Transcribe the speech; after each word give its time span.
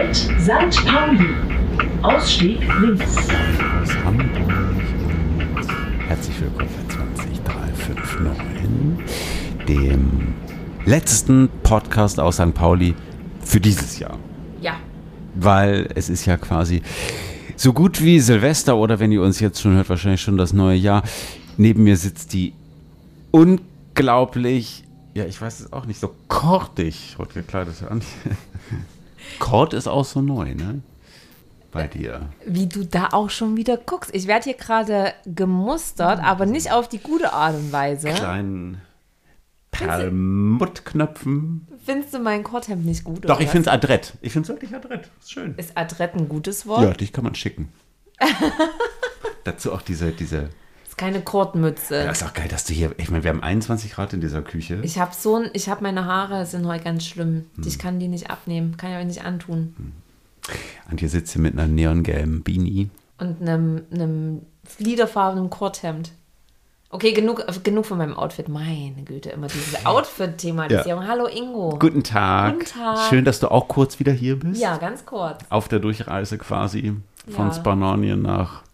Halt 0.00 0.16
St. 0.16 0.80
Pauli. 0.86 1.28
Ausstieg 2.00 2.60
links. 2.80 3.04
aus 3.82 3.94
Hamburg. 4.02 4.50
Herzlich 6.08 6.40
willkommen 6.40 6.70
bei 6.88 6.94
20359, 6.94 9.68
dem 9.68 10.32
letzten 10.86 11.50
Podcast 11.62 12.18
aus 12.18 12.36
St. 12.36 12.54
Pauli 12.54 12.94
für 13.44 13.60
dieses 13.60 13.98
Jahr. 13.98 14.16
Ja. 14.62 14.76
Weil 15.34 15.90
es 15.94 16.08
ist 16.08 16.24
ja 16.24 16.38
quasi 16.38 16.80
so 17.56 17.74
gut 17.74 18.02
wie 18.02 18.20
Silvester 18.20 18.78
oder 18.78 19.00
wenn 19.00 19.12
ihr 19.12 19.20
uns 19.20 19.38
jetzt 19.38 19.60
schon 19.60 19.74
hört, 19.74 19.90
wahrscheinlich 19.90 20.22
schon 20.22 20.38
das 20.38 20.54
neue 20.54 20.78
Jahr. 20.78 21.02
Neben 21.58 21.84
mir 21.84 21.98
sitzt 21.98 22.32
die 22.32 22.54
unglaublich, 23.32 24.82
ja, 25.12 25.26
ich 25.26 25.38
weiß 25.38 25.60
es 25.60 25.74
auch 25.74 25.84
nicht, 25.84 26.00
so 26.00 26.14
kortig 26.26 27.16
rot 27.18 27.34
gekleidet 27.34 27.82
an. 27.86 28.00
Kord 29.38 29.74
ist 29.74 29.86
auch 29.86 30.04
so 30.04 30.20
neu, 30.20 30.54
ne? 30.54 30.82
Bei 31.72 31.86
dir. 31.86 32.30
Wie 32.44 32.66
du 32.66 32.84
da 32.84 33.08
auch 33.12 33.30
schon 33.30 33.56
wieder 33.56 33.76
guckst. 33.76 34.12
Ich 34.14 34.26
werde 34.26 34.44
hier 34.44 34.54
gerade 34.54 35.12
gemustert, 35.24 36.20
aber 36.20 36.44
nicht 36.44 36.72
auf 36.72 36.88
die 36.88 36.98
gute 36.98 37.32
Art 37.32 37.54
und 37.54 37.70
Weise. 37.72 38.08
kleinen 38.08 38.80
Perlmuttknöpfen. 39.70 41.66
Findest 41.84 42.12
du 42.14 42.18
mein 42.18 42.42
Korthemd 42.42 42.84
nicht 42.84 43.04
gut? 43.04 43.28
Doch, 43.28 43.40
ich 43.40 43.48
finde 43.48 43.68
es 43.68 43.72
adrett. 43.72 44.14
Ich 44.20 44.32
finde 44.32 44.46
es 44.46 44.48
wirklich 44.50 44.74
adrett. 44.74 45.08
Ist 45.20 45.32
schön. 45.32 45.54
Ist 45.56 45.76
Adrett 45.76 46.14
ein 46.14 46.28
gutes 46.28 46.66
Wort? 46.66 46.82
Ja, 46.82 46.92
dich 46.92 47.12
kann 47.12 47.24
man 47.24 47.34
schicken. 47.34 47.72
Dazu 49.44 49.72
auch 49.72 49.82
diese, 49.82 50.12
diese. 50.12 50.50
Keine 51.00 51.22
Kortmütze. 51.22 52.04
Das 52.04 52.20
ist 52.20 52.28
auch 52.28 52.34
geil, 52.34 52.48
dass 52.48 52.64
du 52.64 52.74
hier. 52.74 52.94
Ich 52.98 53.10
meine, 53.10 53.24
wir 53.24 53.30
haben 53.30 53.42
21 53.42 53.92
Grad 53.92 54.12
in 54.12 54.20
dieser 54.20 54.42
Küche. 54.42 54.80
Ich 54.82 54.98
habe 54.98 55.14
so 55.14 55.36
ein, 55.36 55.48
ich 55.54 55.70
habe 55.70 55.82
meine 55.82 56.04
Haare 56.04 56.44
sind 56.44 56.66
heute 56.66 56.84
ganz 56.84 57.06
schlimm. 57.06 57.46
Hm. 57.56 57.66
Ich 57.66 57.78
kann 57.78 57.98
die 57.98 58.06
nicht 58.08 58.28
abnehmen, 58.28 58.76
kann 58.76 58.90
ich 58.92 58.98
euch 58.98 59.06
nicht 59.06 59.24
antun. 59.24 59.94
Und 60.90 61.00
hier 61.00 61.08
sitzt 61.08 61.32
sie 61.32 61.38
mit 61.38 61.54
einer 61.54 61.66
neongelben 61.68 62.42
Beanie. 62.42 62.90
Und 63.16 63.40
einem, 63.40 63.80
einem 63.90 64.42
fliederfarbenen 64.64 65.48
Korthemd. 65.48 66.12
Okay, 66.90 67.12
genug, 67.12 67.46
genug 67.64 67.86
von 67.86 67.96
meinem 67.96 68.14
Outfit. 68.14 68.50
Meine 68.50 69.02
Güte, 69.02 69.30
immer 69.30 69.46
diese 69.46 69.78
Outfit-Thematisierung. 69.86 71.08
Hallo 71.08 71.28
Ingo. 71.28 71.78
Guten 71.78 72.04
Tag. 72.04 72.58
Guten 72.58 72.66
Tag. 72.66 73.08
Schön, 73.08 73.24
dass 73.24 73.40
du 73.40 73.50
auch 73.50 73.68
kurz 73.68 74.00
wieder 74.00 74.12
hier 74.12 74.38
bist. 74.38 74.60
Ja, 74.60 74.76
ganz 74.76 75.06
kurz. 75.06 75.38
Auf 75.48 75.68
der 75.68 75.78
Durchreise 75.78 76.36
quasi 76.36 76.92
von 77.26 77.48
Ja. 77.48 77.54
Spanonien 77.54 78.20
nach. 78.20 78.64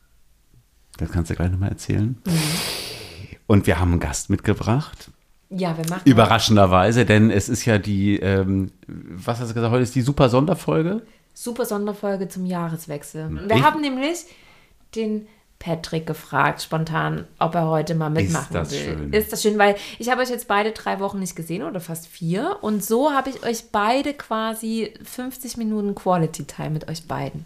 Das 0.99 1.11
kannst 1.11 1.31
du 1.31 1.35
gleich 1.35 1.51
nochmal 1.51 1.71
erzählen. 1.71 2.17
Mhm. 2.27 2.33
Und 3.47 3.67
wir 3.67 3.79
haben 3.79 3.93
einen 3.93 4.01
Gast 4.01 4.31
mitgebracht. 4.31 5.11
Ja, 5.51 5.77
wir 5.77 5.89
machen. 5.89 6.03
Überraschenderweise, 6.05 7.05
denn 7.07 7.31
es 7.31 7.49
ist 7.49 7.65
ja 7.65 7.79
die, 7.79 8.17
ähm, 8.19 8.73
was 8.89 9.39
hast 9.41 9.51
du 9.51 9.55
gesagt, 9.55 9.73
heute 9.73 9.83
ist 9.85 9.95
die 9.95 10.03
super 10.03 10.29
Sonderfolge. 10.29 11.03
Super 11.35 11.65
Sonderfolge 11.67 12.29
zum 12.29 12.47
Jahreswechsel. 12.47 13.27
Hm, 13.27 13.41
Ich- 13.45 13.49
Wir 13.51 13.63
haben 13.63 13.81
nämlich 13.81 14.25
den 14.97 15.29
Patrick 15.59 16.07
gefragt, 16.07 16.63
spontan, 16.63 17.25
ob 17.39 17.55
er 17.55 17.67
heute 17.69 17.95
mal 17.95 18.11
mitmachen 18.11 18.53
das 18.53 18.73
will. 18.73 18.79
schön. 18.99 19.13
Ist 19.13 19.33
das 19.33 19.41
schön, 19.43 19.57
weil 19.59 19.77
ich 19.99 20.11
habe 20.11 20.21
euch 20.21 20.29
jetzt 20.31 20.49
beide 20.49 20.73
drei 20.73 20.99
Wochen 21.01 21.19
nicht 21.21 21.37
gesehen 21.37 21.63
oder 21.63 21.81
fast 21.81 22.09
vier. 22.09 22.57
Und 22.63 22.85
so 22.85 23.13
habe 23.13 23.31
ich 23.31 23.43
euch 23.45 23.71
beide 23.71 24.13
quasi 24.15 24.93
50 25.05 25.57
Minuten 25.57 25.95
Quality 25.95 26.45
Time 26.45 26.71
mit 26.71 26.89
euch 26.89 27.07
beiden. 27.07 27.45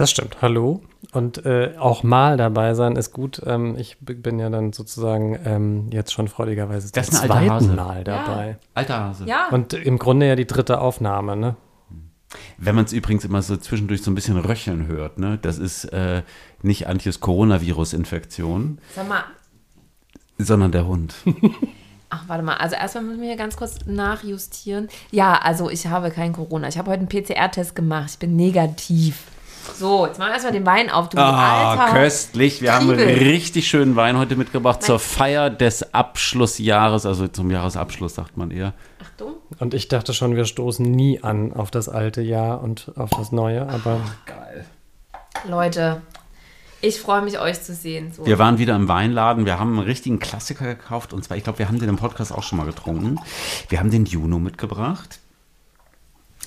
Das 0.00 0.10
stimmt. 0.12 0.38
Hallo. 0.40 0.80
Und 1.12 1.44
äh, 1.44 1.74
auch 1.78 2.02
mal 2.02 2.38
dabei 2.38 2.72
sein 2.72 2.96
ist 2.96 3.12
gut. 3.12 3.42
Ähm, 3.44 3.76
ich 3.76 3.98
bin 4.00 4.38
ja 4.38 4.48
dann 4.48 4.72
sozusagen 4.72 5.38
ähm, 5.44 5.90
jetzt 5.92 6.14
schon 6.14 6.26
freudigerweise 6.26 6.90
Das 6.90 7.08
zum 7.08 7.16
ist 7.16 7.22
ein 7.24 7.30
alter 7.30 7.52
Hase. 7.52 7.66
zweiten 7.66 7.76
Mal 7.76 8.04
dabei. 8.04 8.56
Alter 8.72 8.98
Hase. 9.04 9.26
Ja, 9.26 9.48
Und 9.50 9.74
im 9.74 9.98
Grunde 9.98 10.26
ja 10.26 10.36
die 10.36 10.46
dritte 10.46 10.80
Aufnahme, 10.80 11.36
ne? 11.36 11.56
Wenn 12.56 12.74
man 12.76 12.86
es 12.86 12.94
übrigens 12.94 13.26
immer 13.26 13.42
so 13.42 13.58
zwischendurch 13.58 14.02
so 14.02 14.10
ein 14.10 14.14
bisschen 14.14 14.38
röcheln 14.38 14.86
hört, 14.86 15.18
ne, 15.18 15.38
das 15.42 15.58
ist 15.58 15.84
äh, 15.92 16.22
nicht 16.62 16.86
Antjes 16.86 17.20
Coronavirus-Infektion, 17.20 18.78
sag 18.94 19.06
mal. 19.06 19.24
sondern 20.38 20.72
der 20.72 20.86
Hund. 20.86 21.14
Ach, 22.08 22.24
warte 22.26 22.42
mal. 22.42 22.54
Also 22.54 22.74
erstmal 22.76 23.04
müssen 23.04 23.20
wir 23.20 23.28
hier 23.28 23.36
ganz 23.36 23.56
kurz 23.58 23.84
nachjustieren. 23.84 24.88
Ja, 25.10 25.34
also 25.42 25.68
ich 25.68 25.88
habe 25.88 26.10
kein 26.10 26.32
Corona. 26.32 26.68
Ich 26.68 26.78
habe 26.78 26.90
heute 26.90 27.00
einen 27.00 27.08
PCR-Test 27.08 27.76
gemacht. 27.76 28.10
Ich 28.12 28.18
bin 28.18 28.34
negativ. 28.36 29.24
So, 29.74 30.06
jetzt 30.06 30.18
machen 30.18 30.28
wir 30.28 30.34
erstmal 30.34 30.52
den 30.52 30.66
Wein 30.66 30.90
auf. 30.90 31.08
Du 31.08 31.18
Ah, 31.18 31.72
alter 31.72 31.92
köstlich. 31.94 32.60
Wir 32.62 32.72
haben 32.74 32.88
Triebel. 32.88 33.06
richtig 33.06 33.68
schönen 33.68 33.96
Wein 33.96 34.18
heute 34.18 34.36
mitgebracht 34.36 34.82
zur 34.82 34.98
Feier 34.98 35.50
des 35.50 35.94
Abschlussjahres, 35.94 37.06
also 37.06 37.28
zum 37.28 37.50
Jahresabschluss, 37.50 38.14
sagt 38.14 38.36
man 38.36 38.50
eher. 38.50 38.74
Achtung. 39.02 39.34
Und 39.58 39.74
ich 39.74 39.88
dachte 39.88 40.12
schon, 40.14 40.36
wir 40.36 40.44
stoßen 40.44 40.84
nie 40.84 41.22
an 41.22 41.52
auf 41.52 41.70
das 41.70 41.88
alte 41.88 42.20
Jahr 42.22 42.62
und 42.62 42.92
auf 42.96 43.10
das 43.10 43.32
neue, 43.32 43.68
aber 43.68 44.00
Geil. 44.26 44.64
Leute, 45.48 46.02
ich 46.82 47.00
freue 47.00 47.22
mich, 47.22 47.38
euch 47.38 47.60
zu 47.62 47.74
sehen. 47.74 48.12
So. 48.12 48.24
Wir 48.26 48.38
waren 48.38 48.58
wieder 48.58 48.74
im 48.74 48.88
Weinladen. 48.88 49.44
Wir 49.44 49.58
haben 49.58 49.78
einen 49.78 49.86
richtigen 49.86 50.18
Klassiker 50.18 50.64
gekauft. 50.64 51.12
Und 51.12 51.22
zwar, 51.24 51.36
ich 51.36 51.44
glaube, 51.44 51.58
wir 51.58 51.68
haben 51.68 51.78
den 51.78 51.88
im 51.90 51.96
Podcast 51.96 52.32
auch 52.32 52.42
schon 52.42 52.58
mal 52.58 52.64
getrunken. 52.66 53.18
Wir 53.68 53.78
haben 53.80 53.90
den 53.90 54.06
Juno 54.06 54.38
mitgebracht. 54.38 55.19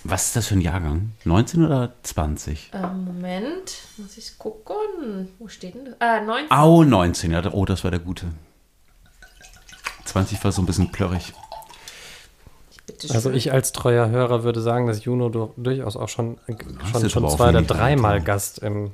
Was 0.05 0.25
ist 0.27 0.35
das 0.35 0.47
für 0.47 0.55
ein 0.55 0.61
Jahrgang? 0.61 1.13
19 1.23 1.65
oder 1.65 1.93
20? 2.03 2.71
Ähm, 2.73 3.05
Moment, 3.05 3.71
muss 3.97 4.17
ich 4.17 4.37
gucken. 4.37 5.29
Wo 5.39 5.47
steht 5.47 5.75
denn 5.75 5.85
das? 5.85 5.95
Äh, 5.99 6.21
19. 6.25 6.51
Au, 6.51 6.83
19. 6.83 7.31
Ja, 7.31 7.53
oh, 7.53 7.63
das 7.65 7.83
war 7.85 7.91
der 7.91 8.01
gute. 8.01 8.27
20 10.05 10.43
war 10.43 10.51
so 10.51 10.61
ein 10.61 10.65
bisschen 10.65 10.91
plörrig. 10.91 11.33
Bitte 12.85 13.07
schön. 13.07 13.15
also 13.15 13.31
ich 13.31 13.53
als 13.53 13.71
treuer 13.71 14.09
Hörer 14.09 14.43
würde 14.43 14.61
sagen, 14.61 14.87
dass 14.87 15.05
Juno 15.05 15.29
du- 15.29 15.53
durchaus 15.55 15.95
auch 15.95 16.09
schon, 16.09 16.37
äh, 16.47 16.55
schon, 16.91 17.09
schon 17.09 17.29
zwei 17.29 17.49
oder 17.49 17.61
dreimal. 17.61 18.21
Gast 18.21 18.59
im, 18.59 18.87
im 18.87 18.91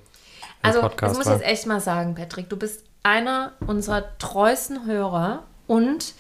Also, 0.62 0.82
Podcast 0.82 1.12
das 1.14 1.18
muss 1.18 1.26
war. 1.26 1.36
ich 1.38 1.42
jetzt 1.42 1.50
echt 1.52 1.66
mal 1.66 1.82
sagen, 1.82 2.14
Patrick. 2.14 2.50
Du 2.50 2.56
bist 2.58 2.84
einer 3.02 3.54
unserer 3.66 4.04
treuesten 4.20 4.86
Hörer 4.86 5.44
und 5.66 6.14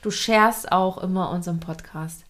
du 0.00 0.10
sharest 0.10 0.72
auch 0.72 0.98
immer 0.98 1.30
unseren 1.30 1.60
Podcast. 1.60 2.24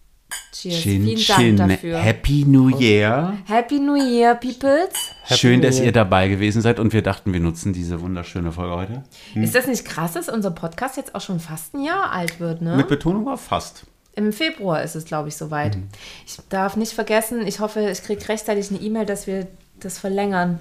Cheers. 0.53 0.81
Chin, 0.83 1.03
Vielen 1.05 1.17
chin. 1.19 1.57
Dank 1.57 1.73
dafür. 1.73 1.99
Happy 1.99 2.45
New 2.47 2.69
Year. 2.79 3.37
Happy 3.47 3.79
New 3.81 3.97
Year, 3.97 4.35
Peoples. 4.35 4.91
Schön, 5.31 5.57
New 5.57 5.67
dass 5.67 5.77
Year. 5.77 5.87
ihr 5.87 5.93
dabei 5.93 6.29
gewesen 6.29 6.63
seid 6.63 6.79
und 6.79 6.93
wir 6.93 7.03
dachten, 7.03 7.33
wir 7.33 7.41
nutzen 7.41 7.73
diese 7.73 8.01
wunderschöne 8.01 8.53
Folge 8.53 8.75
heute. 8.77 9.03
Ist 9.35 9.55
das 9.55 9.67
nicht 9.67 9.85
krass, 9.85 10.13
dass 10.13 10.29
unser 10.29 10.51
Podcast 10.51 10.97
jetzt 10.97 11.15
auch 11.15 11.21
schon 11.21 11.41
fast 11.41 11.75
ein 11.75 11.83
Jahr 11.85 12.13
alt 12.13 12.39
wird, 12.39 12.63
ne? 12.63 12.77
Mit 12.77 12.89
Betonung 12.89 13.27
auf 13.29 13.41
fast. 13.41 13.87
Im 14.15 14.33
Februar 14.33 14.83
ist 14.83 14.95
es, 14.95 15.05
glaube 15.07 15.29
ich, 15.29 15.37
soweit. 15.37 15.77
Mhm. 15.77 15.89
Ich 16.27 16.37
darf 16.51 16.77
nicht 16.77 16.93
vergessen, 16.93 17.47
ich 17.47 17.61
hoffe, 17.61 17.89
ich 17.91 18.03
kriege 18.03 18.29
rechtzeitig 18.29 18.71
eine 18.71 18.79
E-Mail, 18.81 19.07
dass 19.07 19.27
wir 19.27 19.47
das 19.81 19.99
verlängern. 19.99 20.59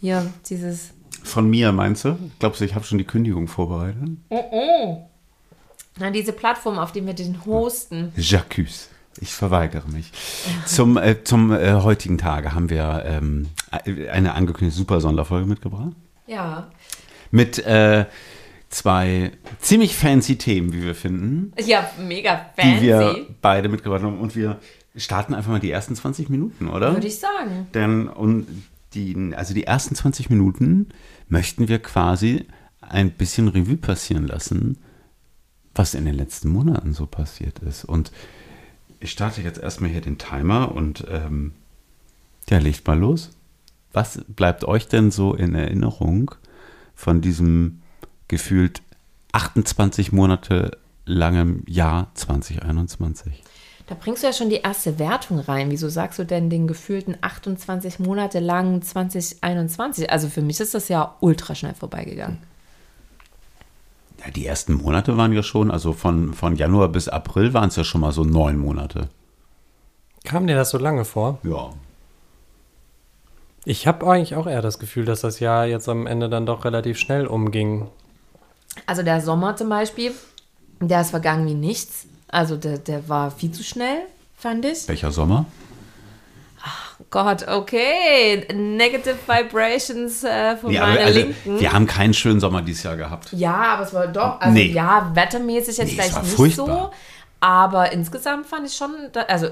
Hier, 0.00 0.26
dieses. 0.48 0.90
Von 1.22 1.48
mir, 1.48 1.72
meinst 1.72 2.04
du? 2.04 2.18
Glaubst 2.40 2.60
du, 2.60 2.64
ich 2.64 2.74
habe 2.74 2.84
schon 2.84 2.98
die 2.98 3.04
Kündigung 3.04 3.48
vorbereitet? 3.48 3.96
Na, 5.98 6.10
diese 6.10 6.32
Plattform, 6.32 6.78
auf 6.78 6.92
der 6.92 7.04
wir 7.06 7.14
den 7.14 7.44
hosten. 7.44 8.12
J'accuse. 8.16 8.86
Ich 9.20 9.34
verweigere 9.34 9.88
mich. 9.88 10.12
Zum, 10.64 10.96
äh, 10.96 11.24
zum 11.24 11.50
äh, 11.52 11.72
heutigen 11.74 12.18
Tage 12.18 12.54
haben 12.54 12.70
wir 12.70 13.02
ähm, 13.04 13.48
eine 14.12 14.34
angekündigte 14.34 14.78
super 14.78 15.00
Sonderfolge 15.00 15.46
mitgebracht. 15.46 15.92
Ja. 16.28 16.70
Mit 17.32 17.58
äh, 17.58 18.06
zwei 18.68 19.32
ziemlich 19.60 19.96
fancy 19.96 20.36
Themen, 20.38 20.72
wie 20.72 20.82
wir 20.84 20.94
finden, 20.94 21.52
Ja, 21.58 21.90
mega 21.98 22.46
die 22.56 22.62
fancy. 22.62 22.82
wir 22.82 23.26
beide 23.42 23.68
mitgebracht 23.68 24.02
haben. 24.02 24.20
Und 24.20 24.36
wir 24.36 24.60
starten 24.94 25.34
einfach 25.34 25.50
mal 25.50 25.58
die 25.60 25.70
ersten 25.70 25.96
20 25.96 26.28
Minuten, 26.28 26.68
oder? 26.68 26.92
Würde 26.92 27.06
ich 27.08 27.18
sagen. 27.18 27.66
Denn 27.74 28.08
und 28.08 28.46
die, 28.94 29.32
also 29.36 29.52
die 29.52 29.64
ersten 29.64 29.96
20 29.96 30.30
Minuten 30.30 30.88
möchten 31.28 31.68
wir 31.68 31.80
quasi 31.80 32.46
ein 32.80 33.10
bisschen 33.10 33.48
Revue 33.48 33.76
passieren 33.76 34.26
lassen, 34.28 34.78
was 35.78 35.94
in 35.94 36.04
den 36.04 36.14
letzten 36.14 36.48
Monaten 36.48 36.92
so 36.92 37.06
passiert 37.06 37.60
ist. 37.60 37.84
Und 37.84 38.10
ich 39.00 39.12
starte 39.12 39.42
jetzt 39.42 39.60
erstmal 39.60 39.90
hier 39.90 40.00
den 40.00 40.18
Timer 40.18 40.74
und 40.74 41.06
ähm, 41.08 41.52
ja, 42.50 42.58
legt 42.58 42.86
mal 42.86 42.98
los. 42.98 43.30
Was 43.92 44.20
bleibt 44.28 44.64
euch 44.64 44.88
denn 44.88 45.10
so 45.10 45.34
in 45.34 45.54
Erinnerung 45.54 46.32
von 46.94 47.20
diesem 47.20 47.80
gefühlt 48.26 48.82
28 49.32 50.12
Monate 50.12 50.78
langem 51.06 51.62
Jahr 51.66 52.10
2021? 52.14 53.44
Da 53.86 53.94
bringst 53.94 54.22
du 54.22 54.26
ja 54.26 54.32
schon 54.34 54.50
die 54.50 54.56
erste 54.56 54.98
Wertung 54.98 55.38
rein. 55.38 55.70
Wieso 55.70 55.88
sagst 55.88 56.18
du 56.18 56.24
denn 56.24 56.50
den 56.50 56.66
gefühlten 56.66 57.16
28 57.20 58.00
Monate 58.00 58.40
lang 58.40 58.82
2021? 58.82 60.10
Also 60.10 60.28
für 60.28 60.42
mich 60.42 60.60
ist 60.60 60.74
das 60.74 60.88
ja 60.88 61.16
ultra 61.20 61.54
schnell 61.54 61.74
vorbeigegangen. 61.74 62.38
Ja, 64.28 64.32
die 64.32 64.46
ersten 64.46 64.74
Monate 64.74 65.16
waren 65.16 65.32
ja 65.32 65.42
schon, 65.42 65.70
also 65.70 65.94
von, 65.94 66.34
von 66.34 66.54
Januar 66.54 66.88
bis 66.88 67.08
April 67.08 67.54
waren 67.54 67.70
es 67.70 67.76
ja 67.76 67.84
schon 67.84 68.02
mal 68.02 68.12
so 68.12 68.24
neun 68.24 68.58
Monate. 68.58 69.08
Kam 70.22 70.46
dir 70.46 70.54
das 70.54 70.68
so 70.68 70.76
lange 70.76 71.06
vor? 71.06 71.38
Ja. 71.44 71.70
Ich 73.64 73.86
habe 73.86 74.06
eigentlich 74.06 74.34
auch 74.34 74.46
eher 74.46 74.60
das 74.60 74.78
Gefühl, 74.78 75.06
dass 75.06 75.22
das 75.22 75.40
Jahr 75.40 75.64
jetzt 75.64 75.88
am 75.88 76.06
Ende 76.06 76.28
dann 76.28 76.44
doch 76.44 76.66
relativ 76.66 76.98
schnell 76.98 77.26
umging. 77.26 77.86
Also 78.84 79.02
der 79.02 79.22
Sommer 79.22 79.56
zum 79.56 79.70
Beispiel, 79.70 80.12
der 80.80 81.00
ist 81.00 81.10
vergangen 81.10 81.46
wie 81.46 81.54
nichts. 81.54 82.06
Also 82.28 82.58
der, 82.58 82.76
der 82.76 83.08
war 83.08 83.30
viel 83.30 83.52
zu 83.52 83.64
schnell, 83.64 84.02
fand 84.36 84.66
ich. 84.66 84.86
Welcher 84.88 85.10
Sommer? 85.10 85.46
Gott, 87.10 87.46
okay. 87.48 88.46
Negative 88.52 89.16
Vibrations 89.26 90.24
äh, 90.24 90.56
von 90.56 90.70
Ja, 90.72 90.86
meiner 90.86 91.00
also, 91.00 91.18
Linken. 91.20 91.60
wir 91.60 91.72
haben 91.72 91.86
keinen 91.86 92.14
schönen 92.14 92.40
Sommer 92.40 92.62
dieses 92.62 92.82
Jahr 92.82 92.96
gehabt. 92.96 93.32
Ja, 93.32 93.54
aber 93.54 93.82
es 93.84 93.94
war 93.94 94.06
doch, 94.08 94.40
also 94.40 94.52
Nee. 94.52 94.72
ja, 94.72 95.10
wettermäßig 95.14 95.76
jetzt 95.78 95.88
Nee, 95.88 95.94
vielleicht 95.94 96.14
war 96.14 96.22
nicht 96.22 96.34
furchtbar. 96.34 96.66
so, 96.66 96.90
aber 97.40 97.92
insgesamt 97.92 98.46
fand 98.46 98.66
ich 98.66 98.74
schon, 98.76 98.90
da, 99.12 99.22
also, 99.22 99.48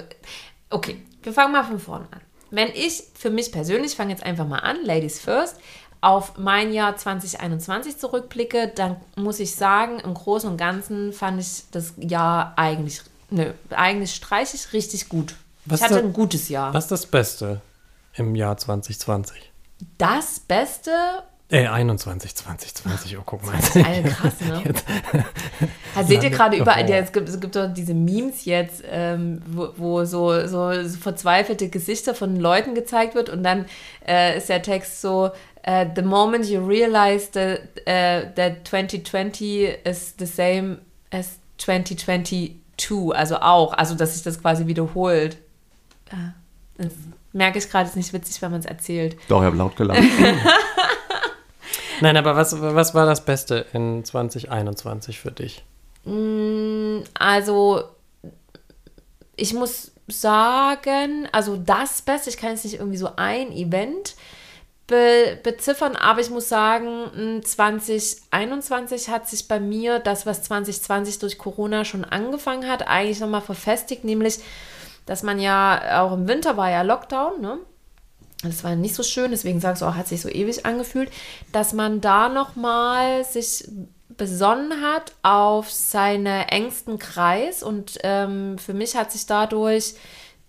okay, 0.70 1.02
wir 1.22 1.32
fangen 1.32 1.52
mal 1.52 1.64
von 1.64 1.78
vorne 1.78 2.06
an. 2.10 2.20
Wenn 2.50 2.68
ich 2.68 3.02
für 3.14 3.30
mich 3.30 3.50
persönlich, 3.52 3.92
ich 3.92 3.96
fange 3.96 4.10
jetzt 4.12 4.22
einfach 4.24 4.46
mal 4.46 4.58
an, 4.60 4.76
Ladies 4.84 5.18
First, 5.20 5.56
auf 6.00 6.36
mein 6.38 6.72
Jahr 6.72 6.96
2021 6.96 7.98
zurückblicke, 7.98 8.70
dann 8.74 8.96
muss 9.16 9.40
ich 9.40 9.54
sagen, 9.56 9.98
im 10.00 10.14
Großen 10.14 10.48
und 10.48 10.56
Ganzen 10.56 11.12
fand 11.12 11.40
ich 11.40 11.64
das 11.72 11.94
Jahr 11.96 12.52
eigentlich, 12.56 13.00
nö, 13.30 13.52
eigentlich 13.70 14.14
streiche 14.14 14.56
ich 14.56 14.72
richtig 14.72 15.08
gut. 15.08 15.34
Was 15.66 15.80
ich 15.80 15.84
hatte 15.84 15.94
da- 15.96 16.00
ein 16.00 16.12
gutes 16.12 16.48
Jahr. 16.48 16.72
Was 16.74 16.84
ist 16.84 16.90
das 16.92 17.06
Beste 17.06 17.60
im 18.14 18.34
Jahr 18.34 18.56
2020? 18.56 19.52
Das 19.98 20.40
Beste 20.40 20.90
Äh, 21.48 21.66
21, 21.68 22.34
2020, 22.34 23.18
oh, 23.18 23.22
guck 23.24 23.44
mal. 23.46 23.52
Das 23.56 23.76
ist 23.76 24.16
krass, 24.16 24.40
ne? 24.40 24.62
Also 25.94 26.08
seht 26.08 26.24
ihr 26.24 26.30
gerade 26.30 26.56
überall, 26.56 26.84
Oh. 26.84 26.90
ja, 26.90 26.96
es, 26.96 27.12
gibt, 27.12 27.28
es 27.28 27.38
gibt 27.40 27.54
doch 27.56 27.72
diese 27.72 27.94
Memes 27.94 28.44
jetzt, 28.46 28.82
ähm, 28.90 29.40
wo, 29.46 29.68
wo 29.76 30.04
so, 30.04 30.46
so, 30.46 30.82
so 30.84 30.98
verzweifelte 30.98 31.68
Gesichter 31.68 32.14
von 32.14 32.36
Leuten 32.36 32.74
gezeigt 32.74 33.14
wird 33.14 33.28
und 33.28 33.42
dann 33.44 33.66
äh, 34.06 34.36
ist 34.38 34.48
der 34.48 34.60
Text 34.62 35.00
so, 35.00 35.30
äh, 35.62 35.86
the 35.94 36.02
moment 36.02 36.46
you 36.46 36.64
realize 36.66 37.30
that, 37.32 37.60
äh, 37.86 38.32
that 38.34 38.66
2020 38.68 39.78
is 39.84 40.14
the 40.18 40.26
same 40.26 40.78
as 41.12 41.38
2022, 41.58 42.56
also 43.14 43.36
auch, 43.36 43.72
also 43.72 43.94
dass 43.94 44.14
sich 44.14 44.22
das 44.22 44.40
quasi 44.40 44.66
wiederholt. 44.66 45.38
Äh, 46.10 46.82
Das 46.84 46.92
merke 47.32 47.58
ich 47.58 47.70
gerade, 47.70 47.88
ist 47.88 47.96
nicht 47.96 48.12
witzig, 48.12 48.40
wenn 48.42 48.50
man 48.50 48.60
es 48.60 48.66
erzählt. 48.66 49.16
Doch, 49.28 49.40
ich 49.40 49.46
habe 49.46 49.56
laut 49.56 49.76
gelacht. 49.76 50.02
Nein, 52.00 52.16
aber 52.16 52.36
was, 52.36 52.60
was 52.60 52.94
war 52.94 53.06
das 53.06 53.24
Beste 53.24 53.66
in 53.72 54.04
2021 54.04 55.18
für 55.18 55.32
dich? 55.32 55.64
Also, 57.14 57.82
ich 59.34 59.54
muss 59.54 59.92
sagen, 60.08 61.28
also 61.32 61.56
das 61.56 62.02
Beste, 62.02 62.30
ich 62.30 62.36
kann 62.36 62.50
jetzt 62.50 62.64
nicht 62.64 62.74
irgendwie 62.74 62.98
so 62.98 63.10
ein 63.16 63.50
Event 63.52 64.14
be 64.86 65.36
beziffern, 65.42 65.96
aber 65.96 66.20
ich 66.20 66.30
muss 66.30 66.48
sagen, 66.48 67.38
mh, 67.38 67.42
2021 67.42 69.08
hat 69.08 69.28
sich 69.28 69.48
bei 69.48 69.58
mir 69.58 69.98
das, 69.98 70.26
was 70.26 70.44
2020 70.44 71.18
durch 71.18 71.38
Corona 71.38 71.84
schon 71.84 72.04
angefangen 72.04 72.68
hat, 72.70 72.86
eigentlich 72.86 73.18
nochmal 73.18 73.40
verfestigt, 73.40 74.04
nämlich, 74.04 74.38
dass 75.06 75.22
man 75.22 75.40
ja 75.40 76.02
auch 76.02 76.12
im 76.12 76.28
Winter 76.28 76.56
war 76.56 76.70
ja 76.70 76.82
Lockdown, 76.82 77.40
ne? 77.40 77.58
Das 78.42 78.64
war 78.64 78.76
nicht 78.76 78.94
so 78.94 79.02
schön, 79.02 79.30
deswegen 79.30 79.60
sagst 79.60 79.82
du 79.82 79.86
auch, 79.86 79.94
hat 79.94 80.08
sich 80.08 80.20
so 80.20 80.28
ewig 80.28 80.66
angefühlt, 80.66 81.10
dass 81.52 81.72
man 81.72 82.00
da 82.00 82.28
nochmal 82.28 83.24
sich 83.24 83.66
besonnen 84.16 84.82
hat 84.82 85.12
auf 85.22 85.70
seinen 85.70 86.26
engsten 86.26 86.98
Kreis. 86.98 87.62
Und 87.62 87.98
ähm, 88.02 88.58
für 88.58 88.74
mich 88.74 88.94
hat 88.94 89.10
sich 89.10 89.26
dadurch 89.26 89.94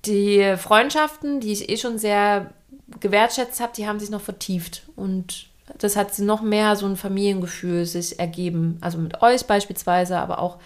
die 0.06 0.56
Freundschaften, 0.58 1.40
die 1.40 1.54
ich 1.54 1.70
eh 1.70 1.78
schon 1.78 1.98
sehr 1.98 2.54
gewertschätzt 3.00 3.60
habe, 3.60 3.74
die 3.76 3.88
haben 3.88 4.00
sich 4.00 4.10
noch 4.10 4.22
vertieft. 4.22 4.84
Und 4.96 5.48
das 5.78 5.96
hat 5.96 6.18
noch 6.20 6.42
mehr 6.42 6.76
so 6.76 6.86
ein 6.86 6.98
Familiengefühl 6.98 7.86
sich 7.86 8.20
ergeben, 8.20 8.78
also 8.82 8.98
mit 8.98 9.22
euch 9.22 9.46
beispielsweise, 9.46 10.18
aber 10.18 10.40
auch 10.40 10.58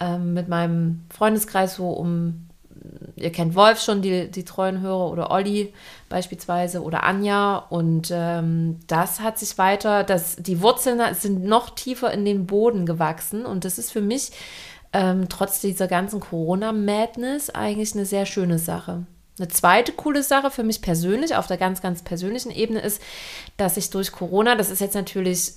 ähm, 0.00 0.34
mit 0.34 0.48
meinem 0.48 1.04
Freundeskreis 1.10 1.74
so 1.74 1.90
um 1.90 2.47
ihr 3.16 3.32
kennt 3.32 3.54
Wolf 3.54 3.80
schon, 3.80 4.02
die, 4.02 4.30
die 4.30 4.44
treuen 4.44 4.80
Hörer, 4.80 5.10
oder 5.10 5.30
Olli 5.30 5.72
beispielsweise, 6.08 6.82
oder 6.82 7.04
Anja. 7.04 7.56
Und 7.70 8.10
ähm, 8.12 8.80
das 8.86 9.20
hat 9.20 9.38
sich 9.38 9.58
weiter, 9.58 10.04
das, 10.04 10.36
die 10.36 10.62
Wurzeln 10.62 11.00
sind 11.14 11.44
noch 11.44 11.70
tiefer 11.70 12.12
in 12.12 12.24
den 12.24 12.46
Boden 12.46 12.86
gewachsen. 12.86 13.46
Und 13.46 13.64
das 13.64 13.78
ist 13.78 13.92
für 13.92 14.00
mich 14.00 14.32
ähm, 14.92 15.28
trotz 15.28 15.60
dieser 15.60 15.88
ganzen 15.88 16.20
Corona-Madness 16.20 17.50
eigentlich 17.50 17.94
eine 17.94 18.06
sehr 18.06 18.26
schöne 18.26 18.58
Sache. 18.58 19.06
Eine 19.38 19.48
zweite 19.48 19.92
coole 19.92 20.22
Sache 20.22 20.50
für 20.50 20.64
mich 20.64 20.82
persönlich, 20.82 21.36
auf 21.36 21.46
der 21.46 21.58
ganz, 21.58 21.80
ganz 21.80 22.02
persönlichen 22.02 22.50
Ebene 22.50 22.80
ist, 22.80 23.00
dass 23.56 23.76
ich 23.76 23.90
durch 23.90 24.10
Corona, 24.10 24.56
das 24.56 24.70
ist 24.70 24.80
jetzt 24.80 24.94
natürlich 24.94 25.52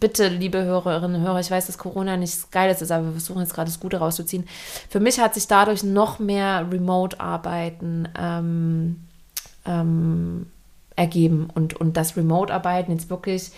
bitte, 0.00 0.28
liebe 0.28 0.62
Hörerinnen 0.62 1.20
und 1.20 1.26
Hörer, 1.26 1.40
ich 1.40 1.50
weiß, 1.50 1.66
dass 1.66 1.78
Corona 1.78 2.16
nicht 2.16 2.50
geil 2.52 2.70
ist, 2.70 2.90
aber 2.90 3.06
wir 3.06 3.12
versuchen 3.12 3.40
jetzt 3.40 3.54
gerade 3.54 3.70
das 3.70 3.80
Gute 3.80 3.98
rauszuziehen. 3.98 4.44
Für 4.88 5.00
mich 5.00 5.20
hat 5.20 5.34
sich 5.34 5.46
dadurch 5.46 5.82
noch 5.82 6.18
mehr 6.18 6.66
Remote-Arbeiten 6.70 8.08
ähm, 8.18 9.08
ähm, 9.64 10.46
ergeben 10.96 11.48
und, 11.54 11.74
und 11.74 11.96
das 11.96 12.16
Remote-Arbeiten 12.16 12.92
jetzt 12.92 13.10
wirklich 13.10 13.52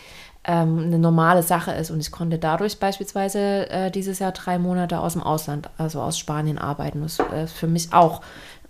ähm, 0.44 0.78
eine 0.78 0.98
normale 0.98 1.42
Sache 1.42 1.72
ist. 1.72 1.90
Und 1.90 2.00
ich 2.00 2.10
konnte 2.10 2.38
dadurch 2.38 2.78
beispielsweise 2.78 3.68
äh, 3.70 3.90
dieses 3.90 4.18
Jahr 4.18 4.32
drei 4.32 4.58
Monate 4.58 5.00
aus 5.00 5.14
dem 5.14 5.22
Ausland, 5.22 5.70
also 5.78 6.00
aus 6.00 6.18
Spanien 6.18 6.58
arbeiten. 6.58 7.02
Das 7.02 7.18
ist 7.18 7.52
für 7.52 7.66
mich 7.66 7.92
auch 7.92 8.20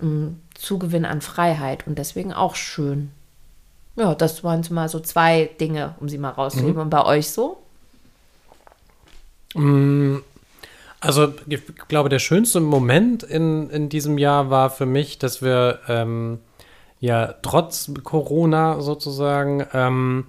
ein 0.00 0.40
Zugewinn 0.54 1.04
an 1.04 1.20
Freiheit 1.20 1.86
und 1.86 1.98
deswegen 1.98 2.32
auch 2.32 2.54
schön. 2.54 3.10
Ja, 3.96 4.14
das 4.14 4.43
waren 4.43 4.62
so 4.62 4.75
mal 4.75 4.88
so 4.88 5.00
zwei 5.00 5.50
Dinge, 5.61 5.94
um 6.00 6.08
sie 6.08 6.19
mal 6.19 6.31
rauszuheben. 6.31 6.81
Und 6.81 6.91
bei 6.91 7.05
euch 7.05 7.31
so? 7.31 7.58
Also 11.00 11.32
ich 11.46 11.61
glaube, 11.88 12.08
der 12.08 12.19
schönste 12.19 12.61
Moment 12.61 13.23
in, 13.23 13.70
in 13.70 13.88
diesem 13.88 14.19
Jahr 14.19 14.50
war 14.50 14.70
für 14.70 14.87
mich, 14.87 15.19
dass 15.19 15.43
wir 15.43 15.81
ähm, 15.88 16.41
ja 16.99 17.35
trotz 17.43 17.91
Corona 18.02 18.81
sozusagen 18.81 19.64
ähm, 19.73 20.26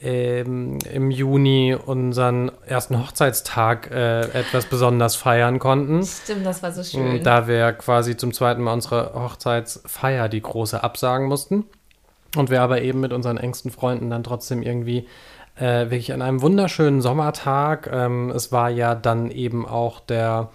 ähm, 0.00 0.78
im 0.92 1.10
Juni 1.10 1.74
unseren 1.74 2.50
ersten 2.66 2.98
Hochzeitstag 2.98 3.90
äh, 3.90 4.22
etwas 4.22 4.66
besonders 4.66 5.16
feiern 5.16 5.58
konnten. 5.58 6.04
Stimmt, 6.04 6.44
das 6.44 6.62
war 6.62 6.72
so 6.72 6.82
schön. 6.82 7.22
Da 7.22 7.46
wir 7.46 7.72
quasi 7.72 8.16
zum 8.16 8.32
zweiten 8.32 8.62
Mal 8.62 8.72
unsere 8.72 9.14
Hochzeitsfeier, 9.14 10.28
die 10.28 10.42
große, 10.42 10.82
absagen 10.82 11.28
mussten. 11.28 11.64
Und 12.36 12.50
wir 12.50 12.62
aber 12.62 12.82
eben 12.82 13.00
mit 13.00 13.12
unseren 13.12 13.38
engsten 13.38 13.70
Freunden 13.70 14.10
dann 14.10 14.22
trotzdem 14.22 14.62
irgendwie 14.62 15.06
äh, 15.56 15.90
wirklich 15.90 16.12
an 16.12 16.22
einem 16.22 16.42
wunderschönen 16.42 17.00
Sommertag. 17.00 17.90
Ähm, 17.92 18.30
es 18.30 18.52
war 18.52 18.70
ja 18.70 18.94
dann 18.94 19.30
eben 19.30 19.66
auch 19.66 20.00
der, 20.00 20.50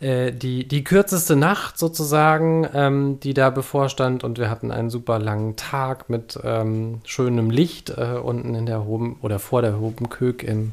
äh, 0.00 0.32
die, 0.32 0.66
die 0.66 0.84
kürzeste 0.84 1.36
Nacht 1.36 1.78
sozusagen, 1.78 2.68
ähm, 2.74 3.20
die 3.20 3.34
da 3.34 3.50
bevorstand. 3.50 4.24
Und 4.24 4.38
wir 4.38 4.50
hatten 4.50 4.70
einen 4.70 4.90
super 4.90 5.18
langen 5.18 5.56
Tag 5.56 6.10
mit 6.10 6.38
ähm, 6.42 7.00
schönem 7.04 7.50
Licht 7.50 7.90
äh, 7.90 8.18
unten 8.22 8.54
in 8.54 8.66
der 8.66 8.84
Hoben 8.84 9.18
oder 9.22 9.38
vor 9.38 9.62
der 9.62 9.78
Hobenkög 9.78 10.42
im 10.42 10.72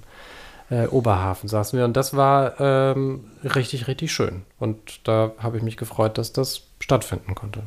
äh, 0.69 0.87
Oberhafen 0.87 1.47
saßen 1.47 1.77
wir. 1.77 1.85
Und 1.85 1.95
das 1.95 2.15
war 2.15 2.59
ähm, 2.59 3.25
richtig, 3.43 3.87
richtig 3.87 4.11
schön. 4.11 4.43
Und 4.59 5.07
da 5.07 5.31
habe 5.37 5.57
ich 5.57 5.63
mich 5.63 5.77
gefreut, 5.77 6.17
dass 6.17 6.33
das 6.33 6.63
stattfinden 6.79 7.35
konnte. 7.35 7.63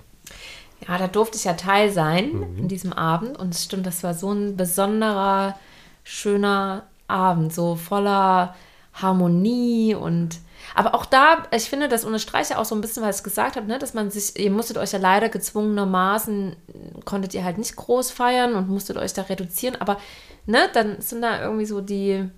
Ja, 0.86 0.98
da 0.98 1.06
durfte 1.06 1.36
ich 1.36 1.44
ja 1.44 1.54
Teil 1.54 1.90
sein 1.90 2.56
in 2.56 2.68
diesem 2.68 2.92
Abend. 2.92 3.38
Und 3.38 3.54
es 3.54 3.64
stimmt, 3.64 3.86
das 3.86 4.02
war 4.02 4.14
so 4.14 4.32
ein 4.32 4.56
besonderer, 4.56 5.56
schöner 6.04 6.84
Abend, 7.06 7.52
so 7.52 7.76
voller 7.76 8.54
Harmonie 8.94 9.94
und. 9.94 10.38
Aber 10.74 10.94
auch 10.94 11.04
da, 11.04 11.44
ich 11.54 11.64
finde, 11.64 11.88
das 11.88 12.04
unterstreiche 12.04 12.58
auch 12.58 12.64
so 12.64 12.74
ein 12.74 12.80
bisschen, 12.80 13.02
was 13.02 13.18
ich 13.18 13.24
gesagt 13.24 13.56
habe, 13.56 13.66
ne, 13.66 13.78
dass 13.78 13.94
man 13.94 14.10
sich, 14.10 14.38
ihr 14.38 14.50
musstet 14.50 14.78
euch 14.78 14.92
ja 14.92 14.98
leider 14.98 15.28
gezwungenermaßen, 15.28 16.56
konntet 17.04 17.34
ihr 17.34 17.44
halt 17.44 17.58
nicht 17.58 17.74
groß 17.74 18.10
feiern 18.10 18.54
und 18.54 18.68
musstet 18.68 18.96
euch 18.96 19.12
da 19.12 19.22
reduzieren, 19.22 19.76
aber 19.80 19.98
ne, 20.46 20.68
dann 20.72 21.00
sind 21.00 21.22
da 21.22 21.42
irgendwie 21.42 21.66
so 21.66 21.80
die, 21.80 22.30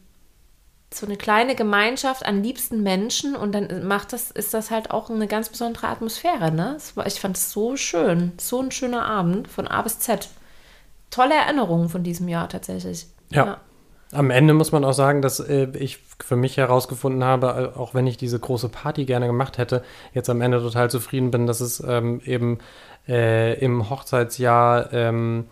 so 0.96 1.06
eine 1.06 1.16
kleine 1.16 1.54
Gemeinschaft 1.54 2.24
an 2.24 2.42
liebsten 2.42 2.82
Menschen 2.82 3.36
und 3.36 3.52
dann 3.52 3.86
macht 3.86 4.12
das, 4.12 4.30
ist 4.30 4.54
das 4.54 4.70
halt 4.70 4.90
auch 4.90 5.10
eine 5.10 5.26
ganz 5.26 5.48
besondere 5.48 5.88
Atmosphäre, 5.88 6.50
ne? 6.52 6.76
Ich 7.06 7.20
fand 7.20 7.36
es 7.36 7.50
so 7.50 7.76
schön, 7.76 8.32
so 8.38 8.60
ein 8.60 8.70
schöner 8.70 9.04
Abend 9.06 9.48
von 9.48 9.66
A 9.68 9.82
bis 9.82 9.98
Z. 9.98 10.28
Tolle 11.10 11.34
Erinnerungen 11.34 11.88
von 11.88 12.02
diesem 12.02 12.28
Jahr 12.28 12.48
tatsächlich. 12.48 13.06
Ja. 13.30 13.58
Am 14.12 14.30
Ende 14.30 14.54
muss 14.54 14.70
man 14.70 14.84
auch 14.84 14.92
sagen, 14.92 15.22
dass 15.22 15.40
äh, 15.40 15.68
ich 15.76 15.98
für 16.24 16.36
mich 16.36 16.56
herausgefunden 16.56 17.24
habe, 17.24 17.72
auch 17.76 17.94
wenn 17.94 18.06
ich 18.06 18.16
diese 18.16 18.38
große 18.38 18.68
Party 18.68 19.04
gerne 19.04 19.26
gemacht 19.26 19.58
hätte, 19.58 19.82
jetzt 20.12 20.30
am 20.30 20.40
Ende 20.40 20.60
total 20.60 20.90
zufrieden 20.90 21.30
bin, 21.30 21.46
dass 21.46 21.60
es 21.60 21.82
ähm, 21.86 22.20
eben 22.24 22.58
äh, 23.08 23.58
im 23.58 23.90
Hochzeitsjahr 23.90 24.92
ähm, 24.92 25.46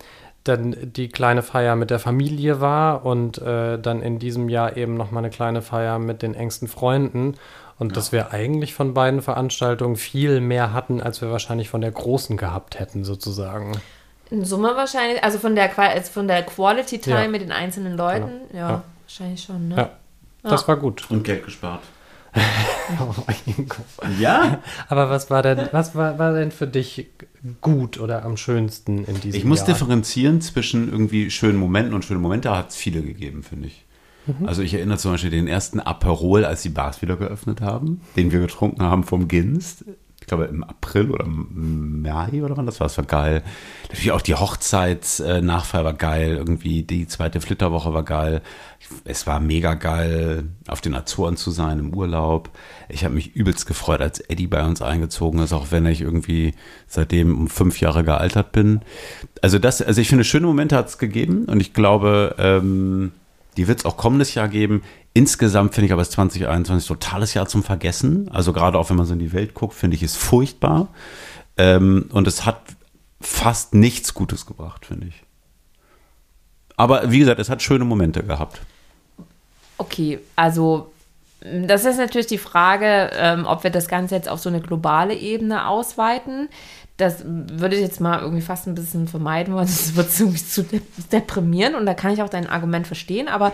dann 0.45 0.75
die 0.93 1.09
kleine 1.09 1.43
Feier 1.43 1.77
mit 1.77 1.91
der 1.91 1.99
Familie 1.99 2.61
war 2.61 3.05
und 3.07 3.39
äh, 3.39 3.79
dann 3.79 4.03
in 4.03 4.19
diesem 4.19 4.49
Jahr 4.49 4.77
eben 4.77 4.95
nochmal 4.97 5.23
eine 5.23 5.31
kleine 5.31 5.63
Feier 5.63 5.99
mit 5.99 6.23
den 6.23 6.35
engsten 6.35 6.69
Freunden. 6.69 7.37
Und 7.79 7.97
dass 7.97 8.13
wir 8.13 8.33
eigentlich 8.33 8.75
von 8.75 8.95
beiden 8.95 9.23
Veranstaltungen 9.23 9.97
viel 9.97 10.41
mehr 10.41 10.73
hatten, 10.73 11.01
als 11.01 11.21
wir 11.21 11.31
wahrscheinlich 11.33 11.69
von 11.69 11.81
der 11.81 11.91
großen 11.91 12.37
gehabt 12.37 12.79
hätten, 12.79 13.03
sozusagen. 13.05 13.73
In 14.31 14.45
Summe 14.45 14.77
wahrscheinlich, 14.77 15.23
also 15.25 15.39
von 15.39 15.55
der, 15.55 15.77
also 15.79 16.11
von 16.13 16.29
der 16.29 16.43
Quality 16.43 16.99
Time 17.01 17.23
Ja. 17.23 17.29
mit 17.29 17.43
den 17.43 17.53
einzelnen 17.53 17.97
Leuten, 17.97 18.31
ja, 18.53 18.59
Ja. 18.71 18.83
wahrscheinlich 19.05 19.43
schon, 19.43 19.69
ne? 19.69 19.77
Ja, 19.77 19.91
das 20.49 20.67
war 20.69 20.77
gut. 20.77 21.11
Und 21.11 21.25
Geld 21.25 21.45
gespart. 21.45 21.81
Ja? 24.19 24.59
Aber 24.89 25.11
was 25.11 25.31
war 25.31 25.43
denn, 25.43 25.69
was 25.73 25.95
war, 25.95 26.19
war 26.19 26.33
denn 26.33 26.51
für 26.51 26.67
dich 26.67 27.09
gut 27.61 27.99
oder 27.99 28.25
am 28.25 28.37
schönsten 28.37 29.05
in 29.05 29.21
diesem 29.21 29.39
Ich 29.39 29.45
muss 29.45 29.61
Jahr? 29.61 29.69
differenzieren 29.69 30.41
zwischen 30.41 30.91
irgendwie 30.91 31.31
schönen 31.31 31.59
Momenten 31.59 31.95
und 31.95 32.05
schönen 32.05 32.21
Momente. 32.21 32.57
Hat 32.57 32.71
es 32.71 32.77
viele 32.77 33.03
gegeben, 33.03 33.43
finde 33.43 33.69
ich. 33.69 33.85
Also 34.45 34.63
ich 34.63 34.73
erinnere 34.75 34.99
zum 34.99 35.11
Beispiel 35.11 35.31
den 35.31 35.49
ersten 35.49 35.81
Aperol, 35.81 36.45
als 36.45 36.63
die 36.63 36.69
Bars 36.69 37.03
wieder 37.03 37.17
geöffnet 37.17 37.61
haben, 37.61 38.01
den 38.15 38.31
wir 38.31 38.39
getrunken 38.39 38.83
haben 38.83 39.03
vom 39.03 39.27
Ginst. 39.27 39.85
Glaube 40.37 40.45
im 40.47 40.65
April 40.65 41.11
oder 41.11 41.27
Mai 41.27 42.43
oder 42.43 42.57
wann 42.57 42.65
das 42.65 42.81
war. 42.81 42.87
Das 42.87 42.97
war 42.97 43.05
geil. 43.05 43.43
Natürlich 43.89 44.13
auch 44.13 44.23
die 44.23 44.35
Hochzeitsnachfeier 44.35 45.85
war 45.85 45.93
geil. 45.93 46.37
Irgendwie 46.37 46.83
die 46.83 47.07
zweite 47.07 47.41
Flitterwoche 47.41 47.93
war 47.93 48.03
geil. 48.03 48.41
Es 49.05 49.27
war 49.27 49.41
mega 49.41 49.75
geil, 49.75 50.45
auf 50.69 50.81
den 50.81 50.95
Azoren 50.95 51.37
zu 51.37 51.51
sein 51.51 51.79
im 51.79 51.95
Urlaub. 51.95 52.51
Ich 52.89 53.05
habe 53.05 53.15
mich 53.15 53.37
übelst 53.37 53.67
gefreut, 53.67 54.01
als 54.01 54.21
Eddie 54.21 54.47
bei 54.47 54.65
uns 54.65 54.81
eingezogen 54.81 55.41
ist, 55.41 55.53
auch 55.53 55.67
wenn 55.71 55.85
ich 55.85 56.01
irgendwie 56.01 56.55
seitdem 56.87 57.39
um 57.39 57.49
fünf 57.49 57.81
Jahre 57.81 58.03
gealtert 58.03 58.53
bin. 58.53 58.81
Also 59.43 59.59
das, 59.59 59.83
also 59.83 60.01
ich 60.01 60.09
finde, 60.09 60.25
schöne 60.25 60.47
Momente 60.47 60.77
hat 60.77 60.89
es 60.89 60.99
gegeben 60.99 61.45
und 61.45 61.61
ich 61.61 61.75
glaube, 61.75 62.37
ähm, 62.39 63.13
die 63.57 63.69
wird 63.69 63.81
es 63.81 63.85
auch 63.85 63.97
kommendes 63.97 64.35
Jahr 64.35 64.49
geben. 64.49 64.83
Insgesamt 65.15 65.75
finde 65.75 65.87
ich 65.87 65.93
aber 65.93 66.03
das 66.03 66.11
2021 66.11 66.89
totales 66.89 67.35
Jahr 67.35 67.47
zum 67.47 67.63
Vergessen. 67.63 68.31
Also 68.31 68.53
gerade 68.53 68.79
auch 68.79 68.89
wenn 68.89 68.97
man 68.97 69.07
so 69.07 69.13
in 69.13 69.19
die 69.19 69.33
Welt 69.33 69.55
guckt, 69.55 69.75
finde 69.75 69.97
ich 69.97 70.03
es 70.03 70.17
furchtbar. 70.17 70.89
Ähm, 71.59 72.09
und 72.13 72.27
es 72.27 72.47
hat 72.47 72.61
fast 73.21 73.75
nichts 73.75 74.15
Gutes 74.15 74.47
gebracht, 74.47 74.87
finde 74.87 75.09
ich. 75.09 75.23
Aber 76.77 77.11
wie 77.11 77.19
gesagt, 77.19 77.39
es 77.41 77.51
hat 77.51 77.63
schöne 77.63 77.85
Momente 77.85 78.23
gehabt. 78.23 78.61
Okay, 79.77 80.19
also 80.35 80.93
das 81.45 81.85
ist 81.85 81.99
natürlich 81.99 82.29
die 82.29 82.39
Frage, 82.39 83.11
ähm, 83.15 83.47
ob 83.47 83.65
wir 83.65 83.71
das 83.71 83.89
Ganze 83.89 84.15
jetzt 84.15 84.29
auf 84.29 84.41
so 84.41 84.49
eine 84.49 84.61
globale 84.61 85.15
Ebene 85.15 85.67
ausweiten. 85.67 86.49
Das 86.97 87.25
würde 87.25 87.75
ich 87.75 87.83
jetzt 87.83 88.01
mal 88.01 88.21
irgendwie 88.21 88.43
fast 88.43 88.67
ein 88.67 88.75
bisschen 88.75 89.09
vermeiden, 89.09 89.55
weil 89.55 89.63
das 89.67 89.97
wird 89.97 90.11
ziemlich 90.11 90.49
zu 90.49 90.63
de 90.63 90.81
deprimieren 91.11 91.75
und 91.75 91.85
da 91.85 91.95
kann 91.95 92.13
ich 92.13 92.23
auch 92.23 92.29
dein 92.29 92.49
Argument 92.49 92.87
verstehen, 92.87 93.29
aber 93.29 93.53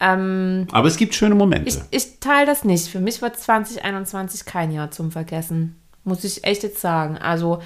ähm, 0.00 0.66
Aber 0.72 0.88
es 0.88 0.96
gibt 0.96 1.14
schöne 1.14 1.34
Momente. 1.34 1.68
ich, 1.68 1.78
ich 1.90 2.20
teile 2.20 2.46
das 2.46 2.64
nicht. 2.64 2.88
Für 2.88 3.00
mich 3.00 3.22
wird 3.22 3.36
2021 3.36 4.44
kein 4.44 4.70
Jahr 4.70 4.90
zum 4.90 5.10
Vergessen, 5.10 5.80
muss 6.04 6.24
ich 6.24 6.44
echt 6.44 6.62
jetzt 6.62 6.80
sagen. 6.80 7.16
Also 7.18 7.60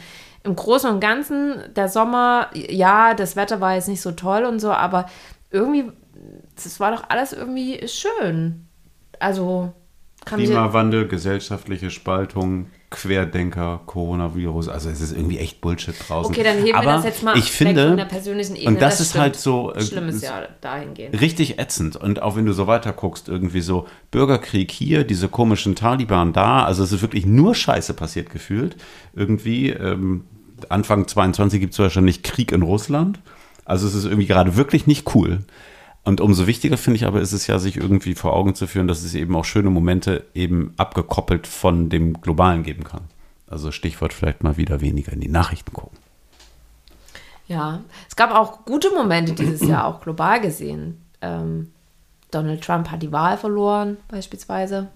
im 0.45 0.55
Großen 0.55 0.91
und 0.91 1.01
Ganzen, 1.01 1.57
der 1.75 1.89
Sommer, 1.89 2.51
ja, 2.55 3.15
das 3.15 3.37
Wetter 3.37 3.61
war 3.61 3.75
jetzt 3.75 3.89
nicht 3.89 4.01
so 4.01 4.13
toll 4.13 4.45
und 4.45 4.61
so, 4.61 4.71
aber 4.71 5.07
irgendwie, 5.51 5.91
das 6.55 6.81
war 6.81 6.93
doch 6.93 7.05
alles 7.09 7.33
irgendwie 7.33 7.87
schön. 7.89 8.67
Also 9.19 9.73
kann 10.25 10.39
Klimawandel, 10.39 11.09
gesellschaftliche 11.09 11.91
Spaltung, 11.91 12.67
Querdenker, 12.90 13.83
Coronavirus. 13.85 14.68
Also 14.68 14.88
es 14.88 15.00
ist 15.00 15.12
irgendwie 15.12 15.38
echt 15.38 15.61
Bullshit 15.61 15.95
draußen. 16.09 16.35
Okay, 16.35 16.42
dann 16.42 16.59
heben 16.59 16.75
Aber 16.75 16.87
wir 16.87 16.92
das 16.95 17.04
jetzt 17.04 17.23
mal 17.23 17.37
ich 17.37 17.50
finde, 17.50 17.88
von 17.88 17.97
der 17.99 18.07
persönlichen 18.07 18.57
Ebene. 18.57 18.71
Und 18.71 18.83
das, 18.83 19.00
ist 19.00 19.11
stimmt. 19.11 19.23
halt 19.23 19.37
so 19.37 19.75
äh, 19.75 19.83
Schlimmes 19.83 20.23
Jahr 20.23 20.49
dahingehend. 20.61 21.21
richtig 21.21 21.59
ätzend. 21.59 21.97
Und 21.97 22.23
auch 22.23 22.37
wenn 22.37 22.47
du 22.47 22.52
so 22.52 22.66
weiter 22.66 22.92
guckst, 22.92 23.28
irgendwie 23.28 23.61
so 23.61 23.87
Bürgerkrieg 24.11 24.71
hier, 24.71 25.04
diese 25.04 25.28
komischen 25.28 25.75
Taliban 25.75 26.33
da, 26.33 26.64
also 26.64 26.83
es 26.83 26.92
ist 26.92 27.02
wirklich 27.02 27.26
nur 27.26 27.54
Scheiße 27.54 27.92
passiert 27.92 28.30
gefühlt. 28.30 28.76
Irgendwie, 29.14 29.68
ähm, 29.68 30.25
Anfang 30.71 31.07
22 31.07 31.61
gibt 31.61 31.75
es 31.75 31.78
wahrscheinlich 31.78 32.23
Krieg 32.23 32.52
in 32.52 32.62
Russland. 32.62 33.21
Also 33.66 33.87
es 33.87 33.95
ist 33.95 34.04
irgendwie 34.04 34.26
gerade 34.26 34.57
wirklich 34.57 34.87
nicht 34.87 35.14
cool. 35.14 35.40
Und 36.09 36.23
umso 36.23 36.47
wichtiger 36.47 36.79
finde 36.79 36.97
ich 36.97 37.07
aber 37.07 37.21
ist 37.21 37.33
es 37.33 37.47
ja, 37.49 37.59
sich 37.59 37.77
irgendwie 37.77 38.15
vor 38.15 38.33
Augen 38.33 38.55
zu 38.55 38.67
führen, 38.67 38.88
dass 38.88 39.03
es 39.03 39.15
eben 39.15 39.37
auch 39.37 39.45
schöne 39.45 39.69
Momente 39.69 40.25
eben 40.33 40.73
abgekoppelt 40.79 41.47
von 41.47 41.91
dem 41.91 42.23
Globalen 42.23 42.62
geben 42.62 42.83
kann. 42.83 43.03
Also 43.47 43.73
Stichwort 43.73 44.15
vielleicht 44.15 44.43
mal 44.43 44.57
wieder 44.57 44.81
weniger 44.81 45.12
in 45.12 45.21
die 45.21 45.29
Nachrichten 45.29 45.75
gucken. 45.75 45.99
Ja, 47.47 47.81
es 48.09 48.17
gab 48.17 48.31
auch 48.31 48.65
gute 48.65 48.88
Momente 48.95 49.35
dieses 49.35 49.61
Jahr, 49.61 49.85
auch 49.85 50.00
global 50.00 50.41
gesehen. 50.41 50.99
Ähm, 51.21 51.73
Donald 52.31 52.65
Trump 52.65 52.91
hat 52.91 53.03
die 53.03 53.12
Wahl 53.12 53.37
verloren, 53.37 53.99
beispielsweise. 54.09 54.88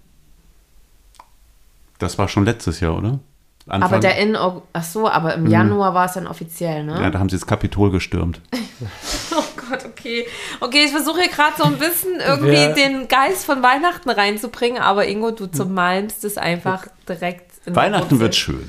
Das 1.98 2.16
war 2.16 2.26
schon 2.26 2.46
letztes 2.46 2.80
Jahr, 2.80 2.96
oder? 2.96 3.18
Anfang, 3.66 3.82
Aber 3.82 4.00
der 4.00 4.16
in, 4.16 4.34
ach 4.34 4.82
so, 4.82 5.10
aber 5.10 5.34
im 5.34 5.46
Januar 5.46 5.92
war 5.92 6.06
es 6.06 6.14
dann 6.14 6.26
offiziell, 6.26 6.84
ne? 6.84 7.02
ja, 7.02 7.10
da 7.10 7.18
haben 7.18 7.28
sie 7.28 7.36
das 7.36 7.46
Kapitol 7.46 7.90
gestürmt. 7.90 8.40
Gott, 9.72 9.84
okay. 9.86 10.26
Okay, 10.60 10.84
ich 10.84 10.90
versuche 10.90 11.20
hier 11.22 11.30
gerade 11.30 11.54
so 11.56 11.64
ein 11.64 11.76
bisschen 11.78 12.20
irgendwie 12.20 12.52
Wer- 12.52 12.74
den 12.74 13.08
Geist 13.08 13.44
von 13.44 13.62
Weihnachten 13.62 14.10
reinzubringen, 14.10 14.82
aber 14.82 15.06
Ingo, 15.08 15.30
du 15.30 15.46
zermalmst 15.46 16.24
es 16.24 16.36
einfach 16.38 16.86
direkt. 17.08 17.50
Weihnachten 17.66 18.20
wird 18.20 18.34
schön. 18.34 18.68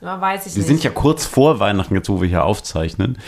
Ja, 0.00 0.18
weiß 0.20 0.46
ich 0.46 0.54
Wir 0.54 0.58
nicht. 0.60 0.66
sind 0.68 0.82
ja 0.82 0.90
kurz 0.90 1.26
vor 1.26 1.60
Weihnachten, 1.60 1.94
jetzt 1.94 2.08
wo 2.08 2.20
wir 2.22 2.28
hier 2.28 2.44
aufzeichnen. 2.44 3.18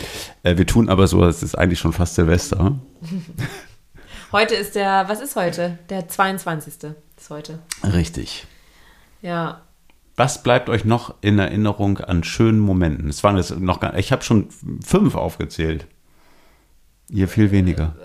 Äh, 0.41 0.57
wir 0.57 0.65
tun 0.65 0.89
aber 0.89 1.05
so, 1.07 1.23
es 1.23 1.43
ist 1.43 1.55
eigentlich 1.55 1.79
schon 1.79 1.93
fast 1.93 2.15
Silvester. 2.15 2.75
Heute 4.31 4.55
ist 4.55 4.73
der, 4.75 5.07
was 5.07 5.21
ist 5.21 5.35
heute? 5.35 5.77
Der 5.89 6.07
22. 6.07 6.73
ist 7.17 7.29
heute. 7.29 7.59
Richtig. 7.83 8.47
Ja. 9.21 9.61
Was 10.15 10.41
bleibt 10.41 10.69
euch 10.69 10.85
noch 10.85 11.13
in 11.21 11.37
Erinnerung 11.37 11.99
an 11.99 12.23
schönen 12.23 12.59
Momenten? 12.59 13.09
Es 13.09 13.23
waren 13.23 13.37
jetzt 13.37 13.59
noch 13.59 13.79
gar, 13.79 13.95
ich 13.95 14.11
habe 14.11 14.23
schon 14.23 14.49
fünf 14.83 15.13
aufgezählt. 15.15 15.85
Ihr 17.09 17.27
viel 17.27 17.51
weniger. 17.51 17.95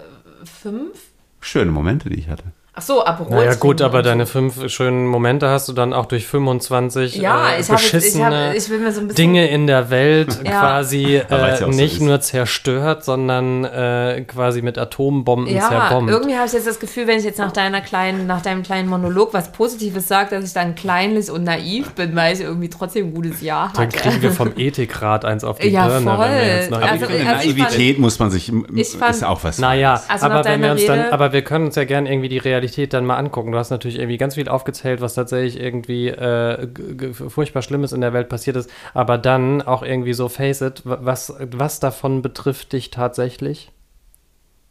Fünf? 0.44 0.98
Schöne 1.40 1.70
Momente, 1.70 2.08
die 2.08 2.18
ich 2.18 2.28
hatte. 2.28 2.52
Ach 2.78 2.82
so, 2.82 3.04
Aperol. 3.04 3.34
Naja, 3.38 3.54
gut, 3.56 3.82
aber 3.82 3.98
so. 3.98 4.02
deine 4.04 4.24
fünf 4.24 4.70
schönen 4.70 5.04
Momente 5.08 5.48
hast 5.48 5.68
du 5.68 5.72
dann 5.72 5.92
auch 5.92 6.06
durch 6.06 6.28
25 6.28 7.16
Ja, 7.16 7.48
äh, 7.50 7.54
ich 7.54 7.62
ich, 7.62 7.68
beschissene 7.68 8.48
hab, 8.50 8.54
ich 8.54 8.70
will 8.70 8.78
mir 8.78 8.92
so. 8.92 9.00
Dinge 9.02 9.48
in 9.48 9.66
der 9.66 9.90
Welt 9.90 10.38
Ja. 10.44 10.60
quasi 10.60 11.16
äh, 11.16 11.24
ja 11.28 11.56
so 11.56 11.66
nicht 11.66 11.94
ist. 11.94 12.02
nur 12.02 12.20
zerstört, 12.20 13.04
sondern 13.04 13.64
äh, 13.64 14.22
quasi 14.28 14.62
mit 14.62 14.78
Atombomben 14.78 15.52
Ja, 15.52 15.68
zerbombt. 15.68 16.08
irgendwie 16.08 16.36
habe 16.36 16.46
ich 16.46 16.52
jetzt 16.52 16.68
das 16.68 16.78
Gefühl, 16.78 17.08
wenn 17.08 17.18
ich 17.18 17.24
jetzt 17.24 17.38
nach 17.38 17.50
deiner 17.50 17.80
kleinen, 17.80 18.28
nach 18.28 18.42
deinem 18.42 18.62
kleinen 18.62 18.88
Monolog 18.88 19.34
was 19.34 19.50
Positives 19.50 20.06
sage, 20.06 20.30
dass 20.36 20.44
ich 20.44 20.52
dann 20.52 20.76
kleinlich 20.76 21.32
und 21.32 21.42
naiv 21.42 21.90
bin, 21.96 22.14
weil 22.14 22.34
ich 22.34 22.42
irgendwie 22.42 22.70
trotzdem 22.70 23.08
ein 23.08 23.14
gutes 23.14 23.40
Jahr 23.42 23.72
Dann 23.74 23.86
hatte. 23.88 23.96
kriegen 23.98 24.22
wir 24.22 24.30
vom 24.30 24.52
Ethikrat 24.56 25.24
eins 25.24 25.42
auf 25.42 25.58
die 25.58 25.70
Ja, 25.70 25.88
Birne, 25.88 25.96
wenn 25.98 26.04
wir 26.04 26.16
voll. 26.16 26.28
jetzt 26.46 26.70
noch 26.70 26.78
Aber 26.78 26.90
Also, 26.92 27.06
ich 27.06 27.10
also 27.10 27.18
ich 27.50 27.56
fand- 27.56 27.58
Naivität 27.70 27.98
muss 27.98 28.18
man 28.20 28.30
sich, 28.30 28.52
ich 28.76 28.88
fand- 28.90 29.16
ist 29.16 29.24
auch 29.24 29.42
was. 29.42 29.58
Naja, 29.58 30.00
Also 30.06 30.28
nach 30.28 30.34
aber 30.36 30.44
wenn 30.44 30.60
wir 30.60 30.68
deiner 30.68 30.72
uns 30.74 30.86
dann, 30.86 30.98
Rede- 31.00 31.12
aber 31.12 31.32
wir 31.32 31.42
können 31.42 31.66
uns 31.66 31.74
ja 31.74 31.82
gerne 31.82 32.08
irgendwie 32.08 32.28
die 32.28 32.38
Realität 32.38 32.67
dann 32.88 33.06
mal 33.06 33.16
angucken. 33.16 33.52
Du 33.52 33.58
hast 33.58 33.70
natürlich 33.70 33.98
irgendwie 33.98 34.16
ganz 34.18 34.34
viel 34.34 34.48
aufgezählt, 34.48 35.00
was 35.00 35.14
tatsächlich 35.14 35.60
irgendwie 35.60 36.08
äh, 36.08 36.68
furchtbar 37.12 37.62
Schlimmes 37.62 37.92
in 37.92 38.00
der 38.00 38.12
Welt 38.12 38.28
passiert 38.28 38.56
ist, 38.56 38.70
aber 38.94 39.18
dann 39.18 39.62
auch 39.62 39.82
irgendwie 39.82 40.12
so 40.12 40.28
face 40.28 40.60
it, 40.60 40.82
wa- 40.84 40.98
was, 41.00 41.34
was 41.38 41.80
davon 41.80 42.22
betrifft 42.22 42.72
dich 42.72 42.90
tatsächlich? 42.90 43.70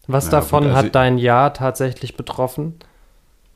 Was 0.07 0.25
Ja, 0.25 0.31
davon 0.31 0.63
gut, 0.63 0.73
also- 0.73 0.85
hat 0.87 0.95
dein 0.95 1.17
Jahr 1.17 1.53
tatsächlich 1.53 2.15
betroffen? 2.15 2.75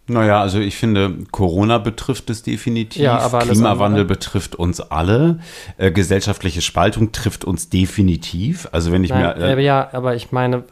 Naja, 0.08 0.41
also 0.41 0.60
ich 0.60 0.75
finde, 0.75 1.15
Corona 1.31 1.77
betrifft 1.77 2.29
es 2.29 2.43
definitiv. 2.43 3.01
Ja, 3.01 3.29
Klimawandel 3.39 4.01
andere? 4.01 4.05
betrifft 4.05 4.55
uns 4.55 4.81
alle. 4.81 5.39
Äh, 5.77 5.91
gesellschaftliche 5.91 6.62
Spaltung 6.62 7.12
trifft 7.13 7.46
uns 7.46 7.70
definitiv. 7.70 8.67
Also 8.72 8.91
wenn 8.91 9.03
ich 9.03 9.12
Nein, 9.12 9.22
mir. 9.39 9.46
äh, 9.46 9.53
Äh, 9.53 9.63
ja, 9.63 9.88
aber 9.93 10.15
ich 10.15 10.31
meine, 10.31 10.63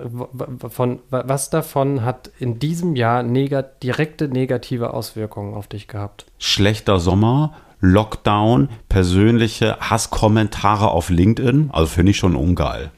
von, 0.69 0.99
wa- 1.09 1.23
was 1.27 1.49
davon 1.49 2.03
hat 2.03 2.31
in 2.39 2.59
diesem 2.59 2.95
Jahr 2.95 3.23
negat 3.23 3.81
direkte 3.83 4.27
negative 4.27 4.93
Auswirkungen 4.93 5.53
auf 5.53 5.67
dich 5.67 5.87
gehabt? 5.87 6.25
schlechter 6.37 6.99
Sommer, 6.99 7.53
Lockdown, 7.81 8.67
persönliche 8.89 9.77
Hasskommentare 9.79 10.89
auf 10.91 11.09
LinkedIn, 11.09 11.69
also 11.71 11.87
finde 11.87 12.11
ich 12.11 12.17
schon 12.17 12.35
ungeil. 12.35 12.91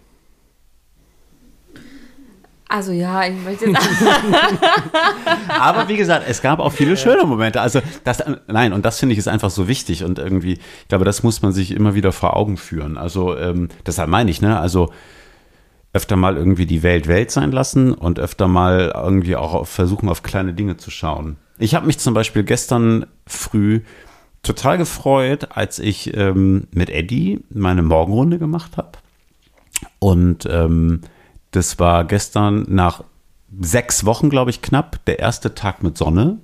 Also 2.71 2.93
ja, 2.93 3.25
ich 3.25 3.35
möchte 3.43 3.65
jetzt. 3.65 3.81
Aber 5.59 5.89
wie 5.89 5.97
gesagt, 5.97 6.25
es 6.29 6.41
gab 6.41 6.59
auch 6.59 6.71
viele 6.71 6.95
schöne 6.95 7.25
Momente. 7.25 7.59
Also 7.59 7.81
das, 8.05 8.23
nein, 8.47 8.71
und 8.71 8.85
das 8.85 8.97
finde 8.97 9.11
ich 9.11 9.19
ist 9.19 9.27
einfach 9.27 9.49
so 9.49 9.67
wichtig 9.67 10.05
und 10.05 10.19
irgendwie, 10.19 10.53
ich 10.53 10.87
glaube, 10.87 11.03
das 11.03 11.21
muss 11.21 11.41
man 11.41 11.51
sich 11.51 11.71
immer 11.71 11.95
wieder 11.95 12.13
vor 12.13 12.37
Augen 12.37 12.55
führen. 12.55 12.97
Also 12.97 13.37
ähm, 13.37 13.67
deshalb 13.85 14.07
meine 14.07 14.31
ich, 14.31 14.41
ne, 14.41 14.57
also 14.57 14.89
öfter 15.91 16.15
mal 16.15 16.37
irgendwie 16.37 16.65
die 16.65 16.81
Welt 16.81 17.09
Welt 17.09 17.29
sein 17.29 17.51
lassen 17.51 17.93
und 17.93 18.19
öfter 18.19 18.47
mal 18.47 18.93
irgendwie 18.95 19.35
auch 19.35 19.53
auf, 19.53 19.67
versuchen, 19.67 20.07
auf 20.07 20.23
kleine 20.23 20.53
Dinge 20.53 20.77
zu 20.77 20.91
schauen. 20.91 21.35
Ich 21.59 21.75
habe 21.75 21.85
mich 21.85 21.99
zum 21.99 22.13
Beispiel 22.13 22.43
gestern 22.43 23.05
früh 23.27 23.81
total 24.43 24.77
gefreut, 24.77 25.49
als 25.51 25.77
ich 25.77 26.15
ähm, 26.15 26.69
mit 26.71 26.89
Eddie 26.89 27.43
meine 27.49 27.81
Morgenrunde 27.81 28.39
gemacht 28.39 28.77
habe. 28.77 28.91
Und 29.99 30.45
ähm, 30.49 31.01
das 31.51 31.79
war 31.79 32.05
gestern 32.05 32.65
nach 32.67 33.03
sechs 33.59 34.05
Wochen, 34.05 34.29
glaube 34.29 34.49
ich, 34.49 34.61
knapp, 34.61 35.03
der 35.05 35.19
erste 35.19 35.53
Tag 35.53 35.83
mit 35.83 35.97
Sonne. 35.97 36.37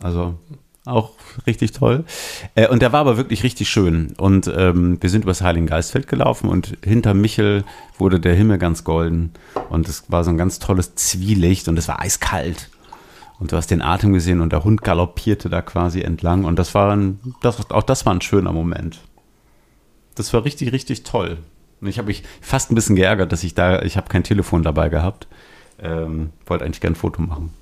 Also 0.00 0.38
auch 0.84 1.10
richtig 1.46 1.72
toll. 1.72 2.04
Äh, 2.54 2.68
und 2.68 2.82
der 2.82 2.92
war 2.92 3.00
aber 3.00 3.16
wirklich 3.16 3.44
richtig 3.44 3.68
schön. 3.68 4.14
Und 4.16 4.50
ähm, 4.54 4.98
wir 5.00 5.10
sind 5.10 5.24
übers 5.24 5.42
Heiligengeistfeld 5.42 6.08
gelaufen 6.08 6.48
und 6.48 6.76
hinter 6.82 7.14
Michel 7.14 7.64
wurde 7.98 8.18
der 8.18 8.34
Himmel 8.34 8.58
ganz 8.58 8.82
golden. 8.82 9.32
Und 9.68 9.88
es 9.88 10.10
war 10.10 10.24
so 10.24 10.30
ein 10.30 10.38
ganz 10.38 10.58
tolles 10.58 10.94
Zwielicht 10.96 11.68
und 11.68 11.78
es 11.78 11.86
war 11.86 12.00
eiskalt. 12.00 12.70
Und 13.38 13.52
du 13.52 13.56
hast 13.56 13.70
den 13.70 13.82
Atem 13.82 14.12
gesehen 14.12 14.40
und 14.40 14.52
der 14.52 14.64
Hund 14.64 14.82
galoppierte 14.82 15.48
da 15.48 15.62
quasi 15.62 16.00
entlang. 16.00 16.44
Und 16.44 16.58
das 16.58 16.74
war 16.74 16.94
ein, 16.94 17.20
das, 17.42 17.70
auch 17.70 17.82
das 17.82 18.06
war 18.06 18.14
ein 18.14 18.20
schöner 18.20 18.52
Moment. 18.52 19.00
Das 20.14 20.32
war 20.32 20.44
richtig, 20.44 20.72
richtig 20.72 21.04
toll. 21.04 21.38
Und 21.82 21.88
ich 21.88 21.98
habe 21.98 22.06
mich 22.06 22.22
fast 22.40 22.70
ein 22.70 22.74
bisschen 22.76 22.96
geärgert, 22.96 23.32
dass 23.32 23.42
ich 23.44 23.54
da, 23.54 23.82
ich 23.82 23.96
habe 23.96 24.08
kein 24.08 24.22
Telefon 24.24 24.62
dabei 24.62 24.88
gehabt. 24.88 25.26
Ähm, 25.82 26.30
wollte 26.46 26.64
eigentlich 26.64 26.80
gerne 26.80 26.94
ein 26.94 26.98
Foto 26.98 27.20
machen. 27.20 27.52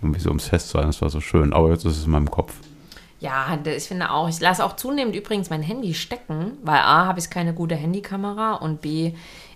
Irgendwie 0.00 0.20
so 0.20 0.30
ums 0.30 0.46
Fest 0.46 0.70
sein, 0.70 0.86
das 0.86 1.02
war 1.02 1.10
so 1.10 1.20
schön. 1.20 1.52
Aber 1.52 1.68
jetzt 1.70 1.84
ist 1.84 1.98
es 1.98 2.04
in 2.06 2.10
meinem 2.10 2.30
Kopf. 2.30 2.54
Ja, 3.20 3.58
ich 3.64 3.84
finde 3.84 4.10
auch, 4.10 4.28
ich 4.28 4.40
lasse 4.40 4.64
auch 4.64 4.76
zunehmend 4.76 5.14
übrigens 5.14 5.50
mein 5.50 5.62
Handy 5.62 5.92
stecken, 5.92 6.52
weil 6.62 6.78
A, 6.78 7.04
habe 7.06 7.18
ich 7.18 7.28
keine 7.30 7.52
gute 7.52 7.74
Handykamera 7.74 8.54
und 8.54 8.80
B, 8.80 9.12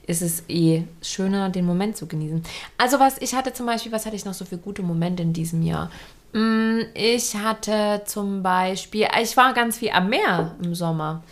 ist 0.07 0.21
es 0.21 0.43
eh 0.49 0.83
schöner, 1.01 1.49
den 1.49 1.65
Moment 1.65 1.97
zu 1.97 2.07
genießen. 2.07 2.43
Also 2.77 2.99
was 2.99 3.19
ich 3.19 3.35
hatte 3.35 3.53
zum 3.53 3.67
Beispiel, 3.67 3.93
was 3.93 4.05
hatte 4.05 4.17
ich 4.17 4.25
noch 4.25 4.35
so 4.35 4.45
für 4.45 4.59
gute 4.59 4.83
Momente 4.83 5.23
in 5.23 5.33
diesem 5.33 5.63
Jahr? 5.63 5.91
Mm, 6.33 6.81
Ich 6.93 7.37
hatte 7.37 8.03
zum 8.05 8.43
Beispiel, 8.43 9.07
ich 9.23 9.37
war 9.37 9.55
ganz 9.55 9.79
viel 9.79 9.91
am 9.91 10.09
Meer 10.09 10.57
im 10.61 10.75
Sommer, 10.75 11.23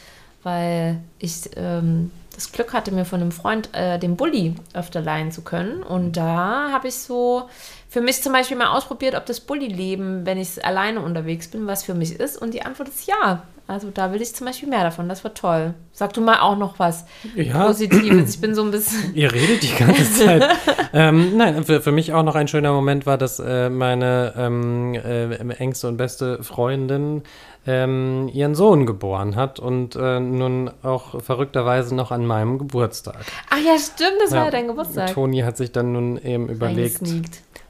weil 0.43 1.01
ich 1.19 1.51
ähm, 1.57 2.11
das 2.35 2.53
Glück 2.53 2.73
hatte, 2.73 2.93
mir 2.93 3.05
von 3.05 3.21
einem 3.21 3.33
Freund 3.33 3.69
äh, 3.75 3.99
den 3.99 4.17
Bulli 4.17 4.55
öfter 4.73 5.01
leihen 5.01 5.31
zu 5.31 5.43
können. 5.43 5.83
Und 5.83 6.17
da 6.17 6.71
habe 6.73 6.89
ich 6.89 6.95
so 6.95 7.49
für 7.89 8.01
mich 8.01 8.23
zum 8.23 8.33
Beispiel 8.33 8.57
mal 8.57 8.77
ausprobiert, 8.77 9.15
ob 9.15 9.27
das 9.27 9.41
Bulli-Leben, 9.41 10.25
wenn 10.25 10.39
ich 10.39 10.65
alleine 10.65 11.01
unterwegs 11.01 11.49
bin, 11.49 11.67
was 11.67 11.83
für 11.83 11.95
mich 11.95 12.19
ist. 12.19 12.41
Und 12.41 12.55
die 12.55 12.63
Antwort 12.63 12.89
ist 12.89 13.07
ja. 13.07 13.43
Also 13.71 13.91
da 13.91 14.13
will 14.13 14.21
ich 14.21 14.35
zum 14.35 14.47
Beispiel 14.47 14.69
mehr 14.69 14.83
davon. 14.83 15.09
Das 15.09 15.23
war 15.25 15.33
toll. 15.33 15.75
Sag 15.93 16.13
du 16.13 16.21
mal 16.21 16.41
auch 16.41 16.57
noch 16.59 16.79
was 16.79 17.05
Ja. 17.37 17.67
Positives. 17.67 18.35
Ich 18.35 18.41
bin 18.41 18.55
so 18.55 18.63
ein 18.63 18.71
bisschen. 18.71 19.15
Ihr 19.15 19.33
redet 19.33 19.63
die 19.63 19.75
ganze 19.75 20.13
Zeit. 20.13 20.45
ähm, 20.93 21.37
nein, 21.37 21.65
für, 21.65 21.81
für 21.81 21.93
mich 21.93 22.13
auch 22.13 22.23
noch 22.23 22.35
ein 22.35 22.49
schöner 22.49 22.73
Moment 22.73 23.07
war, 23.07 23.17
dass 23.19 23.39
äh, 23.39 23.71
meine 23.71 24.35
ähm, 24.37 24.95
äh, 24.95 25.35
engste 25.55 25.89
und 25.89 25.97
beste 25.97 26.43
Freundin 26.43 27.23
ähm, 27.67 28.31
ihren 28.33 28.55
Sohn 28.55 28.87
geboren 28.87 29.37
hat 29.37 29.61
und 29.61 29.95
äh, 29.95 30.19
nun 30.19 30.71
auch 30.83 31.21
verrückterweise 31.23 31.95
noch 31.95 32.11
an 32.11 32.25
meinem 32.27 32.59
Geburtstag. 32.59 33.17
Ach 33.51 33.59
ja, 33.59 33.77
stimmt, 33.79 34.17
das 34.23 34.31
war 34.33 34.39
Ja. 34.39 34.45
ja 34.47 34.51
dein 34.51 34.67
Geburtstag. 34.69 35.13
Toni 35.13 35.41
hat 35.41 35.59
sich 35.59 35.71
dann 35.71 35.93
nun 35.93 36.17
eben 36.23 36.49
überlegt, 36.49 37.03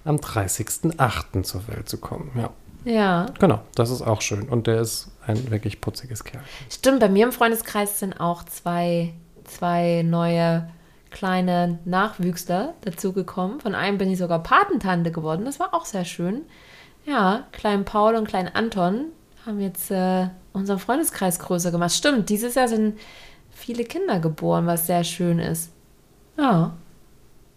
am 0.04 0.16
30.08. 0.16 1.42
zur 1.42 1.66
Welt 1.68 1.88
zu 1.88 1.98
kommen. 1.98 2.30
Ja, 2.36 2.50
Ja, 2.84 3.26
genau, 3.38 3.60
das 3.74 3.90
ist 3.90 4.02
auch 4.02 4.20
schön. 4.22 4.48
Und 4.48 4.66
der 4.68 4.80
ist 4.80 5.08
ein 5.30 5.50
wirklich 5.50 5.80
putziges 5.80 6.24
Kerl. 6.24 6.42
stimmt. 6.70 7.00
Bei 7.00 7.08
mir 7.08 7.26
im 7.26 7.32
Freundeskreis 7.32 7.98
sind 7.98 8.20
auch 8.20 8.44
zwei, 8.44 9.14
zwei 9.44 10.02
neue 10.04 10.68
kleine 11.10 11.78
Nachwüchsler 11.84 12.74
dazugekommen. 12.82 13.60
Von 13.60 13.74
einem 13.74 13.98
bin 13.98 14.10
ich 14.10 14.18
sogar 14.18 14.42
Patentante 14.42 15.10
geworden. 15.10 15.44
Das 15.44 15.58
war 15.60 15.74
auch 15.74 15.84
sehr 15.84 16.04
schön. 16.04 16.42
Ja, 17.06 17.44
klein 17.52 17.84
Paul 17.84 18.14
und 18.14 18.28
klein 18.28 18.48
Anton 18.54 19.06
haben 19.46 19.60
jetzt 19.60 19.90
äh, 19.90 20.28
unseren 20.52 20.78
Freundeskreis 20.78 21.38
größer 21.38 21.70
gemacht. 21.70 21.92
Stimmt, 21.92 22.28
dieses 22.28 22.54
Jahr 22.54 22.68
sind 22.68 22.98
viele 23.50 23.84
Kinder 23.84 24.20
geboren, 24.20 24.66
was 24.66 24.86
sehr 24.86 25.04
schön 25.04 25.38
ist. 25.38 25.70
Ja. 26.38 26.74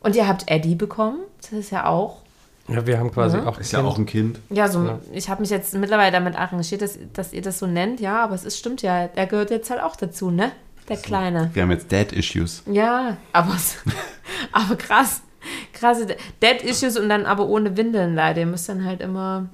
Und 0.01 0.15
ihr 0.15 0.27
habt 0.27 0.49
Eddie 0.49 0.75
bekommen. 0.75 1.19
Das 1.41 1.53
ist 1.53 1.71
ja 1.71 1.85
auch 1.85 2.22
Ja, 2.69 2.87
wir 2.87 2.97
haben 2.97 3.11
quasi 3.11 3.37
Mhm. 3.37 3.47
auch. 3.47 3.57
Ist 3.59 3.73
ja 3.73 3.81
auch 3.83 3.97
ein 3.97 4.05
Kind. 4.05 4.39
Ja, 4.49 4.69
so, 4.69 4.83
Ja. 4.85 4.99
ich 5.11 5.29
habe 5.29 5.41
mich 5.41 5.49
jetzt 5.49 5.73
mittlerweile 5.75 6.11
damit 6.11 6.35
arrangiert, 6.37 6.81
dass, 6.81 6.97
dass 7.13 7.33
ihr 7.33 7.41
das 7.41 7.59
so 7.59 7.67
nennt, 7.67 7.99
ja, 7.99 8.23
aber 8.23 8.35
es 8.35 8.45
ist, 8.45 8.57
stimmt 8.57 8.81
ja, 8.81 9.07
der 9.07 9.27
gehört 9.27 9.51
jetzt 9.51 9.69
halt 9.69 9.81
auch 9.81 9.95
dazu, 9.97 10.31
ne? 10.31 10.51
Der 10.89 10.97
Kleine. 10.97 11.49
Wir 11.53 11.63
haben 11.63 11.71
jetzt 11.71 11.91
Dad-Issues. 11.91 12.63
Ja, 12.71 13.17
aber, 13.33 13.53
es- 13.55 13.77
aber 14.51 14.75
krass. 14.75 15.21
Krasse 15.73 16.07
Dead-Issues 16.41 16.97
und 16.97 17.09
dann 17.09 17.25
aber 17.25 17.47
ohne 17.47 17.75
Windeln 17.75 18.15
leider. 18.15 18.39
Ihr 18.41 18.45
müsst 18.45 18.69
dann 18.69 18.85
halt 18.85 19.01
immer 19.01 19.47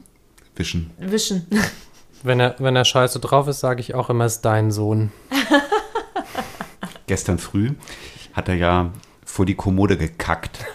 Wischen. 0.56 0.92
wischen. 1.00 1.48
Wenn 2.24 2.40
er, 2.42 2.56
wenn 2.60 2.76
er 2.76 2.84
scheiße 2.84 3.20
drauf 3.22 3.48
ist, 3.48 3.62
sage 3.62 3.80
ich 3.80 3.96
auch 3.96 4.10
immer, 4.10 4.26
ist 4.26 4.42
dein 4.42 4.72
Sohn. 4.72 5.12
Gestern 7.08 7.38
früh 7.40 7.72
hat 8.34 8.50
er 8.50 8.56
ja 8.56 8.92
vor 9.26 9.46
die 9.46 9.56
Kommode 9.56 9.98
gekackt, 9.98 10.66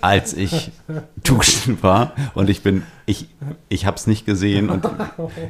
als 0.00 0.34
ich 0.34 0.70
duschen 1.24 1.82
war. 1.82 2.12
Und 2.34 2.50
ich 2.50 2.62
bin, 2.62 2.82
ich, 3.06 3.28
ich 3.68 3.86
habe 3.86 3.96
es 3.96 4.06
nicht 4.06 4.26
gesehen 4.26 4.70
und 4.70 4.86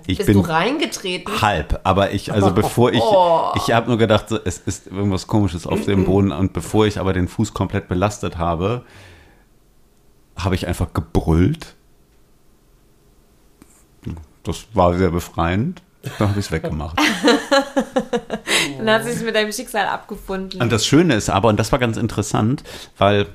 ich 0.06 0.18
Bist 0.18 0.26
bin 0.26 0.34
du 0.34 0.40
reingetreten? 0.40 1.40
halb. 1.42 1.80
Aber 1.84 2.12
ich, 2.12 2.32
also 2.32 2.52
bevor 2.52 2.92
ich, 2.92 3.00
Oh. 3.02 3.52
ich 3.56 3.72
habe 3.72 3.88
nur 3.88 3.98
gedacht, 3.98 4.30
es 4.30 4.58
ist 4.58 4.86
irgendwas 4.86 5.26
Komisches 5.26 5.66
auf 5.66 5.84
dem 5.84 6.04
Boden. 6.04 6.32
Und 6.32 6.52
bevor 6.52 6.86
ich 6.86 6.98
aber 6.98 7.12
den 7.12 7.28
Fuß 7.28 7.54
komplett 7.54 7.88
belastet 7.88 8.38
habe, 8.38 8.84
habe 10.36 10.54
ich 10.54 10.66
einfach 10.66 10.92
gebrüllt. 10.92 11.74
Das 14.44 14.66
war 14.72 14.94
sehr 14.96 15.10
befreiend. 15.10 15.82
Dann 16.18 16.28
habe 16.30 16.40
ich 16.40 16.46
es 16.46 16.52
weggemacht. 16.52 16.96
Dann 18.78 18.88
hat 18.88 19.04
sich 19.04 19.20
mit 19.20 19.34
deinem 19.34 19.52
Schicksal 19.52 19.86
abgefunden. 19.86 20.62
Und 20.62 20.70
das 20.72 20.86
Schöne 20.86 21.14
ist 21.14 21.28
aber, 21.28 21.48
und 21.48 21.58
das 21.58 21.72
war 21.72 21.78
ganz 21.78 21.96
interessant, 21.96 22.62
weil 22.96 23.26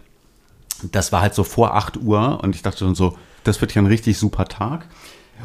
das 0.92 1.12
war 1.12 1.22
halt 1.22 1.34
so 1.34 1.44
vor 1.44 1.76
8 1.76 1.98
Uhr 1.98 2.40
und 2.44 2.56
ich 2.56 2.62
dachte 2.62 2.80
schon 2.80 2.96
so, 2.96 3.18
das 3.44 3.62
wird 3.62 3.74
ja 3.76 3.82
ein 3.82 3.88
richtig 3.88 4.18
super 4.18 4.46
Tag. 4.46 4.88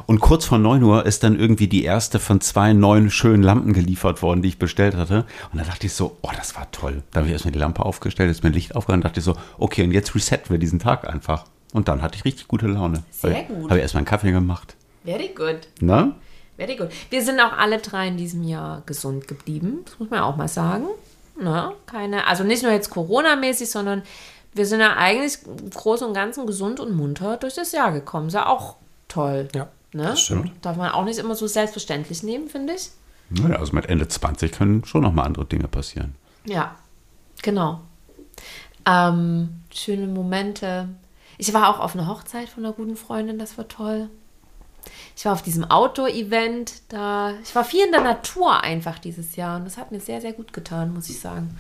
Und 0.07 0.21
kurz 0.21 0.45
vor 0.45 0.59
9 0.59 0.83
Uhr 0.83 1.07
ist 1.07 1.25
dann 1.25 1.39
irgendwie 1.39 1.67
die 1.67 1.83
erste 1.83 2.19
von 2.21 2.41
zwei 2.41 2.73
neuen 2.73 3.11
schönen 3.11 3.43
Lampen 3.43 3.73
geliefert 3.73 4.23
worden, 4.23 4.43
die 4.43 4.49
ich 4.49 4.59
bestellt 4.59 4.95
hatte. 4.95 5.25
Und 5.53 5.59
da 5.59 5.65
dachte 5.65 5.87
ich 5.87 5.93
so, 5.93 6.19
oh, 6.23 6.31
das 6.37 6.57
war 6.57 6.71
toll. 6.71 7.03
Da 7.11 7.21
habe 7.21 7.27
ich 7.27 7.33
erstmal 7.33 7.53
die 7.53 7.59
Lampe 7.59 7.85
aufgestellt, 7.85 8.31
ist 8.31 8.45
mir 8.45 8.51
Licht 8.51 8.77
aufgegangen, 8.77 9.03
dachte 9.03 9.21
ich 9.21 9.25
so, 9.25 9.35
okay, 9.59 9.83
und 9.83 9.93
jetzt 9.93 10.15
resetten 10.15 10.51
wir 10.51 10.59
diesen 10.59 10.79
Tag 10.79 11.09
einfach. 11.09 11.45
Und 11.73 11.89
dann 11.89 12.01
hatte 12.03 12.17
ich 12.17 12.25
richtig 12.25 12.49
gute 12.49 12.67
Laune. 12.67 13.03
Sehr 13.11 13.43
gut. 13.45 13.65
Habe 13.65 13.77
ich 13.77 13.83
erstmal 13.83 14.01
einen 14.01 14.07
Kaffee 14.07 14.33
gemacht. 14.33 14.77
Very 15.05 15.31
good. 15.35 15.69
Ne? 15.81 16.15
Very 16.57 16.77
good. 16.77 16.89
Wir 17.11 17.23
sind 17.23 17.41
auch 17.41 17.53
alle 17.57 17.79
drei 17.79 18.09
in 18.09 18.17
diesem 18.17 18.43
Jahr 18.43 18.83
gesund 18.87 19.29
geblieben. 19.29 19.81
Das 19.85 19.99
muss 19.99 20.11
man 20.11 20.21
auch 20.21 20.37
mal 20.37 20.49
sagen. 20.49 20.87
Na, 21.41 21.73
keine, 21.87 22.27
also 22.27 22.43
nicht 22.43 22.65
nur 22.65 22.73
jetzt 22.73 22.91
Corona-mäßig, 22.91 23.71
sondern 23.71 24.03
wir 24.55 24.67
sind 24.67 24.81
ja 24.81 24.97
eigentlich 24.97 25.39
im 25.47 25.71
Großen 25.71 26.07
und 26.07 26.15
Ganzen 26.15 26.47
gesund 26.47 26.81
und 26.81 26.95
munter 26.97 27.37
durch 27.37 27.55
das 27.55 27.73
Jahr 27.73 27.93
gekommen. 27.93 28.29
Ist 28.29 28.35
ja 28.35 28.47
auch 28.47 28.77
toll. 29.09 29.49
Ja, 29.55 29.69
Ne? 29.93 30.03
das 30.03 30.21
stimmt. 30.21 30.53
Darf 30.61 30.77
man 30.77 30.91
auch 30.91 31.05
nicht 31.05 31.19
immer 31.19 31.35
so 31.35 31.47
selbstverständlich 31.47 32.23
nehmen, 32.23 32.49
finde 32.49 32.75
ich. 32.75 32.91
Naja, 33.31 33.57
also 33.57 33.73
mit 33.75 33.87
Ende 33.87 34.07
20 34.07 34.53
können 34.53 34.85
schon 34.85 35.03
nochmal 35.03 35.27
andere 35.27 35.47
Dinge 35.47 35.67
passieren. 35.69 36.15
Ja, 36.45 36.77
genau. 37.43 37.81
Ähm, 38.87 39.61
schöne 39.73 40.07
Momente. 40.07 40.89
Ich 41.39 41.53
war 41.55 41.69
auch 41.69 41.79
auf 41.81 41.95
einer 41.95 42.07
Hochzeit 42.07 42.49
von 42.49 42.65
einer 42.65 42.75
guten 42.75 42.97
Freundin, 42.97 43.39
das 43.39 43.57
war 43.57 43.69
toll. 43.69 44.09
Ich 45.17 45.25
war 45.25 45.33
auf 45.33 45.43
diesem 45.43 45.65
Outdoor-Event, 45.65 46.83
da 46.89 47.33
ich 47.43 47.55
war 47.55 47.65
viel 47.65 47.85
in 47.85 47.93
der 47.93 48.01
Natur 48.03 48.63
einfach 48.63 48.99
dieses 48.99 49.37
Jahr 49.37 49.57
und 49.59 49.65
das 49.65 49.77
hat 49.77 49.91
mir 49.93 50.01
sehr, 50.01 50.21
sehr 50.21 50.33
gut 50.33 50.53
getan, 50.53 50.95
muss 50.95 51.11
ich 51.11 51.21
sagen. 51.21 51.57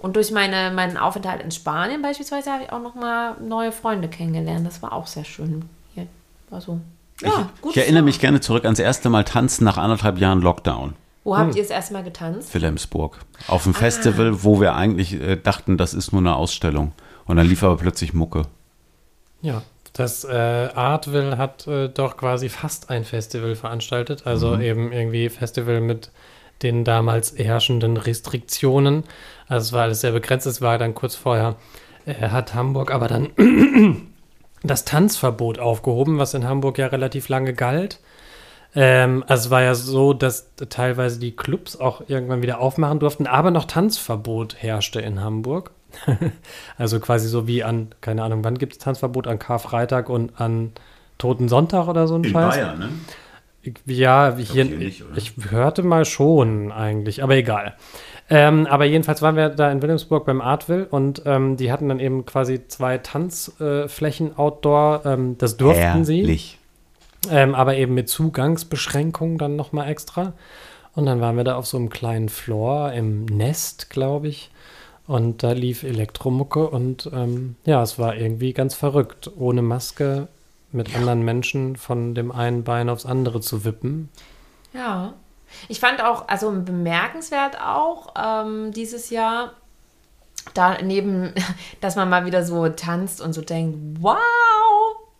Und 0.00 0.16
durch 0.16 0.30
meine, 0.30 0.70
meinen 0.74 0.96
Aufenthalt 0.96 1.42
in 1.42 1.50
Spanien 1.50 2.02
beispielsweise 2.02 2.52
habe 2.52 2.64
ich 2.64 2.72
auch 2.72 2.82
noch 2.82 2.94
mal 2.94 3.36
neue 3.40 3.72
Freunde 3.72 4.08
kennengelernt. 4.08 4.66
Das 4.66 4.82
war 4.82 4.92
auch 4.92 5.06
sehr 5.06 5.24
schön. 5.24 5.64
Hier 5.94 6.06
war 6.50 6.60
so. 6.60 6.80
Ja, 7.20 7.50
ich, 7.54 7.60
gut. 7.62 7.72
ich 7.72 7.78
erinnere 7.78 8.04
mich 8.04 8.20
gerne 8.20 8.40
zurück 8.40 8.64
ans 8.64 8.78
erste 8.78 9.10
Mal 9.10 9.24
tanzen 9.24 9.64
nach 9.64 9.76
anderthalb 9.76 10.18
Jahren 10.18 10.40
Lockdown. 10.40 10.94
Wo 11.24 11.36
habt 11.36 11.56
ihr 11.56 11.62
es 11.62 11.68
erstmal 11.68 12.04
getanzt? 12.04 12.54
Wilhelmsburg. 12.54 13.18
Auf 13.48 13.66
einem 13.66 13.74
Festival, 13.74 14.44
wo 14.44 14.60
wir 14.60 14.74
eigentlich 14.74 15.12
äh, 15.12 15.36
dachten, 15.36 15.76
das 15.76 15.92
ist 15.92 16.12
nur 16.12 16.22
eine 16.22 16.34
Ausstellung. 16.34 16.92
Und 17.26 17.36
dann 17.36 17.46
lief 17.46 17.62
aber 17.62 17.76
plötzlich 17.76 18.14
Mucke. 18.14 18.44
Ja, 19.42 19.60
das 19.92 20.24
äh, 20.24 20.32
Artville 20.32 21.36
hat 21.36 21.66
äh, 21.66 21.88
doch 21.88 22.16
quasi 22.16 22.48
fast 22.48 22.88
ein 22.88 23.04
Festival 23.04 23.56
veranstaltet. 23.56 24.26
Also 24.26 24.58
eben 24.58 24.92
irgendwie 24.92 25.28
Festival 25.28 25.80
mit 25.80 26.10
den 26.62 26.84
damals 26.84 27.36
herrschenden 27.36 27.96
Restriktionen. 27.96 29.04
Also 29.46 29.66
es 29.66 29.72
war 29.72 29.82
alles 29.82 30.00
sehr 30.00 30.12
begrenzt. 30.12 30.46
Es 30.46 30.60
war 30.60 30.78
dann 30.78 30.94
kurz 30.94 31.14
vorher, 31.14 31.56
äh, 32.06 32.28
hat 32.28 32.54
Hamburg 32.54 32.90
aber 32.90 33.08
dann 33.08 33.30
das 34.62 34.84
Tanzverbot 34.84 35.58
aufgehoben, 35.58 36.18
was 36.18 36.34
in 36.34 36.46
Hamburg 36.46 36.78
ja 36.78 36.86
relativ 36.88 37.28
lange 37.28 37.54
galt. 37.54 38.00
Ähm, 38.74 39.24
also 39.26 39.46
es 39.46 39.50
war 39.50 39.62
ja 39.62 39.74
so, 39.74 40.12
dass 40.12 40.50
teilweise 40.68 41.18
die 41.18 41.34
Clubs 41.34 41.76
auch 41.76 42.02
irgendwann 42.08 42.42
wieder 42.42 42.60
aufmachen 42.60 42.98
durften, 42.98 43.26
aber 43.26 43.50
noch 43.50 43.64
Tanzverbot 43.64 44.56
herrschte 44.58 45.00
in 45.00 45.20
Hamburg. 45.20 45.70
also 46.76 47.00
quasi 47.00 47.28
so 47.28 47.46
wie 47.46 47.64
an, 47.64 47.88
keine 48.00 48.22
Ahnung, 48.22 48.44
wann 48.44 48.58
gibt 48.58 48.74
es 48.74 48.78
Tanzverbot? 48.78 49.26
An 49.26 49.38
Karfreitag 49.38 50.10
und 50.10 50.38
an 50.38 50.72
Toten 51.16 51.48
Sonntag 51.48 51.88
oder 51.88 52.06
so 52.06 52.16
ein 52.16 52.24
Scheiß? 52.24 52.56
ne? 52.74 52.90
Ja, 53.86 54.36
hier, 54.36 54.64
hier 54.64 54.76
nicht, 54.76 55.04
oder? 55.04 55.16
ich 55.16 55.32
hörte 55.50 55.82
mal 55.82 56.04
schon 56.04 56.72
eigentlich, 56.72 57.22
aber 57.22 57.36
egal. 57.36 57.74
Ähm, 58.30 58.66
aber 58.66 58.84
jedenfalls 58.84 59.22
waren 59.22 59.36
wir 59.36 59.48
da 59.48 59.72
in 59.72 59.80
Wilhelmsburg 59.80 60.26
beim 60.26 60.40
Artville 60.40 60.86
und 60.90 61.22
ähm, 61.24 61.56
die 61.56 61.72
hatten 61.72 61.88
dann 61.88 61.98
eben 61.98 62.26
quasi 62.26 62.68
zwei 62.68 62.98
Tanzflächen 62.98 64.36
outdoor. 64.36 65.02
Ähm, 65.06 65.38
das 65.38 65.56
durften 65.56 66.04
sie. 66.04 66.20
Herrlich. 66.20 66.58
Ähm, 67.30 67.54
aber 67.54 67.76
eben 67.76 67.94
mit 67.94 68.08
Zugangsbeschränkungen 68.08 69.38
dann 69.38 69.56
nochmal 69.56 69.88
extra. 69.88 70.34
Und 70.94 71.06
dann 71.06 71.20
waren 71.20 71.36
wir 71.36 71.44
da 71.44 71.56
auf 71.56 71.66
so 71.66 71.76
einem 71.76 71.90
kleinen 71.90 72.28
Floor 72.28 72.92
im 72.92 73.24
Nest, 73.24 73.90
glaube 73.90 74.28
ich. 74.28 74.50
Und 75.06 75.42
da 75.42 75.52
lief 75.52 75.84
Elektromucke 75.84 76.68
und 76.68 77.10
ähm, 77.14 77.56
ja, 77.64 77.82
es 77.82 77.98
war 77.98 78.14
irgendwie 78.14 78.52
ganz 78.52 78.74
verrückt, 78.74 79.30
ohne 79.38 79.62
Maske 79.62 80.28
mit 80.72 80.94
anderen 80.94 81.22
Menschen 81.22 81.76
von 81.76 82.14
dem 82.14 82.30
einen 82.30 82.64
Bein 82.64 82.88
aufs 82.88 83.06
andere 83.06 83.40
zu 83.40 83.64
wippen. 83.64 84.08
Ja. 84.72 85.14
Ich 85.68 85.80
fand 85.80 86.02
auch, 86.02 86.28
also 86.28 86.50
bemerkenswert 86.50 87.58
auch 87.60 88.14
ähm, 88.16 88.70
dieses 88.72 89.08
Jahr, 89.10 89.52
daneben, 90.54 91.32
dass 91.80 91.96
man 91.96 92.10
mal 92.10 92.26
wieder 92.26 92.44
so 92.44 92.68
tanzt 92.68 93.20
und 93.20 93.32
so 93.32 93.40
denkt, 93.40 93.78
wow! 94.00 94.18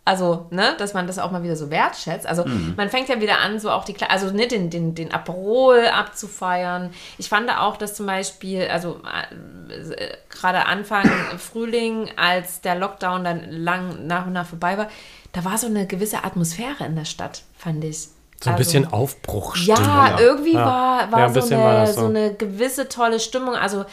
Also, 0.09 0.47
ne, 0.49 0.73
dass 0.79 0.95
man 0.95 1.05
das 1.05 1.19
auch 1.19 1.29
mal 1.29 1.43
wieder 1.43 1.55
so 1.55 1.69
wertschätzt. 1.69 2.25
Also, 2.25 2.43
man 2.75 2.89
fängt 2.89 3.09
ja 3.09 3.21
wieder 3.21 3.37
an, 3.39 3.59
so 3.59 3.69
auch 3.69 3.85
die, 3.85 3.93
Kle- 3.93 4.07
also 4.09 4.31
ne, 4.31 4.47
den, 4.47 4.71
den, 4.71 4.95
den 4.95 5.13
Aperol 5.13 5.85
abzufeiern. 5.85 6.89
Ich 7.19 7.29
fand 7.29 7.47
auch, 7.55 7.77
dass 7.77 7.93
zum 7.93 8.07
Beispiel, 8.07 8.67
also 8.69 8.99
äh, 9.69 10.17
gerade 10.29 10.65
Anfang 10.65 11.05
Frühling, 11.37 12.09
als 12.17 12.61
der 12.61 12.73
Lockdown 12.75 13.23
dann 13.23 13.51
lang 13.51 14.07
nach 14.07 14.25
und 14.25 14.33
nach 14.33 14.47
vorbei 14.47 14.77
war, 14.79 14.87
da 15.31 15.45
war 15.45 15.57
so 15.59 15.67
eine 15.67 15.85
gewisse 15.85 16.23
Atmosphäre 16.23 16.85
in 16.85 16.95
der 16.95 17.05
Stadt, 17.05 17.43
fand 17.55 17.83
ich. 17.83 18.07
So 18.41 18.49
ein 18.49 18.53
Also- 18.55 18.57
bisschen 18.57 18.91
Aufbruchstimmung. 18.91 19.83
ja, 19.83 20.17
irgendwie 20.19 20.53
Ja. 20.53 20.65
war, 20.65 21.11
war, 21.11 21.19
Ja, 21.19 21.25
ein 21.27 21.33
so, 21.33 21.41
eine, 21.53 21.63
war 21.63 21.87
so. 21.87 21.99
so. 22.01 22.05
eine 22.07 22.33
gewisse 22.33 22.87
tolle 22.89 23.19
Stimmung. 23.19 23.53
Also 23.53 23.85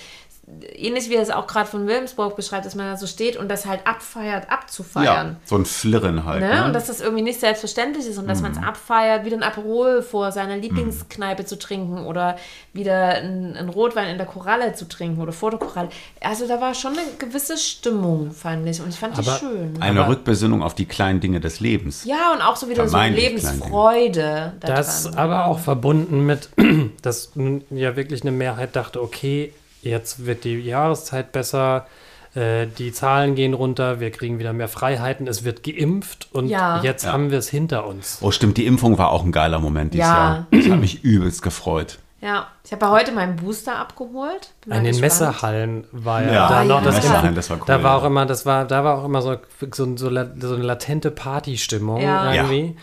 ähnlich 0.77 1.11
wie 1.11 1.15
er 1.17 1.23
es 1.23 1.31
auch 1.31 1.49
gerade 1.49 1.69
von 1.69 1.87
Wilhelmsburg 1.89 2.37
beschreibt, 2.37 2.65
dass 2.67 2.77
man 2.77 2.87
da 2.87 2.97
so 2.97 3.07
steht 3.09 3.37
und 3.37 3.49
das 3.49 3.67
halt 3.67 3.85
abfeiert, 3.85 4.49
abzufeiern. 4.49 5.27
Ja, 5.31 5.37
so 5.45 5.57
ein 5.57 5.65
Flirren 5.65 6.25
halt. 6.25 6.41
Ne? 6.41 6.55
Ne? 6.55 6.65
Und 6.67 6.73
dass 6.73 6.87
das 6.87 7.01
irgendwie 7.01 7.23
nicht 7.25 7.41
selbstverständlich 7.41 8.07
ist 8.07 8.17
und 8.19 8.29
dass 8.29 8.43
man 8.43 8.53
Mhm. 8.53 8.59
es 8.59 8.65
abfeiert, 8.65 9.25
wieder 9.25 9.37
ein 9.37 9.43
Aperol 9.43 10.03
vor 10.03 10.31
seiner 10.31 10.57
Lieblingskneipe 10.57 11.45
zu 11.47 11.59
trinken 11.59 12.07
oder 12.07 12.37
wieder 12.73 13.17
ein, 13.17 13.57
ein 13.57 13.69
Rotwein 13.69 14.09
in 14.09 14.19
der 14.19 14.27
Koralle 14.27 14.73
zu 14.75 14.87
trinken 14.89 15.21
oder 15.21 15.33
vor 15.33 15.51
der 15.51 15.59
Koralle. 15.59 15.89
Also 16.21 16.47
da 16.47 16.61
war 16.61 16.75
schon 16.75 16.93
eine 16.93 17.03
gewisse 17.19 17.57
Stimmung, 17.59 18.31
fand 18.31 18.69
ich. 18.69 18.81
Und 18.81 18.91
ich 18.91 18.97
fand 19.01 19.17
die 19.17 19.27
Aber- 19.29 19.39
schön. 19.39 19.75
Eine 19.81 20.01
Aber- 20.03 20.11
Rückbesinnung 20.11 20.63
auf 20.63 20.75
die 20.77 20.87
kleinen 20.87 21.19
Dinge 21.19 21.41
des 21.41 21.59
Lebens. 21.59 22.05
Ja, 22.05 22.33
und 22.33 22.41
auch 22.41 22.55
so 22.55 22.69
wieder 22.69 22.85
so 22.85 22.91
Vermeintlich 22.91 23.25
Lebensfreude. 23.31 24.53
da 24.61 24.67
Das 24.69 25.13
aber 25.17 25.47
auch 25.47 25.59
verbunden 25.59 26.25
mit, 26.25 26.51
dass 27.03 27.35
nun 27.35 27.65
ja 27.71 27.97
wirklich 27.97 28.23
eine 28.23 28.31
Mehrheit 28.31 28.77
dachte, 28.77 29.03
okay, 29.03 29.53
jetzt 29.89 30.27
wird 30.27 30.45
die 30.45 30.59
Jahreszeit 30.61 31.33
besser, 31.33 31.87
äh, 32.35 32.67
die 32.67 32.93
Zahlen 32.93 33.35
gehen 33.35 33.55
runter, 33.55 33.99
wir 34.01 34.11
kriegen 34.11 34.39
wieder 34.39 34.53
mehr 34.53 34.69
Freiheiten, 34.69 35.27
es 35.27 35.45
wird 35.45 35.63
geimpft 35.63 36.29
und 36.33 36.49
Ja. 36.49 36.83
jetzt 36.83 37.05
Ja. 37.05 37.13
haben 37.13 37.31
wir 37.31 37.39
es 37.39 37.49
hinter 37.49 37.87
uns. 37.87 38.19
Oh, 38.21 38.31
stimmt, 38.31 38.57
die 38.59 38.67
Impfung 38.67 38.99
war 38.99 39.11
auch 39.11 39.25
ein 39.25 39.33
geiler 39.33 39.59
Moment 39.59 39.95
dieses 39.95 40.07
Ja. 40.09 40.15
Jahr. 40.17 40.47
Das 40.51 40.69
hat 40.69 40.81
mich 40.81 41.03
übelst 41.05 41.43
gefreut. 41.43 41.99
Ja, 42.23 42.47
ich 42.65 42.73
habe 42.73 42.87
ja 42.87 42.91
heute 42.93 43.13
meinen 43.13 43.37
Booster 43.37 43.77
abgeholt. 43.79 44.51
An 44.69 44.85
den 44.85 44.93
gespannt. 44.99 45.01
Messehallen 45.03 45.85
war 45.93 46.23
ja, 46.25 46.33
Ja, 46.33 46.49
da 46.49 46.65
noch 46.65 46.79
ja. 46.79 46.85
das 46.85 46.97
Messehallen, 46.97 47.21
Impfen. 47.27 47.35
das 47.37 47.51
war 47.51 47.57
cool, 47.59 47.65
Da 47.67 47.83
war 47.83 47.97
auch 47.97 48.03
ja. 48.03 48.07
immer, 48.09 48.27
das 48.27 48.47
war, 48.47 48.65
da 48.65 48.83
war 48.85 48.99
auch 48.99 49.05
immer 49.05 49.23
so, 49.23 49.37
so, 49.73 49.97
so, 49.97 49.97
so 49.97 50.07
eine 50.09 50.63
latente 50.65 51.11
Partystimmung 51.11 52.01
Ja. 52.01 52.33
irgendwie. 52.33 52.77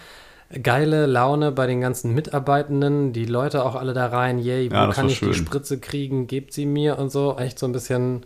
Geile 0.61 1.05
Laune 1.07 1.51
bei 1.51 1.65
den 1.67 1.81
ganzen 1.81 2.13
Mitarbeitenden, 2.13 3.13
die 3.13 3.25
Leute 3.25 3.65
auch 3.65 3.75
alle 3.75 3.93
da 3.93 4.07
rein, 4.07 4.37
yay, 4.39 4.69
wo 4.69 4.75
Ja, 4.75 4.91
kann 4.91 5.07
ich 5.07 5.19
die 5.19 5.25
schön. 5.25 5.33
Spritze 5.33 5.79
kriegen, 5.79 6.27
gebt 6.27 6.53
sie 6.53 6.65
mir 6.65 6.99
und 6.99 7.11
so. 7.11 7.35
Echt 7.37 7.57
so 7.57 7.65
ein 7.65 7.71
bisschen, 7.71 8.25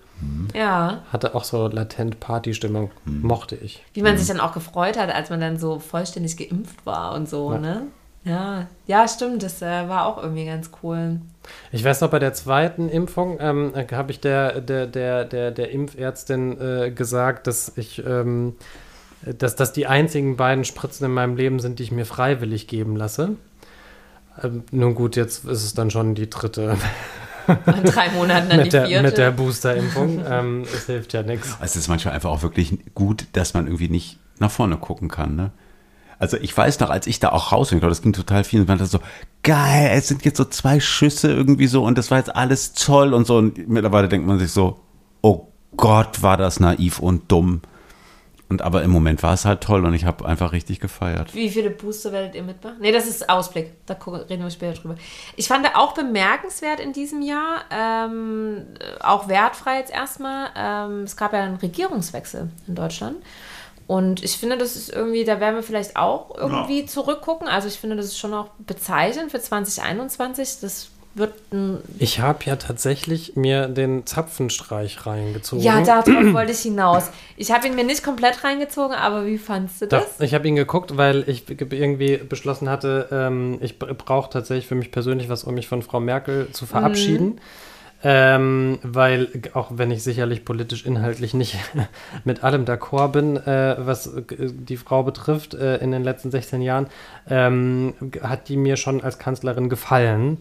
Ja, 0.54 1.04
hatte 1.14 1.36
auch 1.36 1.44
so 1.44 1.68
latent 1.68 2.20
Partystimmung, 2.20 2.92
Hm. 3.06 3.22
mochte 3.22 3.56
ich. 3.56 3.84
wie 3.94 4.02
man 4.02 4.18
sich 4.18 4.28
dann 4.28 4.40
auch 4.40 4.54
gefreut 4.54 4.98
hat, 4.98 5.14
als 5.14 5.30
man 5.30 5.40
dann 5.40 5.58
so 5.58 5.80
vollständig 5.80 6.36
geimpft 6.38 6.86
war 6.86 7.14
und 7.16 7.30
so, 7.30 7.52
ne? 7.58 7.84
Ja, 8.24 8.68
ja, 8.88 9.08
stimmt, 9.08 9.42
das 9.44 9.62
äh, 9.62 9.88
war 9.88 10.06
auch 10.06 10.22
irgendwie 10.22 10.46
ganz 10.46 10.70
cool. 10.84 11.22
Ich 11.72 11.82
weiß 11.86 12.02
noch, 12.02 12.10
bei 12.10 12.20
der 12.20 12.34
zweiten 12.34 12.90
Impfung 12.90 13.38
ähm, 13.40 13.72
habe 13.94 14.12
ich 14.12 14.20
der, 14.20 14.60
der, 14.60 14.86
der, 14.86 15.24
der, 15.24 15.52
der 15.52 15.72
Impfärztin 15.72 16.60
äh, 16.60 16.92
gesagt, 16.92 17.48
dass 17.48 17.72
ich, 17.78 18.04
ähm, 18.06 18.56
dass 19.38 19.56
das 19.56 19.74
die 19.74 19.88
einzigen 19.88 20.38
beiden 20.38 20.66
Spritzen 20.66 21.06
in 21.06 21.14
meinem 21.14 21.36
Leben 21.36 21.60
sind, 21.60 21.80
die 21.80 21.84
ich 21.84 21.92
mir 21.92 22.06
freiwillig 22.06 22.68
geben 22.68 22.96
lasse. 22.96 23.36
Ähm, 24.42 24.64
nun 24.72 24.96
gut, 24.96 25.16
jetzt 25.16 25.46
ist 25.46 25.64
es 25.64 25.74
dann 25.74 25.92
schon 25.92 26.16
die 26.16 26.30
dritte 26.30 26.78
In 27.48 27.84
drei 27.84 28.10
Monaten 28.10 28.50
dann 28.50 28.58
mit 28.58 28.68
die 28.68 28.72
der, 28.72 28.88
vierte. 28.88 29.04
mit 29.04 29.18
der 29.18 29.32
Booster-Impfung. 29.32 30.22
ähm, 30.30 30.64
es 30.64 30.86
hilft 30.86 31.14
ja 31.14 31.24
nichts. 31.24 31.56
Es 31.62 31.76
ist 31.76 31.88
manchmal 31.88 32.14
einfach 32.14 32.30
auch 32.30 32.44
wirklich 32.44 32.78
gut, 32.94 33.26
dass 33.34 33.54
man 33.54 33.68
irgendwie 33.68 33.90
nicht 33.90 34.20
nach 34.40 34.52
vorne 34.52 34.78
gucken 34.78 35.08
kann. 35.08 35.36
Ne? 35.36 35.52
Also 36.20 36.38
ich 36.38 36.56
weiß 36.56 36.80
noch, 36.80 36.90
als 36.90 37.08
ich 37.08 37.20
da 37.20 37.30
auch 37.30 37.52
raus 37.52 37.70
bin, 37.70 37.78
ich 37.78 37.82
glaube, 37.82 37.92
das 37.92 38.02
ging 38.02 38.14
total 38.14 38.44
viel, 38.44 38.62
und 38.62 38.68
man 38.68 38.78
dachte 38.78 38.92
so, 38.92 39.00
geil, 39.44 39.92
es 39.94 40.08
sind 40.08 40.26
jetzt 40.26 40.38
so 40.38 40.46
zwei 40.46 40.80
Schüsse 40.80 41.32
irgendwie 41.32 41.68
so 41.68 41.84
und 41.84 41.98
das 41.98 42.12
war 42.12 42.18
jetzt 42.18 42.36
alles 42.36 42.74
toll 42.74 43.14
und 43.14 43.26
so. 43.26 43.38
Und 43.38 43.68
mittlerweile 43.68 44.10
denkt 44.10 44.28
man 44.28 44.40
sich 44.40 44.52
so, 44.52 44.80
oh 45.22 45.48
Gott, 45.76 46.22
war 46.22 46.38
das 46.38 46.60
naiv 46.60 47.00
und 47.00 47.32
dumm. 47.32 47.62
Und 48.50 48.62
aber 48.62 48.82
im 48.84 48.92
Moment 48.92 49.24
war 49.24 49.34
es 49.34 49.44
halt 49.44 49.62
toll 49.62 49.86
und 49.86 49.94
ich 49.94 50.06
habe 50.06 50.26
einfach 50.26 50.54
richtig 50.54 50.80
gefeiert. 50.80 51.36
Wie 51.36 51.50
viele 51.50 51.70
Booster 51.70 52.14
werdet 52.14 52.34
ihr 52.34 52.44
mitmachen? 52.44 52.78
Nee, 52.80 52.94
das 52.94 53.06
ist 53.06 53.30
Ausblick. 53.30 53.74
Da 53.86 53.98
reden 54.30 54.44
wir 54.44 54.50
später 54.50 54.80
drüber. 54.80 54.96
Ich 55.36 55.50
fand 55.50 55.68
auch 55.76 55.94
bemerkenswert 55.94 56.80
in 56.80 56.94
diesem 56.94 57.22
Jahr, 57.22 57.66
ähm, 57.70 58.68
auch 59.02 59.28
wertfrei 59.28 59.80
jetzt 59.80 59.92
erstmal, 59.92 60.50
ähm, 60.56 61.04
es 61.04 61.18
gab 61.18 61.34
ja 61.34 61.42
einen 61.42 61.58
Regierungswechsel 61.58 62.50
in 62.68 62.76
Deutschland. 62.76 63.18
Und 63.86 64.24
ich 64.24 64.38
finde, 64.38 64.58
das 64.58 64.76
ist 64.76 64.94
irgendwie, 64.94 65.24
da 65.24 65.40
werden 65.40 65.56
wir 65.56 65.64
vielleicht 65.64 65.96
auch 65.96 66.38
irgendwie 66.38 66.86
zurückgucken. 66.86 67.48
Also 67.48 67.68
ich 67.68 67.80
finde, 67.80 67.96
das 67.96 68.08
ist 68.08 68.18
schon 68.18 68.34
auch 68.34 68.50
bezeichnend 68.60 69.32
für 69.32 69.40
2021. 69.40 70.60
Das 70.62 70.90
wird 71.18 71.34
ein. 71.52 71.80
Ich 72.00 72.20
habe 72.20 72.40
ja 72.46 72.56
tatsächlich 72.56 73.36
mir 73.36 73.68
den 73.68 74.06
Zapfenstreich 74.06 75.06
reingezogen. 75.06 75.64
Ja, 75.64 75.82
darauf 75.82 76.34
wollte 76.34 76.52
ich 76.52 76.60
hinaus. 76.60 77.10
Ich 77.36 77.52
habe 77.52 77.68
ihn 77.68 77.76
mir 77.76 77.84
nicht 77.84 78.04
komplett 78.04 78.44
reingezogen, 78.44 78.96
aber 78.96 79.26
wie 79.26 79.38
fandst 79.38 79.82
du 79.82 79.88
das? 79.88 80.20
ich 80.20 80.34
habe 80.34 80.48
ihn 80.48 80.56
geguckt, 80.56 80.98
weil 80.98 81.28
ich 81.28 81.46
ge- 81.46 81.58
irgendwie 81.72 82.18
beschlossen 82.18 82.70
hatte, 82.70 83.08
ähm, 83.12 83.58
ich 83.62 83.78
brauche 83.80 84.30
tatsächlich 84.30 84.68
für 84.68 84.76
mich 84.76 84.92
persönlich 84.92 85.30
was, 85.30 85.44
um 85.44 85.54
mich 85.56 85.68
von 85.68 85.82
Frau 85.82 86.00
Merkel 86.00 86.50
zu 86.52 86.66
verabschieden. 86.66 87.40
Ähm, 88.10 88.80
weil, 88.84 89.28
auch 89.54 89.72
wenn 89.74 89.92
ich 89.92 90.02
sicherlich 90.02 90.46
politisch 90.46 90.86
inhaltlich 90.86 91.34
nicht 91.34 91.58
mit 92.24 92.42
allem 92.42 92.64
d'accord 92.64 93.10
bin, 93.10 93.36
äh, 93.36 93.76
was 93.80 94.10
die 94.26 94.78
Frau 94.78 95.04
betrifft, 95.04 95.56
äh, 95.56 95.76
in 95.80 95.92
den 95.92 96.06
letzten 96.06 96.32
16 96.32 96.62
Jahren, 96.62 96.88
ähm, 97.30 97.96
hat 98.22 98.48
die 98.48 98.56
mir 98.56 98.78
schon 98.78 99.02
als 99.02 99.20
Kanzlerin 99.20 99.68
gefallen. 99.68 100.38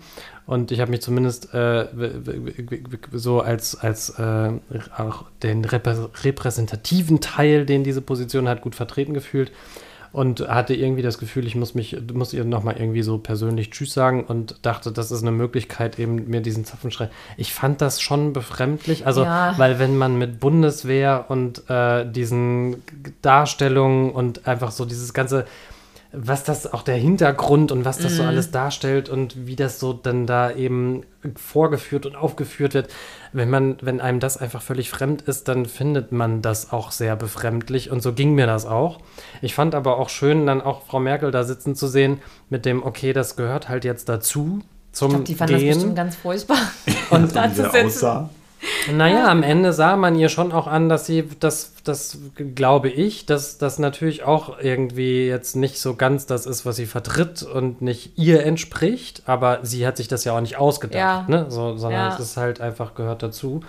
Und 0.47 0.71
ich 0.71 0.79
habe 0.79 0.93
mich 0.93 1.03
zumindest 1.03 1.53
äh, 1.55 1.87
so 3.11 3.41
als, 3.41 3.75
als 3.75 4.11
äh, 4.11 4.53
auch 4.97 5.25
den 5.43 5.65
reprä 5.65 6.09
repräsentativen 6.23 7.21
Teil, 7.21 7.67
den 7.67 7.83
diese 7.83 8.01
Position 8.01 8.49
hat, 8.49 8.61
gut 8.61 8.77
vertreten 8.77 9.13
gefühlt 9.13 9.51
und 10.13 10.41
hatte 10.49 10.75
irgendwie 10.75 11.03
das 11.03 11.19
Gefühl, 11.19 11.47
ich 11.47 11.55
muss 11.55 11.75
mich, 11.75 11.97
muss 12.13 12.33
ihr 12.33 12.45
nochmal 12.45 12.77
irgendwie 12.79 13.03
so 13.03 13.19
persönlich 13.19 13.71
Tschüss 13.71 13.93
sagen 13.93 14.25
und 14.25 14.57
dachte, 14.63 14.93
das 14.93 15.11
ist 15.11 15.23
eine 15.23 15.33
Möglichkeit, 15.33 15.99
eben 15.99 16.29
mir 16.29 16.41
diesen 16.41 16.65
Zapfenschrei. 16.65 17.11
Ich 17.37 17.53
fand 17.53 17.81
das 17.81 18.01
schon 18.01 18.33
befremdlich, 18.33 19.07
also, 19.07 19.23
Ja. 19.25 19.55
weil 19.59 19.79
wenn 19.79 19.97
man 19.97 20.17
mit 20.19 20.41
Bundeswehr 20.41 21.27
und 21.29 21.69
äh, 21.69 22.11
diesen 22.11 22.83
Darstellungen 23.23 24.11
und 24.11 24.47
einfach 24.47 24.71
so 24.71 24.85
dieses 24.85 25.13
ganze, 25.15 25.45
was 26.13 26.45
das 26.45 26.73
auch 26.73 26.83
der 26.83 26.97
Hintergrund 26.97 27.73
und 27.73 27.85
was 27.85 27.99
das 27.99 28.17
so 28.17 28.23
alles 28.23 28.51
darstellt 28.51 29.09
und 29.09 29.47
wie 29.47 29.57
das 29.57 29.81
so 29.81 29.93
dann 29.93 30.27
da 30.27 30.51
eben 30.51 31.03
vorgeführt 31.35 32.07
und 32.07 32.17
aufgeführt 32.17 32.75
wird. 32.75 32.89
Wenn 33.33 33.51
man, 33.51 33.77
wenn 33.83 34.01
einem 34.01 34.21
das 34.21 34.37
einfach 34.37 34.63
völlig 34.63 34.89
fremd 34.89 35.23
ist, 35.23 35.49
dann 35.49 35.67
findet 35.67 36.13
man 36.13 36.43
das 36.43 36.73
auch 36.73 36.91
sehr 36.93 37.17
befremdlich 37.17 37.91
und 37.91 38.03
so 38.03 38.13
ging 38.13 38.35
mir 38.35 38.47
das 38.47 38.67
auch. 38.67 39.01
Ich 39.43 39.55
fand 39.55 39.75
aber 39.75 39.99
auch 39.99 40.09
schön, 40.09 40.47
dann 40.47 40.63
auch 40.63 40.83
Frau 40.87 41.01
Merkel 41.01 41.31
da 41.31 41.45
sitzen 41.45 41.75
zu 41.75 41.87
sehen 41.87 42.21
mit 42.49 42.65
dem, 42.65 42.83
okay, 42.83 43.13
das 43.13 43.37
gehört 43.37 43.69
halt 43.69 43.85
jetzt 43.85 44.09
dazu 44.09 44.61
zum 44.93 45.09
Ich 45.09 45.13
glaube, 45.13 45.25
die 45.25 45.35
fand 45.35 45.51
das 45.51 45.63
bestimmt 45.63 45.97
ganz 45.97 46.17
furchtbar. 46.17 46.59
Und 47.11 47.37
da 47.37 47.53
zu 47.53 47.71
sitzen. 47.71 48.31
Naja, 48.93 49.29
am 49.29 49.43
Ende 49.43 49.73
sah 49.73 49.97
man 49.97 50.17
ihr 50.17 50.29
schon 50.29 50.53
auch 50.53 50.67
an, 50.67 50.89
dass 50.89 51.07
sie, 51.07 51.29
das, 51.41 51.75
das 51.85 52.19
glaube 52.55 52.89
ich, 52.89 53.27
dass 53.27 53.59
das 53.59 53.79
natürlich 53.79 54.23
auch 54.23 54.59
irgendwie 54.61 55.27
jetzt 55.27 55.57
nicht 55.57 55.79
so 55.79 55.95
ganz 55.95 56.27
das 56.27 56.47
ist, 56.47 56.65
was 56.65 56.77
sie 56.77 56.87
vertritt 56.87 57.43
und 57.43 57.83
nicht 57.83 58.13
ihr 58.17 58.45
entspricht, 58.45 59.23
aber 59.27 59.61
sie 59.63 59.87
hat 59.87 59.97
sich 59.97 60.09
das 60.09 60.25
ja 60.25 60.35
auch 60.37 60.41
nicht 60.41 60.57
ausgedacht, 60.57 60.97
Ja. 60.99 61.25
ne? 61.29 61.47
so, 61.49 61.77
sondern 61.77 62.09
Ja. 62.09 62.15
es 62.15 62.21
ist 62.21 62.37
halt 62.37 62.61
einfach 62.61 62.95
gehört 62.95 63.23
dazu. 63.23 63.61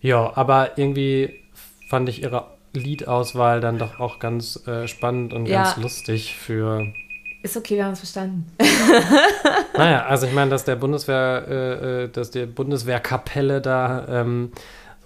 Ja, 0.00 0.32
aber 0.36 0.76
irgendwie 0.76 1.40
fand 1.88 2.08
ich 2.08 2.22
ihre 2.22 2.46
Liedauswahl 2.74 3.60
dann 3.60 3.78
doch 3.78 3.98
auch 4.00 4.18
ganz 4.18 4.66
äh, 4.66 4.86
spannend 4.86 5.32
und 5.32 5.46
Ja. 5.46 5.62
ganz 5.62 5.76
lustig 5.78 6.36
für 6.36 6.86
Ist 7.46 7.56
okay, 7.56 7.76
wir 7.76 7.84
haben 7.84 7.92
es 7.92 8.00
verstanden. 8.00 8.44
naja, 9.78 10.04
also 10.06 10.26
ich 10.26 10.32
meine, 10.32 10.50
dass 10.50 10.64
der 10.64 10.74
Bundeswehr, 10.74 11.44
äh, 11.48 12.02
äh, 12.02 12.08
dass 12.08 12.32
die 12.32 12.44
Bundeswehrkapelle 12.44 13.60
da 13.60 14.04
ähm, 14.08 14.50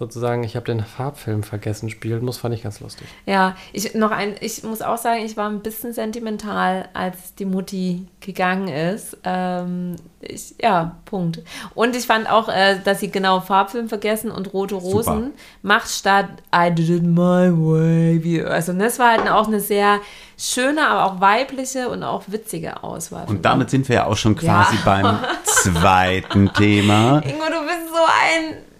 sozusagen, 0.01 0.43
ich 0.43 0.55
habe 0.55 0.65
den 0.65 0.83
Farbfilm 0.83 1.43
vergessen, 1.43 1.91
spielen 1.91 2.25
muss, 2.25 2.37
fand 2.37 2.55
ich 2.55 2.63
ganz 2.63 2.79
lustig. 2.79 3.07
Ja, 3.27 3.55
ich 3.71 3.93
noch 3.93 4.09
ein, 4.09 4.33
ich 4.39 4.63
muss 4.63 4.81
auch 4.81 4.97
sagen, 4.97 5.23
ich 5.23 5.37
war 5.37 5.47
ein 5.47 5.59
bisschen 5.59 5.93
sentimental, 5.93 6.89
als 6.95 7.35
die 7.35 7.45
Mutti 7.45 8.07
gegangen 8.19 8.67
ist. 8.67 9.15
Ähm, 9.23 9.95
ich, 10.21 10.55
ja, 10.59 10.97
Punkt. 11.05 11.41
Und 11.75 11.95
ich 11.95 12.07
fand 12.07 12.27
auch, 12.29 12.49
äh, 12.49 12.79
dass 12.83 12.99
sie 12.99 13.11
genau 13.11 13.41
Farbfilm 13.41 13.89
vergessen 13.89 14.31
und 14.31 14.51
Rote 14.53 14.73
Rosen 14.75 15.23
Super. 15.25 15.29
macht 15.61 15.89
statt 15.89 16.25
I 16.55 16.71
did 16.73 16.89
it 16.89 17.03
my 17.03 17.51
way. 17.51 18.43
Also 18.43 18.73
das 18.73 18.97
war 18.97 19.11
halt 19.17 19.29
auch 19.29 19.47
eine 19.47 19.59
sehr 19.59 19.99
schöne, 20.35 20.87
aber 20.87 21.05
auch 21.05 21.21
weibliche 21.21 21.89
und 21.89 22.01
auch 22.01 22.23
witzige 22.25 22.83
Auswahl. 22.83 23.27
Und 23.27 23.45
damit 23.45 23.69
sind 23.69 23.87
wir 23.87 23.95
ja 23.97 24.05
auch 24.07 24.17
schon 24.17 24.35
quasi 24.35 24.75
Ja. 24.77 24.81
beim 24.83 25.19
zweiten 25.43 26.51
Thema. 26.53 27.19
Ingo, 27.23 27.45
du 27.45 27.61
bist 27.67 27.89
so 27.93 28.01
ein. 28.03 28.70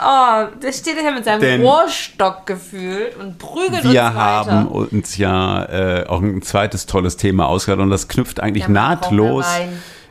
Oh, 0.00 0.46
der 0.62 0.72
steht 0.72 0.98
hier 0.98 1.12
mit 1.12 1.24
seinem 1.24 1.40
Denn 1.40 1.62
Rohrstock 1.62 2.46
gefühlt 2.46 3.16
und 3.16 3.38
prügelt 3.38 3.84
uns 3.84 3.92
Wir 3.92 4.14
haben 4.14 4.68
uns 4.68 5.16
ja 5.16 5.64
äh, 5.64 6.06
auch 6.06 6.20
ein 6.22 6.42
zweites 6.42 6.86
tolles 6.86 7.16
Thema 7.16 7.46
ausgehört 7.46 7.80
und 7.80 7.90
das 7.90 8.08
knüpft 8.08 8.40
eigentlich 8.40 8.64
Ja, 8.64 8.70
nahtlos. 8.70 9.46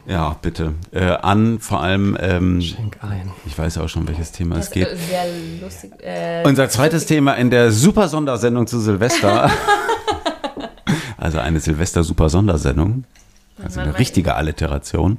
Ja, 0.08 0.36
bitte. 0.40 0.74
Äh, 0.92 1.06
an 1.06 1.60
vor 1.60 1.82
allem, 1.82 2.16
ähm, 2.20 2.62
Schenk 2.62 2.98
ein. 3.02 3.32
ich 3.48 3.58
weiß 3.58 3.80
auch 3.80 3.90
schon, 3.90 4.08
welches 4.08 4.32
Thema 4.32 4.56
Das 4.56 4.66
es 4.66 4.72
geht. 4.72 4.88
ist 4.88 5.08
sehr 5.10 5.24
lustig. 5.62 5.92
Äh, 6.04 6.44
Unser 6.46 6.70
zweites 6.70 7.06
Thema 7.08 7.34
in 7.34 7.50
der 7.50 7.72
super 7.72 8.08
Sondersendung 8.08 8.68
zu 8.68 8.80
Silvester. 8.80 9.50
also 11.18 11.40
eine 11.40 11.60
Silvester-super 11.60 12.30
Sondersendung. 12.30 13.06
Also 13.64 13.80
eine 13.80 13.98
richtige 13.98 14.36
Alliteration. 14.36 15.18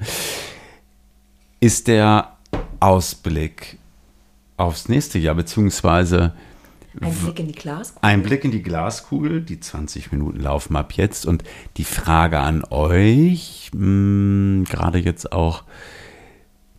Ist 1.58 1.88
der 1.88 2.32
Ausblick 2.78 3.78
aufs 4.56 4.88
nächste 4.88 5.18
Jahr, 5.18 5.34
beziehungsweise 5.34 6.34
ein 7.00 7.12
Blick 7.14 7.38
in 7.40 7.46
die 7.48 7.52
Glaskugel. 7.52 8.08
ein 8.08 8.22
Blick 8.22 8.44
in 8.44 8.50
die 8.50 8.62
Glaskugel. 8.62 9.42
Die 9.42 9.60
20 9.60 10.12
Minuten 10.12 10.40
laufen 10.40 10.76
ab 10.76 10.92
jetzt. 10.92 11.26
Und 11.26 11.44
die 11.76 11.84
Frage 11.84 12.38
an 12.38 12.64
euch, 12.70 13.70
mh, 13.74 14.64
gerade 14.64 14.98
jetzt 14.98 15.30
auch 15.32 15.64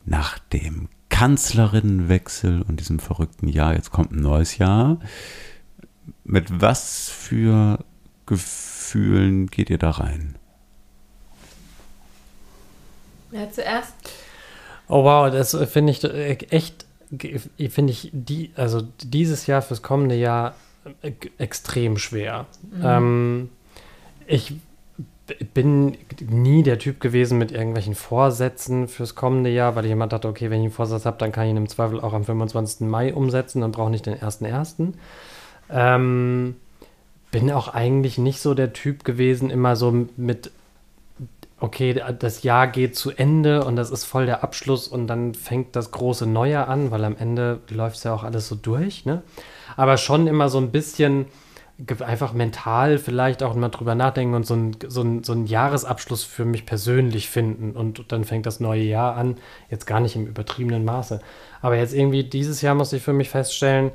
nach 0.06 0.40
dem 0.40 0.90
Kanzlerinnenwechsel 1.10 2.64
und 2.64 2.80
diesem 2.80 3.00
verrückten 3.00 3.48
Jahr, 3.48 3.74
jetzt 3.74 3.92
kommt 3.92 4.12
ein 4.12 4.22
neues 4.22 4.58
Jahr. 4.58 5.00
Mit 6.24 6.62
was 6.62 7.10
für 7.10 7.84
Gefühlen 8.26 9.48
geht 9.48 9.70
ihr 9.70 9.78
da 9.78 9.92
rein? 9.92 10.36
Ja, 13.32 13.50
zuerst. 13.52 13.94
Oh 14.88 15.04
wow, 15.04 15.32
das 15.32 15.56
finde 15.70 15.92
ich 15.92 16.04
echt, 16.52 16.87
finde 17.70 17.92
ich 17.92 18.10
die, 18.14 18.52
also 18.56 18.82
dieses 19.02 19.48
Jahr 19.48 19.62
fürs 19.62 19.82
kommende 19.82 20.16
Jahr 20.16 20.56
äh, 21.02 21.12
extrem 21.38 21.98
schwer. 21.98 22.46
Ähm, 22.84 23.50
ich 24.26 24.54
bin 25.54 25.98
nie 26.22 26.64
der 26.64 26.80
Typ 26.80 27.00
gewesen 27.00 27.38
mit 27.38 27.52
irgendwelchen 27.52 27.96
Vorsätzen 27.96 28.88
fürs 28.88 29.16
kommende 29.16 29.50
Jahr, 29.50 29.76
weil 29.76 29.86
ich 29.86 29.92
immer 29.92 30.08
dachte, 30.08 30.28
okay, 30.28 30.50
wenn 30.50 30.60
ich 30.60 30.66
einen 30.66 30.74
Vorsatz 30.74 31.06
habe, 31.06 31.18
dann 31.18 31.32
kann 31.32 31.46
ich 31.46 31.52
ihn 31.52 31.58
im 31.58 31.70
Zweifel 31.70 32.00
auch 32.00 32.14
am 32.14 32.24
25. 32.24 32.88
Mai 32.88 33.14
umsetzen 33.14 33.64
und 33.64 33.72
brauche 33.72 33.90
nicht 33.90 34.06
den 34.06 34.16
1.1. 34.16 34.94
Ähm, 35.70 36.56
bin 37.32 37.52
auch 37.52 37.74
eigentlich 37.74 38.18
nicht 38.18 38.40
so 38.40 38.54
der 38.54 38.72
Typ 38.74 39.04
gewesen, 39.04 39.50
immer 39.50 39.76
so 39.76 40.08
mit 40.16 40.52
okay, 41.60 42.00
das 42.20 42.44
Jahr 42.44 42.68
geht 42.68 42.96
zu 42.96 43.12
Ende 43.12 43.64
und 43.64 43.76
das 43.76 43.90
ist 43.90 44.06
voll 44.06 44.26
der 44.26 44.44
Abschluss 44.44 44.88
und 44.88 45.08
dann 45.08 45.34
fängt 45.34 45.76
das 45.76 45.92
große 45.92 46.28
Neue 46.28 46.68
an, 46.68 46.92
weil 46.92 47.04
am 47.04 47.16
Ende 47.18 47.62
läuft 47.70 47.98
es 47.98 48.04
ja 48.04 48.14
auch 48.14 48.24
alles 48.24 48.48
so 48.48 48.56
durch, 48.56 49.06
ne? 49.06 49.24
Aber 49.76 49.98
schon 49.98 50.28
immer 50.28 50.50
so 50.50 50.60
ein 50.60 50.72
bisschen 50.72 51.28
einfach 52.04 52.34
mental 52.34 52.98
vielleicht 52.98 53.44
auch 53.44 53.54
mal 53.54 53.70
drüber 53.70 53.94
nachdenken 53.94 54.34
und 54.34 54.46
so 54.46 54.56
ein, 54.56 54.76
so, 54.88 55.06
so 55.22 55.34
ein 55.34 55.46
Jahresabschluss 55.46 56.24
für 56.24 56.46
mich 56.46 56.66
persönlich 56.66 57.30
finden 57.30 57.72
und 57.72 58.12
dann 58.12 58.24
fängt 58.24 58.48
das 58.48 58.60
neue 58.60 58.82
Jahr 58.82 59.16
an, 59.16 59.38
jetzt 59.70 59.86
gar 59.86 60.00
nicht 60.00 60.16
im 60.16 60.26
übertriebenen 60.26 60.86
Maße. 60.86 61.20
Aber 61.62 61.78
jetzt 61.78 61.94
irgendwie 61.94 62.24
dieses 62.24 62.62
Jahr 62.62 62.74
muss 62.74 62.94
ich 62.94 63.04
für 63.04 63.14
mich 63.14 63.30
feststellen, 63.30 63.92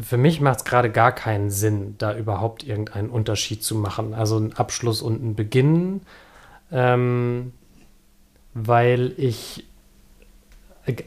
für 0.00 0.16
mich 0.16 0.40
macht 0.40 0.58
es 0.58 0.64
gerade 0.64 0.90
gar 0.90 1.12
keinen 1.12 1.50
Sinn, 1.50 1.96
da 1.98 2.16
überhaupt 2.16 2.64
irgendeinen 2.64 3.10
Unterschied 3.10 3.62
zu 3.62 3.76
machen. 3.76 4.14
Also 4.14 4.38
ein 4.38 4.54
Abschluss 4.54 5.02
und 5.02 5.22
ein 5.22 5.34
Beginn, 5.34 6.00
ähm, 6.72 7.52
weil 8.54 9.12
ich, 9.16 9.64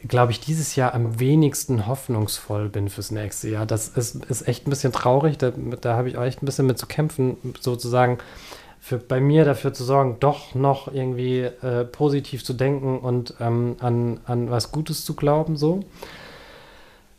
glaube 0.08 0.32
ich, 0.32 0.39
dieses 0.39 0.75
Jahr 0.75 0.93
am 0.93 1.19
wenigsten 1.19 1.88
hoffnungsvoll 1.88 2.69
bin 2.69 2.89
fürs 2.89 3.12
nächste 3.12 3.49
Jahr. 3.49 3.65
Das 3.65 3.89
ist, 3.89 4.25
ist 4.25 4.47
echt 4.47 4.67
ein 4.67 4.69
bisschen 4.69 4.93
traurig. 4.93 5.38
Da, 5.38 5.51
da 5.82 5.95
habe 5.95 6.10
ich 6.10 6.17
auch 6.17 6.23
echt 6.23 6.41
ein 6.41 6.45
bisschen 6.45 6.67
mit 6.67 6.78
zu 6.78 6.88
kämpfen, 6.88 7.38
sozusagen 7.60 8.19
für, 8.80 8.99
bei 8.99 9.19
mir 9.19 9.45
dafür 9.45 9.73
zu 9.73 9.84
sorgen, 9.84 10.17
doch 10.19 10.54
noch 10.54 10.93
irgendwie 10.93 11.39
äh, 11.39 11.86
positiv 11.86 12.43
zu 12.43 12.54
denken 12.54 12.99
und 12.99 13.34
ähm, 13.39 13.78
an, 13.80 14.19
an 14.25 14.51
was 14.51 14.71
Gutes 14.71 15.04
zu 15.04 15.15
glauben, 15.15 15.58
so. 15.58 15.80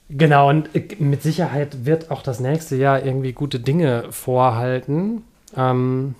Genau, 0.09 0.49
und 0.49 0.73
äh, 0.77 0.87
mit 1.01 1.23
Sicherheit 1.23 1.85
wird 1.85 2.13
auch 2.13 2.23
das 2.23 2.39
nächste 2.39 2.77
Jahr 2.77 3.05
irgendwie 3.05 3.33
gute 3.33 3.59
Dinge 3.59 4.05
vorhalten. 4.11 5.25
Ähm, 5.57 6.15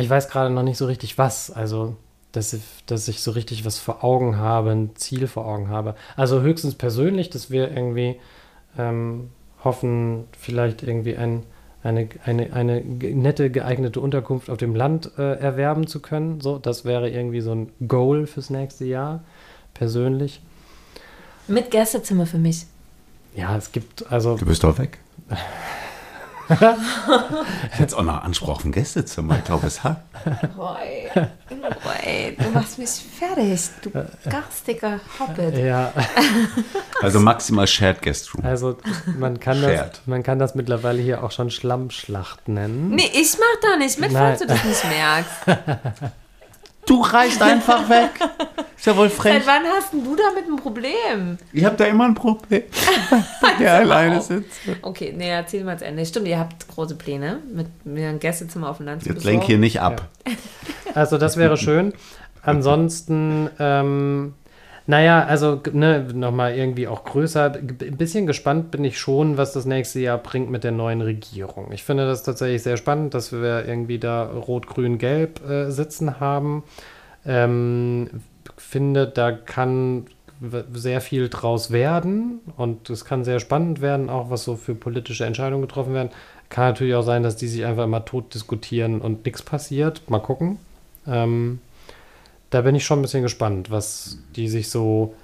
ich 0.00 0.10
weiß 0.10 0.28
gerade 0.28 0.52
noch 0.52 0.62
nicht 0.62 0.78
so 0.78 0.86
richtig 0.86 1.18
was. 1.18 1.50
Also, 1.50 1.96
dass 2.32 2.52
ich, 2.52 2.62
dass 2.86 3.08
ich 3.08 3.22
so 3.22 3.32
richtig 3.32 3.64
was 3.64 3.78
vor 3.78 4.04
Augen 4.04 4.36
habe, 4.36 4.70
ein 4.70 4.96
Ziel 4.96 5.26
vor 5.26 5.46
Augen 5.46 5.68
habe. 5.68 5.94
Also 6.16 6.40
höchstens 6.42 6.74
persönlich, 6.74 7.30
dass 7.30 7.50
wir 7.50 7.70
irgendwie 7.70 8.16
ähm, 8.78 9.30
hoffen, 9.64 10.24
vielleicht 10.38 10.82
irgendwie 10.82 11.16
ein, 11.16 11.42
eine, 11.82 12.08
eine, 12.24 12.52
eine 12.52 12.80
nette, 12.80 13.50
geeignete 13.50 14.00
Unterkunft 14.00 14.48
auf 14.48 14.58
dem 14.58 14.74
Land 14.74 15.12
äh, 15.18 15.38
erwerben 15.38 15.86
zu 15.86 16.00
können. 16.00 16.40
So, 16.40 16.58
das 16.58 16.84
wäre 16.84 17.10
irgendwie 17.10 17.40
so 17.40 17.52
ein 17.52 17.72
Goal 17.86 18.26
fürs 18.26 18.50
nächste 18.50 18.84
Jahr, 18.84 19.24
persönlich. 19.74 20.40
Mit 21.48 21.70
Gästezimmer 21.70 22.26
für 22.26 22.38
mich. 22.38 22.66
Ja, 23.34 23.56
es 23.56 23.72
gibt 23.72 24.10
also. 24.10 24.36
Du 24.36 24.46
bist 24.46 24.62
doch 24.62 24.78
weg. 24.78 24.98
Jetzt 27.78 27.94
auch 27.94 28.02
noch 28.02 28.22
Anspruch 28.22 28.48
auf 28.50 28.64
ein 28.64 28.72
Gästezimmer. 28.72 29.38
Ich 29.38 29.44
glaube, 29.44 29.66
es 29.66 29.82
hat. 29.84 30.02
Boy, 30.56 31.08
boy, 31.48 32.36
du 32.38 32.50
machst 32.50 32.78
mich 32.78 32.90
fertig, 32.90 33.70
du 33.82 33.90
garstiger 34.28 35.00
Hobbit. 35.18 35.56
Ja, 35.58 35.92
Also 37.02 37.20
maximal 37.20 37.66
Shared 37.66 38.02
Guest 38.02 38.34
Room. 38.34 38.44
also 38.44 38.76
man 39.18 39.38
kann, 39.40 39.60
das, 39.62 39.70
Shared. 39.72 40.00
man 40.06 40.22
kann 40.22 40.38
das 40.38 40.54
mittlerweile 40.54 41.00
hier 41.00 41.22
auch 41.24 41.30
schon 41.32 41.50
Schlammschlacht 41.50 42.48
nennen. 42.48 42.90
Nee, 42.90 43.10
ich 43.14 43.36
mach 43.38 43.60
da 43.70 43.76
nicht 43.76 43.98
mit, 43.98 44.12
Nein. 44.12 44.36
falls 44.36 44.40
du 44.40 44.46
das 44.46 44.64
nicht 44.64 44.84
merkst. 44.88 46.12
Du 46.90 47.02
reichst 47.02 47.40
einfach 47.40 47.88
weg. 47.88 48.10
Ist 48.76 48.84
ja 48.84 48.96
wohl 48.96 49.10
frech. 49.10 49.44
Seit 49.44 49.46
wann 49.46 49.62
hast 49.64 49.92
denn 49.92 50.02
du 50.02 50.16
damit 50.16 50.48
ein 50.48 50.56
Problem? 50.56 51.38
Ich 51.52 51.64
habe 51.64 51.76
da 51.76 51.84
immer 51.84 52.04
ein 52.04 52.16
Problem. 52.16 52.64
der 53.60 53.74
alleine 53.74 54.20
sitzt. 54.20 54.58
Okay, 54.82 55.14
nee, 55.16 55.28
erzähl 55.28 55.62
mal 55.62 55.78
zu 55.78 55.84
Ende. 55.84 56.04
Stimmt, 56.04 56.26
ihr 56.26 56.40
habt 56.40 56.66
große 56.66 56.96
Pläne, 56.96 57.38
mit 57.54 57.68
mir 57.86 58.08
ein 58.08 58.18
Gästezimmer 58.18 58.70
auf 58.70 58.78
dem 58.78 58.86
Land 58.86 59.04
zu 59.04 59.10
Jetzt 59.10 59.22
lenk 59.22 59.44
hier 59.44 59.58
nicht 59.58 59.80
ab. 59.80 60.08
Also 60.92 61.16
das 61.16 61.36
wäre 61.36 61.56
schön. 61.56 61.92
Ansonsten, 62.42 63.48
ähm, 63.60 64.34
naja, 64.90 65.24
also 65.24 65.60
ne, 65.72 66.08
nochmal 66.12 66.56
irgendwie 66.56 66.88
auch 66.88 67.04
größer. 67.04 67.52
Ein 67.54 67.96
bisschen 67.96 68.26
gespannt 68.26 68.72
bin 68.72 68.84
ich 68.84 68.98
schon, 68.98 69.36
was 69.36 69.52
das 69.52 69.64
nächste 69.64 70.00
Jahr 70.00 70.18
bringt 70.18 70.50
mit 70.50 70.64
der 70.64 70.72
neuen 70.72 71.00
Regierung. 71.00 71.70
Ich 71.70 71.84
finde 71.84 72.06
das 72.06 72.24
tatsächlich 72.24 72.64
sehr 72.64 72.76
spannend, 72.76 73.14
dass 73.14 73.30
wir 73.30 73.66
irgendwie 73.66 74.00
da 74.00 74.24
Rot, 74.24 74.66
Grün, 74.66 74.98
Gelb 74.98 75.48
äh, 75.48 75.70
sitzen 75.70 76.18
haben. 76.18 76.64
Ähm, 77.24 78.10
finde, 78.56 79.06
da 79.06 79.30
kann 79.30 80.06
sehr 80.72 81.00
viel 81.00 81.28
draus 81.28 81.70
werden 81.70 82.40
und 82.56 82.90
es 82.90 83.04
kann 83.04 83.22
sehr 83.22 83.38
spannend 83.38 83.80
werden, 83.80 84.10
auch 84.10 84.28
was 84.28 84.42
so 84.42 84.56
für 84.56 84.74
politische 84.74 85.24
Entscheidungen 85.24 85.62
getroffen 85.62 85.94
werden. 85.94 86.10
Kann 86.48 86.64
natürlich 86.64 86.96
auch 86.96 87.02
sein, 87.02 87.22
dass 87.22 87.36
die 87.36 87.46
sich 87.46 87.64
einfach 87.64 87.84
immer 87.84 88.04
tot 88.04 88.34
diskutieren 88.34 89.00
und 89.00 89.24
nichts 89.24 89.42
passiert. 89.42 90.10
Mal 90.10 90.18
gucken. 90.18 90.58
Ähm, 91.06 91.60
da 92.50 92.62
bin 92.62 92.74
ich 92.74 92.84
schon 92.84 92.98
ein 92.98 93.02
bisschen 93.02 93.22
gespannt, 93.22 93.70
was 93.70 94.18
die 94.36 94.48
sich 94.48 94.70
so 94.70 95.14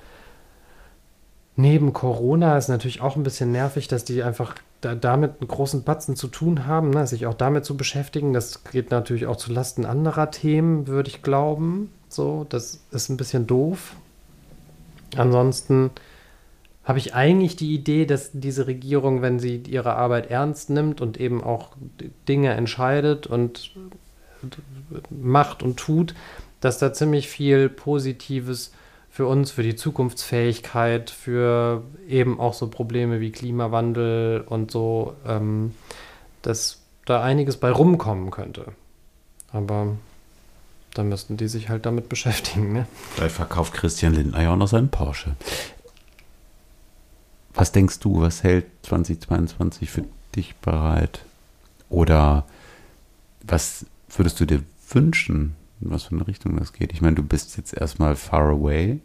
neben 1.56 1.92
Corona 1.92 2.56
ist 2.56 2.68
natürlich 2.68 3.00
auch 3.00 3.16
ein 3.16 3.22
bisschen 3.22 3.50
nervig, 3.50 3.88
dass 3.88 4.04
die 4.04 4.22
einfach 4.22 4.54
da, 4.80 4.94
damit 4.94 5.40
einen 5.40 5.48
großen 5.48 5.82
Batzen 5.82 6.14
zu 6.14 6.28
tun 6.28 6.66
haben, 6.66 6.90
ne? 6.90 7.06
sich 7.06 7.26
auch 7.26 7.34
damit 7.34 7.64
zu 7.64 7.76
beschäftigen. 7.76 8.32
Das 8.32 8.62
geht 8.64 8.90
natürlich 8.90 9.26
auch 9.26 9.36
zu 9.36 9.52
Lasten 9.52 9.86
anderer 9.86 10.30
Themen, 10.30 10.86
würde 10.86 11.08
ich 11.08 11.22
glauben. 11.22 11.90
So, 12.08 12.46
das 12.48 12.80
ist 12.90 13.08
ein 13.08 13.16
bisschen 13.16 13.46
doof. 13.46 13.96
Ansonsten 15.16 15.90
habe 16.84 16.98
ich 16.98 17.14
eigentlich 17.14 17.56
die 17.56 17.74
Idee, 17.74 18.06
dass 18.06 18.30
diese 18.32 18.66
Regierung, 18.66 19.22
wenn 19.22 19.40
sie 19.40 19.56
ihre 19.66 19.96
Arbeit 19.96 20.30
ernst 20.30 20.70
nimmt 20.70 21.00
und 21.00 21.18
eben 21.18 21.42
auch 21.42 21.70
Dinge 22.28 22.52
entscheidet 22.52 23.26
und 23.26 23.72
macht 25.10 25.62
und 25.62 25.78
tut, 25.78 26.14
dass 26.60 26.78
da 26.78 26.92
ziemlich 26.92 27.28
viel 27.28 27.68
Positives 27.68 28.72
für 29.10 29.26
uns, 29.26 29.50
für 29.50 29.62
die 29.62 29.76
Zukunftsfähigkeit, 29.76 31.10
für 31.10 31.82
eben 32.06 32.38
auch 32.38 32.54
so 32.54 32.68
Probleme 32.68 33.20
wie 33.20 33.32
Klimawandel 33.32 34.42
und 34.46 34.70
so, 34.70 35.14
ähm, 35.26 35.72
dass 36.42 36.82
da 37.06 37.22
einiges 37.22 37.56
bei 37.56 37.70
rumkommen 37.70 38.30
könnte. 38.30 38.66
Aber 39.52 39.96
da 40.92 41.02
müssten 41.02 41.36
die 41.36 41.48
sich 41.48 41.68
halt 41.68 41.86
damit 41.86 42.08
beschäftigen, 42.10 42.72
ne? 42.72 42.86
Vielleicht 43.14 43.36
verkauft 43.36 43.72
Christian 43.72 44.12
Lindner 44.12 44.42
ja 44.42 44.52
auch 44.52 44.58
noch 44.58 44.68
seinen 44.68 44.90
Porsche. 44.90 45.34
Was 47.54 47.72
denkst 47.72 48.00
du, 48.00 48.20
was 48.20 48.42
hält 48.42 48.66
2022 48.82 49.90
für 49.90 50.04
dich 50.34 50.56
bereit? 50.56 51.24
Oder 51.88 52.44
was 53.42 53.86
würdest 54.10 54.38
du 54.40 54.44
dir 54.44 54.62
wünschen, 54.90 55.56
in 55.80 55.90
was 55.90 56.04
für 56.04 56.14
eine 56.14 56.26
Richtung 56.26 56.56
das 56.56 56.72
geht? 56.72 56.92
Ich 56.92 57.00
meine, 57.00 57.16
du 57.16 57.22
bist 57.22 57.56
jetzt 57.56 57.74
erstmal 57.74 58.16
far 58.16 58.48
away, 58.50 59.00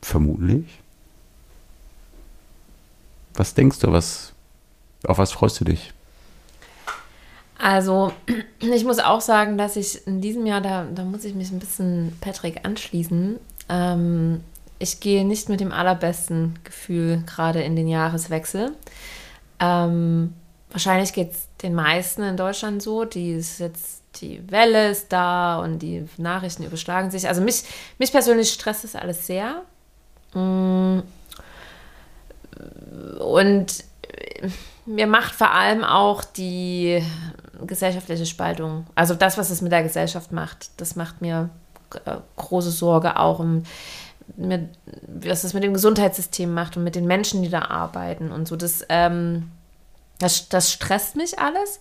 vermutlich. 0.00 0.80
Was 3.34 3.54
denkst 3.54 3.78
du, 3.80 3.92
was, 3.92 4.32
auf 5.04 5.18
was 5.18 5.32
freust 5.32 5.60
du 5.60 5.64
dich? 5.64 5.92
Also, 7.58 8.12
ich 8.60 8.84
muss 8.84 8.98
auch 8.98 9.20
sagen, 9.20 9.56
dass 9.56 9.76
ich 9.76 10.06
in 10.06 10.20
diesem 10.20 10.46
Jahr, 10.46 10.60
da, 10.60 10.84
da 10.84 11.04
muss 11.04 11.24
ich 11.24 11.34
mich 11.34 11.50
ein 11.50 11.60
bisschen 11.60 12.16
Patrick 12.20 12.64
anschließen. 12.66 13.38
Ähm, 13.68 14.40
ich 14.78 14.98
gehe 14.98 15.24
nicht 15.24 15.48
mit 15.48 15.60
dem 15.60 15.70
allerbesten 15.70 16.58
Gefühl 16.64 17.22
gerade 17.24 17.62
in 17.62 17.76
den 17.76 17.86
Jahreswechsel. 17.86 18.72
Ähm, 19.60 20.34
wahrscheinlich 20.70 21.12
geht 21.12 21.32
es 21.32 21.48
den 21.62 21.74
meisten 21.74 22.22
in 22.22 22.36
Deutschland 22.36 22.82
so. 22.82 23.04
Die 23.04 23.32
ist 23.32 23.60
jetzt, 23.60 24.01
die 24.16 24.50
Welle 24.50 24.90
ist 24.90 25.12
da 25.12 25.58
und 25.60 25.78
die 25.80 26.06
Nachrichten 26.16 26.64
überschlagen 26.64 27.10
sich. 27.10 27.28
Also 27.28 27.40
mich, 27.40 27.64
mich 27.98 28.12
persönlich 28.12 28.52
stresst 28.52 28.84
das 28.84 28.96
alles 28.96 29.26
sehr. 29.26 29.62
Mm. 30.34 31.00
Und 33.18 33.84
mir 34.86 35.06
macht 35.06 35.34
vor 35.34 35.52
allem 35.52 35.84
auch 35.84 36.24
die 36.24 37.02
gesellschaftliche 37.66 38.26
Spaltung, 38.26 38.86
also 38.94 39.14
das, 39.14 39.38
was 39.38 39.50
es 39.50 39.62
mit 39.62 39.72
der 39.72 39.82
Gesellschaft 39.82 40.32
macht, 40.32 40.70
das 40.78 40.96
macht 40.96 41.22
mir 41.22 41.50
äh, 42.04 42.16
große 42.36 42.70
Sorge 42.70 43.18
auch 43.18 43.38
um 43.38 43.62
mit, 44.36 44.68
was 45.06 45.44
es 45.44 45.54
mit 45.54 45.62
dem 45.62 45.74
Gesundheitssystem 45.74 46.52
macht 46.52 46.76
und 46.76 46.84
mit 46.84 46.94
den 46.94 47.06
Menschen, 47.06 47.42
die 47.42 47.48
da 47.48 47.62
arbeiten 47.62 48.30
und 48.30 48.48
so. 48.48 48.56
Das, 48.56 48.84
ähm, 48.88 49.50
das, 50.18 50.48
das 50.48 50.72
stresst 50.72 51.16
mich 51.16 51.38
alles. 51.38 51.80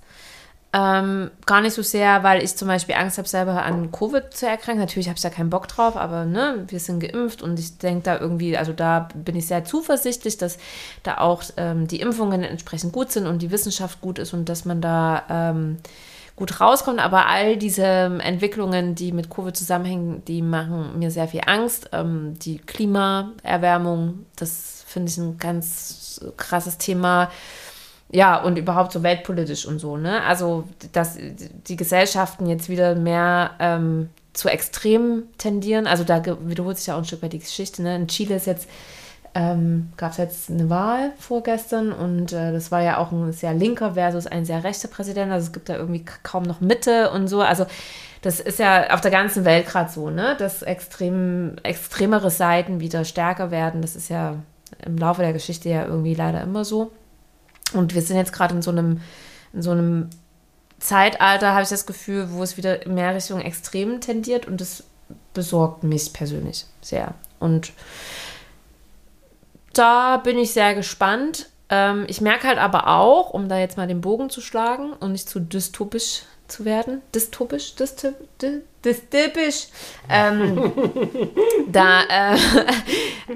Ähm, 0.74 1.32
gar 1.46 1.60
nicht 1.60 1.74
so 1.74 1.82
sehr, 1.82 2.24
weil 2.24 2.42
ich 2.42 2.56
zum 2.56 2.70
Beispiel 2.70 2.96
Angst 2.96 3.18
habe, 3.18 3.28
selber 3.28 3.64
an 3.64 3.92
Covid 3.92 4.34
zu 4.34 4.48
erkranken. 4.48 4.80
Natürlich 4.80 5.10
habe 5.10 5.18
ich 5.18 5.22
da 5.22 5.30
keinen 5.30 5.50
Bock 5.50 5.68
drauf, 5.68 5.98
aber 5.98 6.24
ne, 6.24 6.64
wir 6.68 6.80
sind 6.80 7.02
geimpft 7.02 7.42
und 7.42 7.60
ich 7.60 7.78
denke 7.78 8.04
da 8.04 8.18
irgendwie, 8.18 8.58
also 8.58 8.72
da 8.72 9.10
bin 9.14 9.36
ich 9.36 9.48
sehr 9.48 9.66
zuversichtlich, 9.66 10.38
dass 10.38 10.58
da 11.04 11.18
auch 11.18 11.44
ähm, 11.58 11.88
die 11.88 12.00
Impfungen 12.00 12.44
entsprechend 12.44 12.94
gut 12.94 13.12
sind 13.12 13.28
und 13.28 13.42
die 13.42 13.52
Wissenschaft 13.52 14.00
gut 14.00 14.18
ist 14.18 14.34
und 14.34 14.48
dass 14.48 14.64
man 14.64 14.80
da 14.80 15.24
ähm, 15.30 15.78
gut 16.38 16.62
rauskommt. 16.62 17.00
Aber 17.00 17.28
all 17.28 17.58
diese 17.58 17.84
Entwicklungen, 17.84 18.96
die 18.96 19.12
mit 19.12 19.30
Covid 19.30 19.58
zusammenhängen, 19.58 20.24
die 20.24 20.42
machen 20.42 20.98
mir 20.98 21.12
sehr 21.12 21.28
viel 21.28 21.42
Angst. 21.48 21.90
Ähm, 21.92 22.40
die 22.40 22.60
Klimaerwärmung, 22.60 24.26
das 24.38 24.86
finde 24.88 25.12
ich 25.12 25.18
ein 25.18 25.38
ganz 25.38 26.22
krasses 26.38 26.78
Thema 26.78 27.30
ja, 28.13 28.41
und 28.41 28.58
überhaupt 28.58 28.91
so 28.91 29.04
weltpolitisch 29.04 29.65
und 29.65 29.80
so, 29.80 29.95
ne? 29.95 30.21
Also, 30.24 30.65
dass 30.91 31.17
die 31.67 31.78
Gesellschaften 31.78 32.45
jetzt 32.45 32.67
wieder 32.67 32.93
mehr 32.95 33.52
ähm, 33.60 34.10
zu 34.34 34.50
Extremen 34.50 35.24
tendieren. 35.38 35.88
Also, 35.88 36.04
da 36.04 36.21
wiederholt 36.41 36.78
sich 36.78 36.88
ja 36.88 36.95
auch 36.95 37.00
ein 37.00 37.06
Stück 37.06 37.24
weit 37.24 37.34
die 37.34 37.39
Geschichte, 37.39 37.82
ne? 37.82 37.95
In 37.95 38.08
Chile 38.10 38.36
ist 38.36 38.47
jetzt, 38.47 38.67
ähm, 39.34 39.93
gab 39.95 40.12
es 40.12 40.17
jetzt 40.17 40.50
eine 40.50 40.69
Wahl 40.69 41.13
vorgestern 41.19 41.93
und 41.93 42.34
äh, 42.34 42.52
das 42.52 42.69
war 42.69 42.82
ja 42.82 42.97
auch 42.97 43.13
ein 43.13 43.32
sehr 43.32 43.54
linker 43.54 43.93
versus 43.93 44.28
ein 44.28 44.43
sehr 44.43 44.65
rechter 44.65 44.89
Präsident. 44.89 45.32
Also, 45.32 45.47
es 45.47 45.54
gibt 45.54 45.69
da 45.69 45.78
irgendwie 45.78 46.04
kaum 46.24 46.43
noch 46.43 46.60
Mitte 46.60 47.12
und 47.12 47.30
so. 47.30 47.41
Also, 47.41 47.65
das 48.21 48.41
ist 48.41 48.60
ja 48.60 48.93
auf 48.93 49.00
der 49.00 49.12
ganzen 49.12 49.45
Welt 49.45 49.67
gerade 49.67 49.89
so, 49.89 50.10
ne? 50.10 50.36
Dass 50.38 50.63
extrem, 50.63 51.56
extremere 51.63 52.30
Seiten 52.30 52.82
wieder 52.82 53.06
stärker 53.06 53.52
werden. 53.52 53.82
Das 53.82 53.95
ist 53.95 54.10
ja 54.10 54.36
im 54.86 54.97
Laufe 54.97 55.21
der 55.21 55.32
Geschichte 55.32 55.69
ja 55.69 55.86
irgendwie 55.86 56.13
leider 56.13 56.41
immer 56.41 56.65
so. 56.65 56.91
Und 57.74 57.94
wir 57.94 58.02
sind 58.02 58.18
jetzt 58.18 58.34
gerade 58.34 58.56
in 58.56 58.62
so 58.62 58.72
einem, 58.72 59.02
in 59.54 59.62
so 59.62 59.72
einem 59.72 60.10
Zeitalter, 60.80 61.52
habe 61.52 61.64
ich 61.64 61.70
das 61.70 61.86
Gefühl, 61.86 62.32
wo 62.32 62.44
es 62.44 62.58
wieder 62.58 62.88
mehr 62.88 63.16
Richtung 63.16 63.40
Extremen 63.40 64.02
tendiert 64.02 64.48
und 64.48 64.60
das 64.60 64.84
besorgt 65.34 65.84
mich 65.84 66.12
persönlich 66.14 66.66
sehr. 66.82 67.14
Und 67.40 67.72
da 69.74 70.18
bin 70.18 70.38
ich 70.38 70.52
sehr 70.54 70.76
gespannt. 70.76 71.50
Ähm, 71.70 72.06
ich 72.08 72.22
merke 72.22 72.48
halt 72.48 72.58
aber 72.58 72.88
auch, 72.88 73.32
um 73.32 73.48
da 73.48 73.58
jetzt 73.58 73.78
mal 73.78 73.88
den 73.88 74.02
Bogen 74.02 74.30
zu 74.30 74.42
schlagen 74.42 74.94
und 74.94 75.12
nicht 75.12 75.30
zu 75.30 75.40
dystopisch 75.40 76.24
zu 76.48 76.66
werden, 76.66 77.02
dystopisch, 77.16 77.76
dystopisch, 77.76 78.62
ähm, 80.10 80.72
da, 81.72 82.02
äh, 82.04 82.38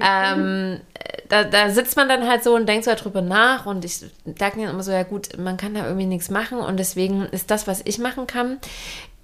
ähm, 0.00 0.80
da, 1.28 1.44
da, 1.44 1.70
sitzt 1.70 1.96
man 1.96 2.08
dann 2.08 2.28
halt 2.28 2.42
so 2.44 2.54
und 2.54 2.68
denkt 2.68 2.84
so 2.84 2.92
darüber 2.92 3.22
nach 3.22 3.66
und 3.66 3.84
ich 3.84 4.04
denke 4.24 4.58
mir 4.58 4.70
immer 4.70 4.82
so, 4.82 4.92
ja 4.92 5.02
gut, 5.02 5.38
man 5.38 5.56
kann 5.56 5.74
da 5.74 5.84
irgendwie 5.86 6.06
nichts 6.06 6.30
machen 6.30 6.58
und 6.58 6.78
deswegen 6.78 7.22
ist 7.26 7.50
das, 7.50 7.66
was 7.66 7.82
ich 7.84 7.98
machen 7.98 8.26
kann, 8.26 8.58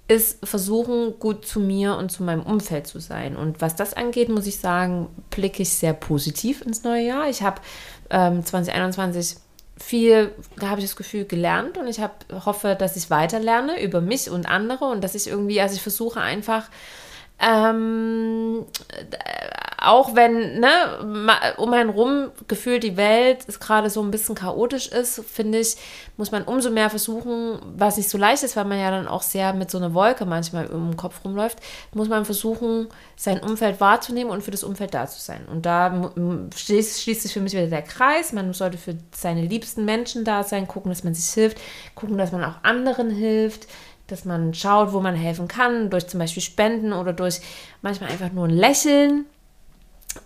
ist 0.07 0.45
versuchen, 0.45 1.19
gut 1.19 1.45
zu 1.45 1.59
mir 1.59 1.95
und 1.95 2.11
zu 2.11 2.23
meinem 2.23 2.43
Umfeld 2.43 2.87
zu 2.87 2.99
sein. 2.99 3.37
Und 3.37 3.61
was 3.61 3.75
das 3.75 3.93
angeht, 3.93 4.29
muss 4.29 4.47
ich 4.47 4.59
sagen, 4.59 5.07
blicke 5.29 5.61
ich 5.63 5.69
sehr 5.69 5.93
positiv 5.93 6.61
ins 6.61 6.83
neue 6.83 7.05
Jahr. 7.05 7.29
Ich 7.29 7.41
habe 7.41 7.61
ähm, 8.09 8.45
2021 8.45 9.37
viel, 9.77 10.31
da 10.57 10.69
habe 10.69 10.79
ich 10.79 10.85
das 10.85 10.95
Gefühl, 10.95 11.25
gelernt 11.25 11.77
und 11.77 11.87
ich 11.87 11.99
hab, 11.99 12.25
hoffe, 12.45 12.75
dass 12.77 12.95
ich 12.95 13.09
weiter 13.09 13.39
lerne 13.39 13.81
über 13.81 14.01
mich 14.01 14.29
und 14.29 14.45
andere 14.45 14.85
und 14.85 15.03
dass 15.03 15.15
ich 15.15 15.27
irgendwie, 15.27 15.61
also 15.61 15.75
ich 15.75 15.81
versuche 15.81 16.21
einfach, 16.21 16.69
ähm, 17.39 18.65
auch 19.83 20.15
wenn, 20.15 20.59
ne, 20.59 21.53
um 21.57 21.73
einen 21.73 21.89
rum 21.89 22.31
gefühlt 22.47 22.83
die 22.83 22.95
Welt 22.95 23.43
ist 23.45 23.59
gerade 23.59 23.89
so 23.89 24.01
ein 24.01 24.11
bisschen 24.11 24.33
chaotisch 24.33 24.87
ist, 24.87 25.23
finde 25.25 25.59
ich, 25.59 25.75
muss 26.15 26.31
man 26.31 26.43
umso 26.43 26.69
mehr 26.69 26.89
versuchen, 26.89 27.59
was 27.75 27.97
nicht 27.97 28.09
so 28.09 28.17
leicht 28.17 28.43
ist, 28.43 28.55
weil 28.55 28.65
man 28.65 28.79
ja 28.79 28.91
dann 28.91 29.07
auch 29.07 29.21
sehr 29.21 29.53
mit 29.53 29.69
so 29.69 29.77
einer 29.77 29.93
Wolke 29.93 30.25
manchmal 30.25 30.67
im 30.67 30.95
Kopf 30.95 31.25
rumläuft, 31.25 31.59
muss 31.93 32.07
man 32.07 32.23
versuchen, 32.23 32.87
sein 33.17 33.41
Umfeld 33.41 33.81
wahrzunehmen 33.81 34.31
und 34.31 34.41
für 34.41 34.51
das 34.51 34.63
Umfeld 34.63 34.93
da 34.93 35.05
zu 35.05 35.19
sein. 35.19 35.45
Und 35.51 35.65
da 35.65 36.11
schließt, 36.55 37.01
schließt 37.01 37.23
sich 37.23 37.33
für 37.33 37.41
mich 37.41 37.53
wieder 37.53 37.67
der 37.67 37.81
Kreis. 37.81 38.31
Man 38.31 38.53
sollte 38.53 38.77
für 38.77 38.95
seine 39.13 39.41
liebsten 39.41 39.83
Menschen 39.83 40.23
da 40.23 40.43
sein, 40.43 40.67
gucken, 40.67 40.91
dass 40.91 41.03
man 41.03 41.13
sich 41.13 41.33
hilft, 41.33 41.57
gucken, 41.93 42.17
dass 42.17 42.31
man 42.31 42.43
auch 42.43 42.63
anderen 42.63 43.09
hilft 43.09 43.67
dass 44.07 44.25
man 44.25 44.53
schaut, 44.53 44.91
wo 44.91 44.99
man 44.99 45.15
helfen 45.15 45.47
kann, 45.47 45.89
durch 45.89 46.07
zum 46.07 46.19
Beispiel 46.19 46.43
Spenden 46.43 46.91
oder 46.91 47.13
durch 47.13 47.39
manchmal 47.81 48.09
einfach 48.11 48.31
nur 48.33 48.45
ein 48.45 48.51
Lächeln 48.51 49.25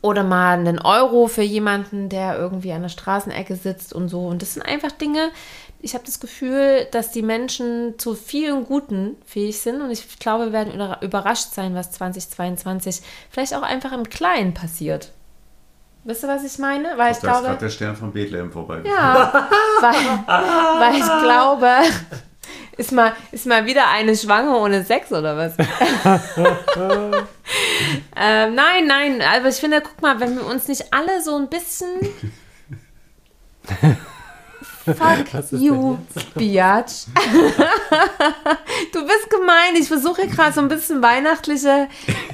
oder 0.01 0.23
mal 0.23 0.57
einen 0.57 0.79
Euro 0.79 1.27
für 1.27 1.41
jemanden, 1.41 2.09
der 2.09 2.37
irgendwie 2.37 2.71
an 2.73 2.81
der 2.81 2.89
Straßenecke 2.89 3.55
sitzt 3.55 3.93
und 3.93 4.09
so. 4.09 4.27
Und 4.27 4.41
das 4.41 4.53
sind 4.53 4.63
einfach 4.63 4.91
Dinge, 4.91 5.31
ich 5.79 5.93
habe 5.93 6.05
das 6.05 6.19
Gefühl, 6.19 6.87
dass 6.91 7.11
die 7.11 7.21
Menschen 7.21 7.99
zu 7.99 8.15
vielen 8.15 8.65
Guten 8.65 9.15
fähig 9.25 9.59
sind 9.59 9.81
und 9.81 9.91
ich 9.91 10.19
glaube, 10.19 10.45
wir 10.45 10.53
werden 10.53 10.73
überrascht 11.01 11.53
sein, 11.53 11.75
was 11.75 11.91
2022 11.91 13.01
vielleicht 13.29 13.55
auch 13.55 13.61
einfach 13.61 13.91
im 13.91 14.09
Kleinen 14.09 14.53
passiert. 14.53 15.11
Wisst 16.03 16.23
ihr, 16.23 16.29
was 16.29 16.43
ich 16.45 16.57
meine? 16.57 16.93
Weil 16.95 17.11
ich, 17.11 17.17
ich 17.17 17.23
glaube, 17.23 17.47
gerade 17.47 17.59
der 17.59 17.69
Stern 17.69 17.95
von 17.95 18.13
Bethlehem 18.13 18.51
vorbei. 18.51 18.81
Ja, 18.85 19.49
weil, 19.81 20.79
weil 20.79 20.95
ich 20.95 21.23
glaube, 21.23 21.67
ist 22.77 22.91
mal, 22.91 23.13
ist 23.31 23.45
mal 23.45 23.65
wieder 23.65 23.89
eine 23.89 24.15
schwanger 24.15 24.57
ohne 24.59 24.83
Sex 24.83 25.11
oder 25.11 25.35
was? 25.35 25.53
ähm, 28.15 28.55
nein, 28.55 28.87
nein, 28.87 29.21
aber 29.21 29.49
ich 29.49 29.55
finde, 29.55 29.81
guck 29.81 30.01
mal, 30.01 30.19
wenn 30.19 30.35
wir 30.35 30.45
uns 30.45 30.67
nicht 30.67 30.93
alle 30.93 31.21
so 31.21 31.35
ein 31.35 31.49
bisschen. 31.49 31.99
Fuck 34.85 35.51
you, 35.51 35.97
Biatch. 36.35 37.07
du 38.93 39.05
bist 39.05 39.29
gemein. 39.29 39.75
Ich 39.77 39.87
versuche 39.87 40.27
gerade 40.27 40.53
so 40.53 40.61
ein 40.61 40.69
bisschen 40.69 41.01
weihnachtliche. 41.03 41.89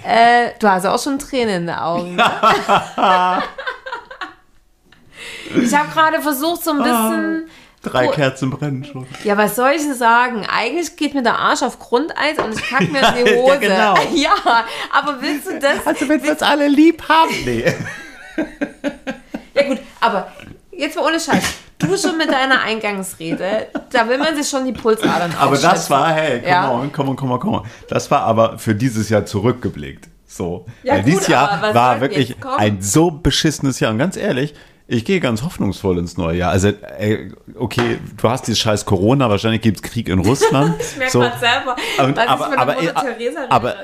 Äh, 0.06 0.51
du 0.60 0.69
hast 0.69 0.86
auch 0.86 1.01
schon 1.01 1.17
Tränen 1.17 1.56
in 1.56 1.67
den 1.67 1.75
Augen. 1.75 2.21
Ich 5.56 5.73
habe 5.73 5.89
gerade 5.89 6.21
versucht, 6.21 6.63
so 6.63 6.71
ein 6.71 6.77
bisschen. 6.77 7.49
Drei 7.84 8.07
Kerzen 8.07 8.49
brennen 8.49 8.86
schon. 8.86 9.05
Ja, 9.25 9.38
was 9.38 9.57
soll 9.57 9.71
ich 9.75 9.81
denn 9.81 9.93
sagen? 9.93 10.45
Eigentlich 10.47 10.95
geht 10.95 11.13
mir 11.13 11.21
der 11.21 11.38
Arsch 11.38 11.61
auf 11.63 11.79
Grundeis 11.79 12.39
und 12.39 12.55
ich 12.55 12.63
kacke 12.63 12.86
mir 12.91 12.99
in 12.99 13.25
die 13.25 13.36
Hose. 13.36 13.53
ja, 13.53 13.57
genau. 13.57 13.95
ja, 14.13 14.65
aber 14.91 15.21
willst 15.21 15.47
du 15.47 15.59
das? 15.59 15.86
Also, 15.86 16.07
wenn 16.07 16.23
wir 16.23 16.31
uns 16.31 16.41
alle 16.41 16.67
lieb 16.69 17.03
haben. 17.09 17.31
Nee. 17.43 17.73
ja, 19.53 19.63
gut, 19.67 19.79
aber 19.99 20.31
jetzt 20.71 20.95
mal 20.95 21.05
ohne 21.05 21.19
Scheiß. 21.19 21.43
Du 21.77 21.97
schon 21.97 22.17
mit 22.17 22.31
deiner 22.31 22.61
Eingangsrede, 22.61 23.67
da 23.91 24.07
will 24.07 24.17
man 24.17 24.34
sich 24.36 24.47
schon 24.47 24.63
die 24.63 24.71
Pulsadern 24.71 25.36
Aber 25.38 25.57
das 25.57 25.89
war, 25.89 26.13
hey, 26.13 26.39
komm 26.39 26.49
ja. 26.49 26.71
on, 26.71 26.91
komm 26.93 27.09
on, 27.09 27.15
komm 27.17 27.31
on, 27.31 27.39
komm 27.41 27.53
on. 27.55 27.65
Das 27.89 28.09
war 28.09 28.21
aber 28.21 28.57
für 28.57 28.73
dieses 28.73 29.09
Jahr 29.09 29.25
zurückgeblickt. 29.25 30.07
So. 30.25 30.65
Ja, 30.84 30.93
Weil 30.93 31.03
gut, 31.03 31.11
dieses 31.11 31.27
Jahr 31.27 31.73
war 31.73 31.99
wirklich 31.99 32.38
ein 32.57 32.81
so 32.81 33.11
beschissenes 33.11 33.81
Jahr. 33.81 33.91
Und 33.91 33.97
ganz 33.97 34.15
ehrlich, 34.15 34.53
ich 34.88 35.05
gehe 35.05 35.19
ganz 35.19 35.43
hoffnungsvoll 35.43 35.97
ins 35.97 36.17
neue 36.17 36.39
Jahr. 36.39 36.51
Also, 36.51 36.67
ey, 36.67 37.31
okay, 37.55 37.99
du 38.17 38.29
hast 38.29 38.47
dieses 38.47 38.59
scheiß 38.59 38.86
Corona, 38.86 39.29
wahrscheinlich 39.29 39.61
gibt 39.61 39.77
es 39.77 39.84
Krieg 39.84 40.09
in 40.09 40.19
Russland. 40.19 40.75
ich 40.79 40.97
merke 40.97 41.11
so. 41.11 41.19
gerade 41.19 41.39
selber, 41.39 41.75
und, 41.99 42.17
was 42.17 42.27
aber, 42.27 42.51
ich 42.51 42.59
aber, 42.59 42.73
Mutter 42.73 43.17
Teresa 43.17 43.39
aber, 43.49 43.75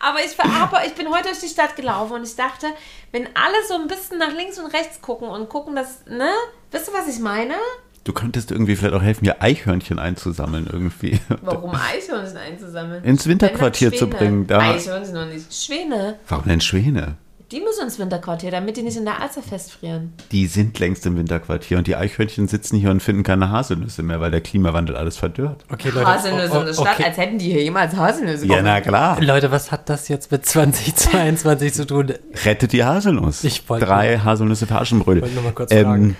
aber, 0.00 0.18
ich, 0.24 0.40
aber 0.40 0.86
ich 0.86 0.94
bin 0.94 1.08
heute 1.08 1.28
durch 1.28 1.40
die 1.40 1.48
Stadt 1.48 1.76
gelaufen 1.76 2.14
und 2.14 2.24
ich 2.24 2.34
dachte, 2.34 2.66
wenn 3.12 3.26
alle 3.34 3.56
so 3.68 3.74
ein 3.74 3.86
bisschen 3.86 4.18
nach 4.18 4.32
links 4.32 4.58
und 4.58 4.66
rechts 4.66 5.00
gucken 5.00 5.28
und 5.28 5.48
gucken, 5.48 5.76
dass, 5.76 6.04
ne, 6.06 6.30
wisst 6.72 6.88
ihr, 6.88 6.94
was 6.94 7.08
ich 7.08 7.20
meine? 7.20 7.54
Du 8.02 8.12
könntest 8.12 8.50
irgendwie 8.50 8.76
vielleicht 8.76 8.94
auch 8.94 9.02
helfen, 9.02 9.24
hier 9.24 9.40
Eichhörnchen 9.40 9.98
einzusammeln 9.98 10.68
irgendwie. 10.70 11.20
Warum 11.42 11.70
Eichhörnchen 11.74 12.36
einzusammeln? 12.36 13.02
Ins 13.04 13.26
Winterquartier 13.26 13.92
zu 13.92 14.08
bringen, 14.08 14.46
da- 14.46 14.58
Eichhörnchen 14.58 15.14
noch 15.14 15.26
nicht. 15.26 15.54
Schwäne. 15.54 16.18
Warum 16.28 16.44
denn 16.44 16.60
Schwäne? 16.60 17.16
Die 17.52 17.60
müssen 17.60 17.84
ins 17.84 17.98
Winterquartier, 17.98 18.50
damit 18.50 18.76
die 18.76 18.82
nicht 18.82 18.96
in 18.96 19.04
der 19.04 19.20
Alster 19.20 19.42
festfrieren. 19.42 20.12
Die 20.32 20.46
sind 20.46 20.78
längst 20.78 21.04
im 21.06 21.16
Winterquartier 21.16 21.76
und 21.78 21.86
die 21.86 21.94
Eichhörnchen 21.94 22.48
sitzen 22.48 22.76
hier 22.78 22.90
und 22.90 23.02
finden 23.02 23.22
keine 23.22 23.50
Haselnüsse 23.50 24.02
mehr, 24.02 24.18
weil 24.20 24.30
der 24.30 24.40
Klimawandel 24.40 24.96
alles 24.96 25.18
verdörrt. 25.18 25.62
Okay, 25.70 25.90
Leute. 25.90 26.06
Haselnüsse 26.06 26.52
oh, 26.56 26.60
in 26.60 26.66
der 26.66 26.72
Stadt, 26.72 26.94
okay. 26.94 27.04
als 27.04 27.16
hätten 27.18 27.38
die 27.38 27.50
hier 27.52 27.62
jemals 27.62 27.94
Haselnüsse 27.94 28.46
Ja, 28.46 28.62
na 28.62 28.80
klar. 28.80 29.20
Leute, 29.20 29.50
was 29.50 29.70
hat 29.70 29.88
das 29.88 30.08
jetzt 30.08 30.32
mit 30.32 30.46
2022 30.46 31.74
zu 31.74 31.86
tun? 31.86 32.14
Rettet 32.44 32.72
die 32.72 32.82
Haselnuss. 32.82 33.44
Ich 33.44 33.68
wollte- 33.68 33.84
Drei 33.86 34.18
Haselnüsse 34.18 34.66
für 34.66 34.76
Aschenbrödel. 34.76 35.22
wollte 35.22 35.34
nur 35.34 35.44
mal 35.44 35.52
kurz 35.52 35.72
fragen. 35.72 36.02
ähm, 36.04 36.16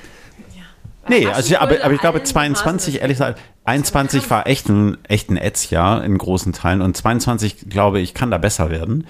Nee, 1.07 1.25
Bei 1.27 1.35
also, 1.35 1.53
ich- 1.55 1.61
aber, 1.61 1.85
aber 1.85 1.93
ich 1.95 2.01
glaube 2.01 2.19
allen 2.19 2.27
22, 2.27 2.95
Haselnüssen. 2.95 3.01
ehrlich 3.03 3.15
gesagt, 3.19 3.41
21 3.65 4.31
war 4.31 4.47
echt 4.47 4.69
ein, 4.69 4.97
echt 5.05 5.31
ein 5.31 5.37
Ätzjahr 5.37 6.03
in 6.05 6.17
großen 6.17 6.53
Teilen 6.55 6.81
und 6.81 6.97
22, 6.97 7.69
glaube 7.69 8.01
ich, 8.01 8.15
kann 8.15 8.31
da 8.31 8.39
besser 8.39 8.71
werden. 8.71 9.07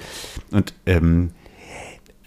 Und 0.51 0.75
ähm, 0.87 1.31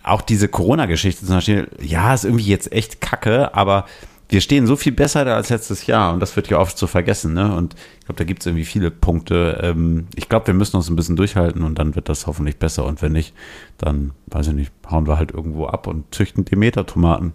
auch 0.08 0.22
diese 0.22 0.48
Corona-Geschichte 0.48 1.26
zum 1.26 1.36
Beispiel, 1.36 1.68
ja, 1.82 2.14
ist 2.14 2.26
irgendwie 2.26 2.46
jetzt 2.46 2.72
echt 2.72 3.02
kacke, 3.02 3.54
aber 3.54 3.86
wir 4.30 4.42
stehen 4.42 4.68
so 4.68 4.76
viel 4.76 4.92
besser 4.92 5.24
da 5.24 5.36
als 5.36 5.50
letztes 5.50 5.88
Jahr 5.88 6.14
und 6.14 6.20
das 6.20 6.36
wird 6.36 6.50
ja 6.50 6.60
oft 6.60 6.78
so 6.78 6.88
vergessen. 6.88 7.34
Ne? 7.34 7.56
Und 7.56 7.76
ich 8.00 8.06
glaube, 8.06 8.18
da 8.18 8.24
gibt 8.26 8.42
es 8.42 8.46
irgendwie 8.46 8.66
viele 8.66 8.92
Punkte. 8.92 9.60
Ähm, 9.64 10.08
ich 10.16 10.28
glaube, 10.28 10.48
wir 10.48 10.54
müssen 10.54 10.76
uns 10.76 10.90
ein 10.90 10.96
bisschen 10.96 11.16
durchhalten 11.16 11.64
und 11.64 11.80
dann 11.80 11.96
wird 11.96 12.10
das 12.10 12.28
hoffentlich 12.28 12.58
besser. 12.58 12.86
Und 12.86 13.02
wenn 13.02 13.14
nicht, 13.14 13.34
dann, 13.78 14.12
weiß 14.28 14.48
ich 14.48 14.54
nicht, 14.54 14.72
hauen 14.90 15.08
wir 15.08 15.18
halt 15.18 15.32
irgendwo 15.32 15.68
ab 15.68 15.88
und 15.88 16.14
züchten 16.14 16.44
Demeter-Tomaten. 16.44 17.34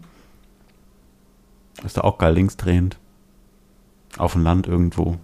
Ist 1.84 1.96
da 1.96 2.02
auch 2.02 2.18
geil 2.18 2.34
linksdrehend. 2.34 2.98
Auf 4.18 4.34
dem 4.34 4.42
Land 4.42 4.66
irgendwo. 4.66 5.16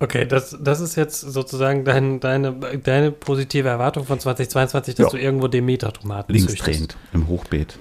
Okay, 0.00 0.24
das, 0.26 0.56
das 0.60 0.80
ist 0.80 0.96
jetzt 0.96 1.20
sozusagen 1.20 1.84
dein, 1.84 2.20
deine, 2.20 2.54
deine 2.82 3.12
positive 3.12 3.68
Erwartung 3.68 4.06
von 4.06 4.18
2022, 4.18 4.94
dass 4.94 5.04
Ja. 5.04 5.10
du 5.10 5.22
irgendwo 5.22 5.46
Demeter-Tomaten. 5.46 6.32
Linksdrehend 6.32 6.96
im 7.12 7.28
Hochbeet. 7.28 7.78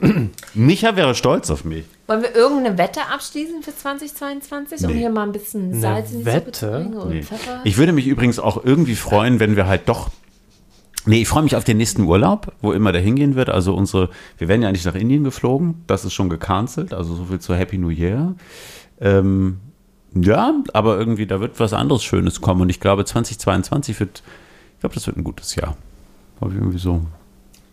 Micha 0.53 0.97
wäre 0.97 1.15
stolz 1.15 1.49
auf 1.49 1.63
mich. 1.63 1.85
Wollen 2.07 2.23
wir 2.23 2.35
irgendeine 2.35 2.77
Wette 2.77 2.99
abschließen 3.13 3.63
für 3.63 3.73
2022, 3.73 4.81
um 4.85 4.91
Nee. 4.91 4.99
hier 4.99 5.09
mal 5.09 5.23
ein 5.23 5.31
bisschen 5.31 5.71
Eine 5.71 5.79
Salz 5.79 6.11
in 6.11 6.19
die 6.19 6.25
Wette? 6.25 6.39
Suppe 6.39 6.51
zu 6.51 6.69
bringen 6.71 6.93
und 6.95 7.09
Nee. 7.09 7.21
Pfeffer? 7.23 7.61
Ich 7.63 7.77
würde 7.77 7.93
mich 7.93 8.07
übrigens 8.07 8.39
auch 8.39 8.63
irgendwie 8.65 8.95
freuen, 8.95 9.39
wenn 9.39 9.55
wir 9.55 9.67
halt 9.67 9.87
doch. 9.87 10.09
Nee, 11.05 11.21
ich 11.21 11.27
freue 11.29 11.43
mich 11.43 11.55
auf 11.55 11.63
den 11.63 11.77
nächsten 11.77 12.01
Urlaub, 12.03 12.51
wo 12.61 12.73
immer 12.73 12.91
der 12.91 12.99
hingehen 13.01 13.35
wird. 13.35 13.49
Also 13.49 13.73
unsere, 13.73 14.09
wir 14.37 14.49
werden 14.49 14.61
ja 14.61 14.73
nicht 14.73 14.85
nach 14.85 14.95
Indien 14.95 15.23
geflogen, 15.23 15.83
das 15.87 16.03
ist 16.03 16.13
schon 16.13 16.27
gecancelt, 16.27 16.93
also 16.93 17.15
so 17.15 17.23
viel 17.25 17.39
zu 17.39 17.55
Happy 17.55 17.77
New 17.77 17.89
Year. 17.91 18.35
Ähm, 18.99 19.61
ja, 20.23 20.53
aber 20.73 20.97
irgendwie, 20.97 21.25
da 21.25 21.39
wird 21.39 21.59
was 21.59 21.73
anderes 21.73 22.03
Schönes 22.03 22.41
kommen 22.41 22.61
und 22.61 22.69
ich 22.69 22.79
glaube 22.79 23.05
2022 23.05 23.99
wird, 23.99 24.23
ich 24.75 24.79
glaube, 24.79 24.95
das 24.95 25.07
wird 25.07 25.17
ein 25.17 25.23
gutes 25.23 25.55
Jahr. 25.55 25.75
Habe 26.39 26.51
ich 26.51 26.57
irgendwie 26.57 26.77
so. 26.77 27.01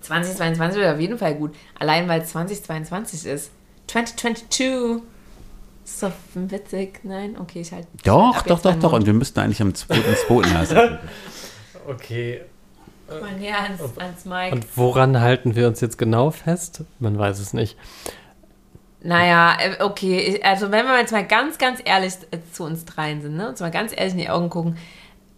2022 0.01 0.81
wird 0.81 0.95
auf 0.95 1.01
jeden 1.01 1.19
Fall 1.19 1.35
gut. 1.35 1.55
Allein 1.79 2.09
weil 2.09 2.23
es 2.23 2.31
2022 2.31 3.27
ist. 3.27 3.51
2022. 3.87 5.03
Ist 5.85 6.03
doch 6.03 6.13
witzig. 6.35 7.01
Nein? 7.03 7.37
Okay, 7.39 7.61
ich 7.61 7.73
halt. 7.73 7.87
Doch, 8.05 8.43
doch, 8.43 8.61
doch, 8.61 8.75
doch. 8.77 8.93
Und 8.95 9.05
wir 9.05 9.13
müssten 9.13 9.39
eigentlich 9.41 9.61
am 9.61 9.71
2.2. 9.71 10.53
lassen. 10.53 10.99
Okay. 11.87 12.41
Mal 13.09 13.33
näher 13.39 13.61
ans, 13.61 13.83
ans 13.99 14.25
Mike. 14.25 14.55
Und 14.55 14.77
woran 14.79 15.21
halten 15.21 15.55
wir 15.55 15.69
uns 15.69 15.83
jetzt 15.83 15.99
genau 15.99 16.31
fest? 16.31 16.85
Man 16.99 17.19
weiß 17.19 17.41
es 17.41 17.53
nicht. 17.53 17.77
Naja, 19.05 19.57
äh, 19.61 19.83
okay, 19.83 20.41
also 20.43 20.73
wenn 20.73 20.87
wir 20.87 20.99
jetzt 20.99 21.13
mal 21.13 21.27
ganz, 21.27 21.59
ganz 21.59 21.79
ehrlich 21.85 22.15
äh, 22.31 22.39
zu 22.53 22.65
uns 22.65 22.87
dreien 22.87 23.21
sind, 23.21 23.37
ne? 23.37 23.51
uns 23.51 23.61
mal 23.61 23.71
ganz 23.71 23.93
ehrlich 23.95 24.15
in 24.15 24.19
die 24.19 24.31
Augen 24.31 24.49
gucken. 24.49 24.79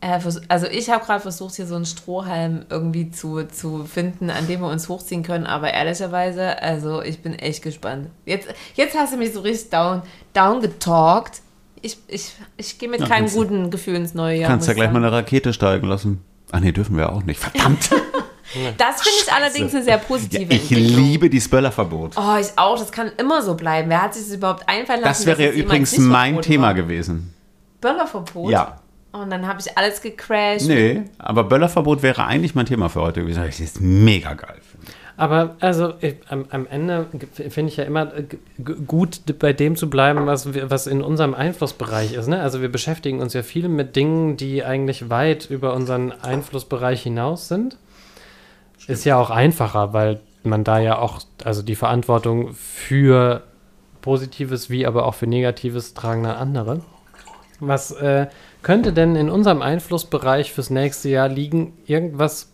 Äh, 0.00 0.20
also 0.46 0.68
ich 0.68 0.88
habe 0.88 1.04
gerade 1.04 1.20
versucht, 1.20 1.56
hier 1.56 1.66
so 1.66 1.74
einen 1.74 1.84
Strohhalm 1.84 2.64
irgendwie 2.70 3.10
zu, 3.10 3.42
zu 3.48 3.84
finden, 3.84 4.30
an 4.30 4.46
dem 4.46 4.60
wir 4.60 4.68
uns 4.68 4.88
hochziehen 4.88 5.24
können, 5.24 5.46
aber 5.46 5.74
ehrlicherweise, 5.74 6.62
also 6.62 7.02
ich 7.02 7.22
bin 7.22 7.34
echt 7.34 7.62
gespannt. 7.62 8.08
Jetzt, 8.24 8.46
jetzt 8.76 8.96
hast 8.96 9.12
du 9.12 9.16
mich 9.16 9.32
so 9.32 9.40
richtig 9.40 9.70
down, 9.70 10.02
down 10.32 10.60
getalkt. 10.60 11.42
Ich, 11.82 11.98
ich, 12.06 12.34
ich 12.56 12.78
gehe 12.78 12.88
mit 12.88 13.00
Ja, 13.00 13.08
keinem 13.08 13.28
guten 13.28 13.70
Gefühl 13.70 13.96
ins 13.96 14.14
neue 14.14 14.38
Jahr. 14.38 14.50
Kannst 14.50 14.68
ja 14.68 14.74
gleich 14.74 14.92
mal 14.92 15.04
eine 15.04 15.10
Rakete 15.10 15.52
steigen 15.52 15.88
lassen. 15.88 16.22
Ach 16.52 16.60
nee, 16.60 16.70
dürfen 16.70 16.96
wir 16.96 17.12
auch 17.12 17.24
nicht. 17.24 17.40
Verdammt. 17.40 17.90
Das 18.78 19.02
finde 19.02 19.18
ich 19.24 19.32
allerdings 19.32 19.74
eine 19.74 19.82
sehr 19.84 19.98
positive 19.98 20.42
Ja, 20.42 20.50
ich 20.50 20.70
Entwicklung. 20.70 21.04
liebe 21.04 21.30
die 21.30 21.40
Spöllerverbot. 21.40 22.12
Oh, 22.16 22.36
ich 22.40 22.48
auch. 22.56 22.78
Das 22.78 22.92
kann 22.92 23.10
immer 23.18 23.42
so 23.42 23.54
bleiben. 23.54 23.90
Wer 23.90 24.02
hat 24.02 24.14
sich 24.14 24.24
das 24.24 24.34
überhaupt 24.34 24.68
einfallen 24.68 25.00
lassen? 25.02 25.26
Das 25.26 25.26
wäre 25.26 25.50
ja 25.50 25.50
übrigens 25.62 25.96
mein 25.98 26.40
Thema 26.42 26.68
war? 26.68 26.74
gewesen. 26.74 27.34
Böllerverbot? 27.80 28.50
Ja. 28.50 28.80
Und 29.12 29.30
dann 29.30 29.46
habe 29.46 29.60
ich 29.60 29.76
alles 29.78 30.02
gecrashed. 30.02 30.68
Nee, 30.68 31.02
aber 31.18 31.44
Böllerverbot 31.44 32.02
wäre 32.02 32.24
eigentlich 32.26 32.54
mein 32.54 32.66
Thema 32.66 32.88
für 32.88 33.00
heute 33.00 33.22
gewesen. 33.22 33.42
das 33.44 33.80
mega 33.80 34.34
geil. 34.34 34.56
Aber 35.16 35.56
also 35.60 35.94
ich, 36.00 36.16
am, 36.28 36.44
am 36.50 36.66
Ende 36.66 37.06
finde 37.48 37.70
ich 37.72 37.78
ja 37.78 37.84
immer 37.84 38.12
gut, 38.86 39.20
bei 39.38 39.54
dem 39.54 39.76
zu 39.76 39.88
bleiben, 39.88 40.26
was, 40.26 40.52
wir, 40.52 40.70
was 40.70 40.86
in 40.86 41.00
unserem 41.00 41.32
Einflussbereich 41.34 42.12
ist. 42.12 42.26
Ne? 42.28 42.40
Also 42.40 42.60
wir 42.60 42.70
beschäftigen 42.70 43.20
uns 43.20 43.32
ja 43.32 43.42
viel 43.42 43.68
mit 43.68 43.96
Dingen, 43.96 44.36
die 44.36 44.62
eigentlich 44.62 45.08
weit 45.08 45.48
über 45.48 45.72
unseren 45.72 46.12
Einflussbereich 46.12 47.02
hinaus 47.02 47.48
sind. 47.48 47.78
Ist 48.86 49.04
ja 49.04 49.18
auch 49.18 49.30
einfacher, 49.30 49.92
weil 49.92 50.20
man 50.42 50.64
da 50.64 50.78
ja 50.78 50.98
auch, 50.98 51.20
also 51.44 51.62
die 51.62 51.74
Verantwortung 51.74 52.52
für 52.54 53.42
Positives 54.00 54.70
wie 54.70 54.86
aber 54.86 55.04
auch 55.06 55.14
für 55.14 55.26
Negatives 55.26 55.92
tragen 55.94 56.22
dann 56.22 56.36
andere. 56.36 56.80
Was 57.58 57.90
äh, 57.90 58.28
könnte 58.62 58.92
denn 58.92 59.16
in 59.16 59.30
unserem 59.30 59.62
Einflussbereich 59.62 60.52
fürs 60.52 60.70
nächste 60.70 61.08
Jahr 61.08 61.28
liegen, 61.28 61.72
irgendwas 61.86 62.52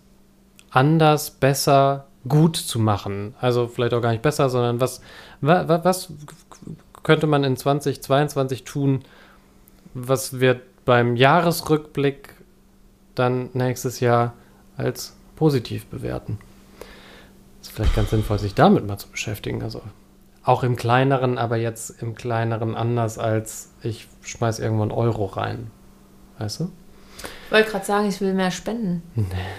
anders, 0.71 1.31
besser, 1.31 2.07
gut 2.27 2.57
zu 2.57 2.79
machen? 2.79 3.35
Also 3.41 3.69
vielleicht 3.69 3.93
auch 3.93 4.01
gar 4.01 4.13
nicht 4.13 4.23
besser, 4.23 4.49
sondern 4.49 4.81
was, 4.81 5.03
wa, 5.43 5.69
wa, 5.69 5.85
was 5.85 6.13
könnte 7.03 7.27
man 7.27 7.45
in 7.45 7.57
2022 7.57 8.65
tun, 8.65 9.01
was 9.93 10.41
wird 10.41 10.63
beim 10.85 11.17
Jahresrückblick 11.17 12.35
dann 13.15 13.51
nächstes 13.53 14.01
Jahr 14.01 14.33
als 14.77 15.15
positiv 15.43 15.87
bewerten? 15.87 16.39
Ist 17.61 17.73
vielleicht 17.73 17.97
ganz 17.97 18.11
sinnvoll, 18.11 18.39
sich 18.39 18.55
damit 18.55 18.87
mal 18.87 18.97
zu 18.97 19.09
beschäftigen. 19.09 19.61
Also 19.65 19.83
auch 20.45 20.63
im 20.63 20.77
kleineren, 20.77 21.37
aber 21.37 21.57
jetzt 21.57 22.01
im 22.01 22.15
kleineren 22.15 22.77
anders 22.77 23.19
als 23.19 23.73
ich 23.83 24.07
schmeiß 24.21 24.61
irgendwo 24.61 24.83
einen 24.83 24.93
Euro 24.93 25.25
rein. 25.25 25.73
Weißt 26.39 26.61
du? 26.61 26.71
Ich 27.47 27.51
wollte 27.51 27.71
gerade 27.73 27.85
sagen, 27.85 28.09
ich 28.09 28.21
will 28.21 28.35
mehr 28.35 28.53
spenden. 28.53 29.03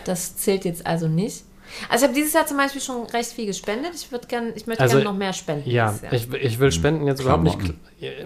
Das 0.05 0.37
zählt 0.37 0.63
jetzt 0.63 0.87
also 0.87 1.09
nicht. 1.09 1.43
Also 1.89 2.03
ich 2.05 2.09
habe 2.09 2.13
dieses 2.13 2.33
Jahr 2.33 2.45
zum 2.45 2.57
Beispiel 2.57 2.81
schon 2.81 3.03
recht 3.07 3.31
viel 3.31 3.45
gespendet. 3.45 3.91
Ich 3.95 4.11
würde 4.11 4.27
gern, 4.27 4.51
ich 4.55 4.67
möchte 4.67 4.83
Also, 4.83 4.97
gerne 4.97 5.09
noch 5.11 5.17
mehr 5.17 5.33
spenden. 5.33 5.69
Ja, 5.69 5.93
ich, 6.11 6.31
ich 6.33 6.59
will 6.59 6.71
Spenden 6.71 7.07
jetzt 7.07 7.21
überhaupt 7.21 7.43
nicht. 7.43 7.59
Kl- 7.59 7.73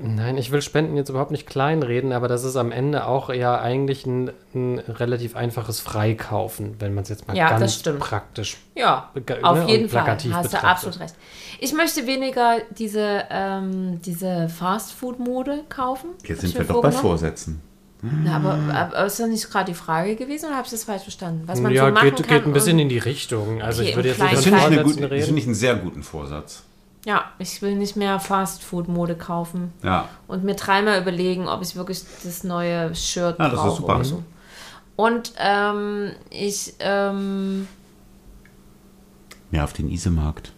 Nein, 0.02 0.38
ich 0.38 0.52
will 0.52 0.62
Spenden 0.64 0.96
jetzt 0.98 1.10
überhaupt 1.10 1.30
nicht 1.32 1.46
kleinreden, 1.46 2.12
aber 2.12 2.28
das 2.28 2.44
ist 2.44 2.56
am 2.56 2.72
Ende 2.72 3.06
auch 3.06 3.32
ja 3.32 3.60
eigentlich 3.62 4.06
ein, 4.08 4.32
ein 4.56 4.80
relativ 4.80 5.36
einfaches 5.36 5.80
Freikaufen, 5.80 6.76
wenn 6.80 6.94
man 6.96 7.04
es 7.04 7.10
jetzt 7.10 7.28
mal 7.28 7.38
Ja, 7.38 7.52
das 7.52 7.60
ganz 7.60 7.76
stimmt. 7.76 8.00
praktisch. 8.00 8.58
Ja, 8.76 9.12
auf 9.44 9.56
ne, 9.58 9.62
und 9.64 9.68
jeden 9.70 9.90
Fall. 9.90 10.08
Hast 10.08 10.24
du 10.26 10.30
betrachtet. 10.30 10.64
absolut 10.64 11.00
recht. 11.00 11.16
Ich 11.60 11.74
möchte 11.74 12.08
weniger 12.08 12.58
diese, 12.72 13.24
ähm, 13.30 14.02
diese 14.04 14.50
Fast-Food-Mode 14.50 15.64
kaufen. 15.70 16.10
Jetzt 16.24 16.42
sind 16.42 16.56
wir 16.58 16.64
doch 16.66 16.82
bei. 16.82 16.92
Vorsätzen. 16.92 17.62
Na, 18.02 18.36
aber, 18.36 18.58
aber 18.74 19.06
ist 19.06 19.20
das 19.20 19.28
nicht 19.28 19.50
gerade 19.50 19.72
die 19.72 19.76
Frage 19.78 20.16
gewesen 20.16 20.46
oder 20.46 20.56
habe 20.58 20.66
ich 20.66 20.72
das 20.72 20.84
falsch 20.84 21.02
verstanden? 21.04 21.44
Was 21.48 21.60
man 21.60 21.72
ja, 21.72 21.88
so 21.88 21.92
machen 21.92 22.06
geht, 22.16 22.28
kann 22.28 22.38
geht 22.38 22.46
ein 22.46 22.54
bisschen 22.54 22.78
in 22.78 22.90
die 22.90 23.00
Richtung. 23.00 23.62
Also 23.62 23.82
Okay, 23.82 23.90
ich 23.90 23.96
würde 23.96 24.10
jetzt 24.10 24.20
nicht 24.20 24.30
Kleinen. 24.30 24.36
Das 24.36 24.44
finde 24.44 24.60
ich, 24.60 24.66
eine 24.66 24.76
Vorsätzen 24.76 24.94
gute- 24.96 25.02
das 25.10 25.12
reden. 25.12 25.26
finde 25.26 25.40
ich 25.42 25.46
einen 25.48 25.56
sehr 25.56 25.76
guten 25.76 26.04
Vorsatz. 26.04 26.64
Ja, 27.06 27.26
ich 27.40 27.62
will 27.62 27.76
nicht 27.76 27.96
mehr 27.96 28.20
Fast-Food-Mode 28.20 29.16
kaufen 29.16 29.72
Ja. 29.82 30.10
und 30.28 30.44
mir 30.44 30.56
dreimal 30.56 31.02
überlegen, 31.02 31.48
ob 31.48 31.62
ich 31.64 31.76
wirklich 31.76 32.02
das 32.24 32.44
neue 32.44 32.94
Shirt 32.94 33.40
Ja, 33.40 33.46
das 33.50 33.54
ist 33.54 33.60
brauche 33.60 33.78
super. 33.78 33.96
oder 33.96 34.04
so. 34.06 34.24
Und 34.96 35.34
ähm, 35.38 36.12
ich, 36.30 36.74
ähm, 36.80 37.68
Mehr 39.52 39.64
auf 39.64 39.74
den 39.74 39.90
Isemarkt. 39.90 40.52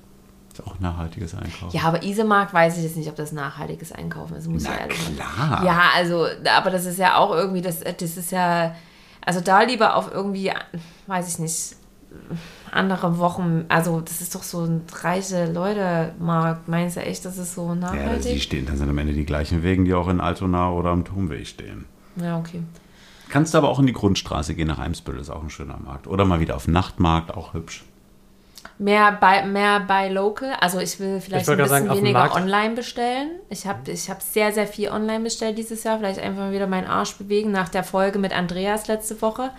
Ist 0.59 0.67
auch 0.67 0.79
nachhaltiges 0.79 1.33
Einkaufen. 1.35 1.75
ja, 1.75 1.83
aber 1.83 2.03
Isemarkt 2.03 2.53
weiß 2.53 2.77
ich 2.77 2.83
jetzt 2.83 2.97
nicht, 2.97 3.09
ob 3.09 3.15
das 3.15 3.31
nachhaltiges 3.31 3.91
Einkaufen 3.91 4.35
ist, 4.35 4.47
muss 4.47 4.63
ich 4.63 4.69
Na 4.69 4.79
ehrlich 4.79 4.99
sagen. 5.01 5.15
klar. 5.15 5.65
Ja, 5.65 5.81
also, 5.95 6.25
aber 6.55 6.69
das 6.69 6.85
ist 6.85 6.99
ja 6.99 7.17
auch 7.17 7.31
irgendwie, 7.33 7.61
das, 7.61 7.79
das 7.81 8.17
ist 8.17 8.31
ja, 8.31 8.75
also 9.25 9.39
da 9.41 9.61
lieber 9.63 9.95
auf 9.95 10.11
irgendwie, 10.13 10.51
weiß 11.07 11.27
ich 11.29 11.39
nicht, 11.39 11.75
andere 12.71 13.17
Wochen, 13.19 13.65
also 13.69 14.01
das 14.01 14.21
ist 14.21 14.33
doch 14.35 14.43
so 14.43 14.61
ein 14.63 14.81
reiche 15.03 15.51
Leute-Markt. 15.51 16.67
Meinst 16.67 16.97
du 16.97 17.01
echt, 17.01 17.23
das 17.25 17.37
ist 17.37 17.53
so 17.55 17.67
Ja, 17.69 17.73
die 17.75 17.79
nachhaltig? 17.81 18.41
stehen, 18.41 18.65
dann 18.65 18.77
sind 18.77 18.89
am 18.89 18.97
Ende 18.97 19.13
die 19.13 19.25
gleichen 19.25 19.61
Wegen, 19.63 19.85
die 19.85 19.93
auch 19.93 20.07
in 20.07 20.19
Altona 20.19 20.71
oder 20.71 20.89
am 20.89 21.05
Turmweg 21.05 21.45
stehen. 21.47 21.85
Ja, 22.15 22.37
okay. 22.37 22.61
Kannst 23.29 23.53
aber 23.55 23.69
auch 23.69 23.77
in 23.79 23.85
die 23.85 23.93
Grundstraße 23.93 24.55
gehen 24.55 24.67
nach 24.67 24.79
Eimsbüttel, 24.79 25.21
ist 25.21 25.29
auch 25.29 25.43
ein 25.43 25.51
schöner 25.51 25.77
Markt. 25.77 26.07
Oder 26.07 26.25
mal 26.25 26.39
wieder 26.39 26.55
auf 26.55 26.67
Nachtmarkt, 26.67 27.31
auch 27.31 27.53
hübsch. 27.53 27.83
Mehr 28.81 29.11
bei, 29.11 29.45
mehr 29.45 29.81
bei 29.81 30.07
Local. 30.07 30.53
Also 30.61 30.79
ich 30.79 31.01
will 31.01 31.19
vielleicht 31.19 31.47
wollte 31.47 31.63
ein 31.63 31.69
bisschen 31.69 31.87
sagen, 31.87 31.97
weniger 31.99 32.33
online 32.33 32.75
bestellen. 32.75 33.31
Ich 33.49 33.67
habe 33.67 33.91
ich 33.91 34.09
hab 34.09 34.21
sehr, 34.21 34.53
sehr 34.53 34.67
viel 34.67 34.89
online 34.89 35.19
bestellt 35.19 35.57
dieses 35.57 35.83
Jahr. 35.83 35.97
Vielleicht 35.97 36.19
einfach 36.19 36.43
mal 36.43 36.53
wieder 36.53 36.65
meinen 36.65 36.87
Arsch 36.87 37.17
bewegen. 37.17 37.51
Nach 37.51 37.67
der 37.67 37.83
Folge 37.83 38.19
mit 38.19 38.31
Andreas 38.31 38.87
letzte 38.87 39.21
Woche 39.21 39.51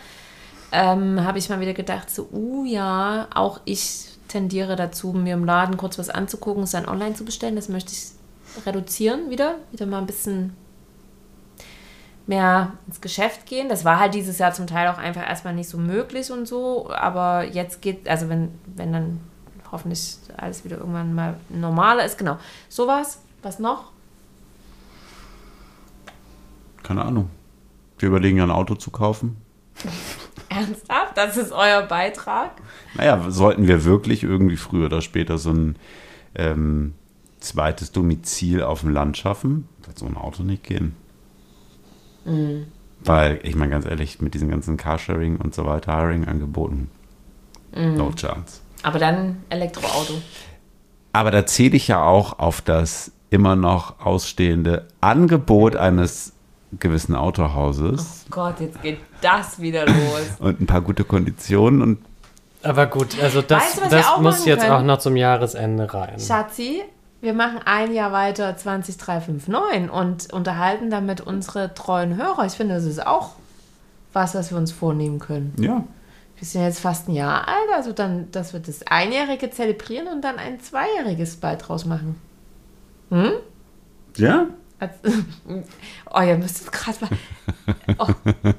ähm, 0.72 1.22
habe 1.22 1.38
ich 1.38 1.50
mal 1.50 1.60
wieder 1.60 1.74
gedacht, 1.74 2.10
so, 2.10 2.28
uh 2.32 2.64
ja, 2.64 3.28
auch 3.34 3.60
ich 3.66 4.06
tendiere 4.28 4.74
dazu, 4.74 5.12
mir 5.12 5.34
im 5.34 5.44
Laden 5.44 5.76
kurz 5.76 5.98
was 5.98 6.08
anzugucken, 6.08 6.62
es 6.62 6.70
dann 6.70 6.88
online 6.88 7.14
zu 7.14 7.26
bestellen. 7.26 7.56
Das 7.56 7.68
möchte 7.68 7.92
ich 7.92 8.64
reduzieren 8.64 9.28
wieder. 9.28 9.56
Wieder 9.70 9.84
mal 9.84 9.98
ein 9.98 10.06
bisschen 10.06 10.56
mehr 12.30 12.72
ins 12.86 13.00
Geschäft 13.02 13.44
gehen. 13.44 13.68
Das 13.68 13.84
war 13.84 13.98
halt 13.98 14.14
dieses 14.14 14.38
Jahr 14.38 14.52
zum 14.52 14.66
Teil 14.66 14.88
auch 14.88 14.96
einfach 14.96 15.28
erstmal 15.28 15.52
nicht 15.52 15.68
so 15.68 15.76
möglich 15.76 16.30
und 16.30 16.46
so. 16.46 16.90
Aber 16.90 17.44
jetzt 17.44 17.82
geht, 17.82 18.08
also 18.08 18.30
wenn, 18.30 18.52
wenn 18.76 18.92
dann 18.92 19.20
hoffentlich 19.70 20.16
alles 20.36 20.64
wieder 20.64 20.78
irgendwann 20.78 21.14
mal 21.14 21.34
normaler 21.50 22.04
ist, 22.04 22.16
genau. 22.16 22.38
Sowas. 22.68 23.20
Was 23.42 23.58
noch? 23.58 23.90
Keine 26.82 27.04
Ahnung. 27.04 27.30
Wir 27.98 28.08
überlegen 28.08 28.38
ja 28.38 28.44
ein 28.44 28.50
Auto 28.50 28.74
zu 28.74 28.90
kaufen. 28.90 29.36
Ernsthaft? 30.48 31.16
Das 31.16 31.36
ist 31.36 31.52
euer 31.52 31.82
Beitrag? 31.82 32.52
Naja, 32.94 33.30
sollten 33.30 33.66
wir 33.66 33.84
wirklich 33.84 34.22
irgendwie 34.22 34.56
früher 34.56 34.86
oder 34.86 35.00
später 35.00 35.38
so 35.38 35.50
ein 35.50 35.76
ähm, 36.34 36.94
zweites 37.38 37.92
Domizil 37.92 38.62
auf 38.62 38.80
dem 38.80 38.90
Land 38.90 39.16
schaffen, 39.16 39.68
wird 39.84 39.98
so 39.98 40.06
ein 40.06 40.16
Auto 40.16 40.42
nicht 40.42 40.64
gehen. 40.64 40.94
Weil, 43.04 43.40
ich 43.42 43.56
meine 43.56 43.70
ganz 43.70 43.86
ehrlich, 43.86 44.20
mit 44.20 44.34
diesen 44.34 44.50
ganzen 44.50 44.76
Carsharing 44.76 45.36
und 45.36 45.54
so 45.54 45.64
weiter, 45.64 45.96
Hiring-Angeboten, 45.96 46.90
no 47.74 48.12
chance. 48.12 48.60
Aber 48.82 48.98
dann 48.98 49.42
Elektroauto. 49.48 50.14
Aber 51.12 51.30
da 51.30 51.46
zähle 51.46 51.76
ich 51.76 51.88
ja 51.88 52.02
auch 52.02 52.38
auf 52.38 52.60
das 52.60 53.12
immer 53.30 53.56
noch 53.56 54.00
ausstehende 54.00 54.86
Angebot 55.00 55.76
eines 55.76 56.32
gewissen 56.78 57.14
Autohauses 57.16 58.20
Gott, 58.30 58.60
jetzt 58.60 58.80
geht 58.80 58.98
das 59.20 59.60
wieder 59.60 59.86
los. 59.86 60.22
und 60.38 60.60
ein 60.60 60.66
paar 60.66 60.80
gute 60.80 61.04
Konditionen 61.04 61.82
und 61.82 61.98
Aber 62.62 62.86
gut, 62.86 63.20
also 63.20 63.42
das, 63.42 63.62
Weißt 63.62 63.84
du, 63.84 63.90
das 63.90 64.06
muss 64.20 64.44
jetzt 64.44 64.60
können? 64.62 64.72
auch 64.72 64.82
noch 64.82 64.98
zum 64.98 65.16
Jahresende 65.16 65.92
rein. 65.92 66.18
Schatzi, 66.18 66.82
wir 67.20 67.34
machen 67.34 67.60
ein 67.64 67.92
Jahr 67.92 68.12
weiter 68.12 68.56
20359 68.56 69.90
und 69.90 70.32
unterhalten 70.32 70.90
damit 70.90 71.20
unsere 71.20 71.74
treuen 71.74 72.16
Hörer. 72.16 72.46
Ich 72.46 72.54
finde, 72.54 72.74
das 72.74 72.84
ist 72.84 73.06
auch 73.06 73.32
was, 74.12 74.34
was 74.34 74.50
wir 74.50 74.58
uns 74.58 74.72
vornehmen 74.72 75.18
können. 75.18 75.54
ja, 75.58 75.84
Wir 76.38 76.46
sind 76.46 76.62
jetzt 76.62 76.80
fast 76.80 77.08
ein 77.08 77.14
Jahr 77.14 77.46
alt, 77.46 77.68
also 77.74 77.92
dann, 77.92 78.30
dass 78.32 78.52
wir 78.52 78.60
das 78.60 78.86
Einjährige 78.86 79.50
zelebrieren 79.50 80.08
und 80.08 80.22
dann 80.22 80.38
ein 80.38 80.60
Zweijähriges 80.60 81.36
bald 81.36 81.68
draus 81.68 81.84
machen. 81.84 82.16
ja, 84.16 84.46
Als, 84.78 84.94
oh, 86.10 86.20
ihr 86.20 86.38
müsst 86.38 86.72
gerade 86.72 86.96
mal. 87.00 87.10
Oh, 87.98 88.06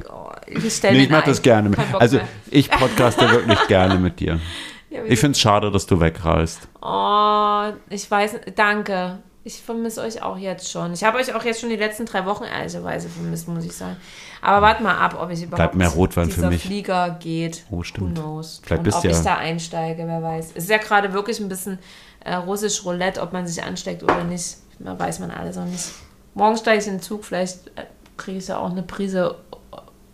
oh, 0.09 0.31
stellen 0.69 0.97
Nee, 0.97 1.03
ich 1.03 1.09
mache 1.09 1.25
das 1.25 1.41
gerne 1.41 1.69
mit. 1.69 1.79
Also 1.93 2.19
ich 2.49 2.69
podcaste 2.69 3.29
wirklich 3.31 3.67
gerne 3.67 3.97
mit 3.97 4.19
dir. 4.19 4.39
Ja, 4.91 5.05
Ich 5.05 5.21
finde 5.21 5.35
es 5.35 5.39
schade, 5.39 5.71
dass 5.71 5.85
du 5.85 6.01
wegreist. 6.01 6.67
Oh, 6.81 7.71
ich 7.89 8.09
weiß, 8.09 8.39
danke. 8.55 9.19
Ich 9.43 9.61
vermisse 9.61 10.01
euch 10.01 10.21
auch 10.21 10.37
jetzt 10.37 10.69
schon. 10.69 10.93
Ich 10.93 11.03
habe 11.03 11.17
euch 11.17 11.33
auch 11.33 11.43
jetzt 11.43 11.61
schon 11.61 11.69
die 11.69 11.75
letzten 11.75 12.05
drei 12.05 12.25
Wochen 12.25 12.43
ehrlicherweise 12.43 13.09
vermisst, 13.09 13.47
muss 13.47 13.65
ich 13.65 13.73
sagen. 13.73 13.97
Aber 14.41 14.61
warte 14.61 14.83
mal 14.83 14.95
ab, 14.97 15.17
ob 15.19 15.31
ich 15.31 15.41
überhaupt 15.41 15.73
mehr 15.73 15.89
Rotwein 15.89 16.29
für 16.29 16.35
dieser 16.35 16.49
mich. 16.49 16.61
Flieger 16.61 17.17
geht. 17.19 17.63
Oh, 17.71 17.81
stimmt. 17.81 18.17
Who 18.17 18.21
knows? 18.21 18.61
Vielleicht 18.63 18.79
Und 18.79 18.83
bist 18.83 18.97
ob 18.97 19.03
ja- 19.03 19.11
ich 19.11 19.19
da 19.21 19.37
einsteige, 19.37 20.05
wer 20.05 20.21
weiß. 20.21 20.51
Es 20.55 20.63
ist 20.65 20.69
ja 20.69 20.77
gerade 20.77 21.11
wirklich 21.13 21.39
ein 21.39 21.49
bisschen 21.49 21.79
äh, 22.23 22.35
russisch 22.35 22.85
Roulette, 22.85 23.19
ob 23.21 23.33
man 23.33 23.47
sich 23.47 23.63
ansteckt 23.63 24.03
oder 24.03 24.23
nicht. 24.23 24.57
Da 24.77 24.97
weiß 24.97 25.19
man 25.19 25.31
alles 25.31 25.55
noch 25.55 25.65
nicht. 25.65 25.89
Morgen 26.35 26.55
steige 26.57 26.79
ich 26.79 26.87
in 26.87 26.93
den 26.97 27.01
Zug, 27.01 27.25
vielleicht 27.25 27.67
äh, 27.75 27.85
kriege 28.17 28.37
ich 28.37 28.47
ja 28.47 28.59
auch 28.59 28.69
eine 28.69 28.83
Prise 28.83 29.35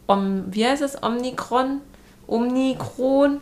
Om, 0.07 0.45
wie 0.51 0.65
heißt 0.65 0.81
es? 0.81 1.03
Omnikron? 1.03 1.81
Omnikron? 2.27 3.41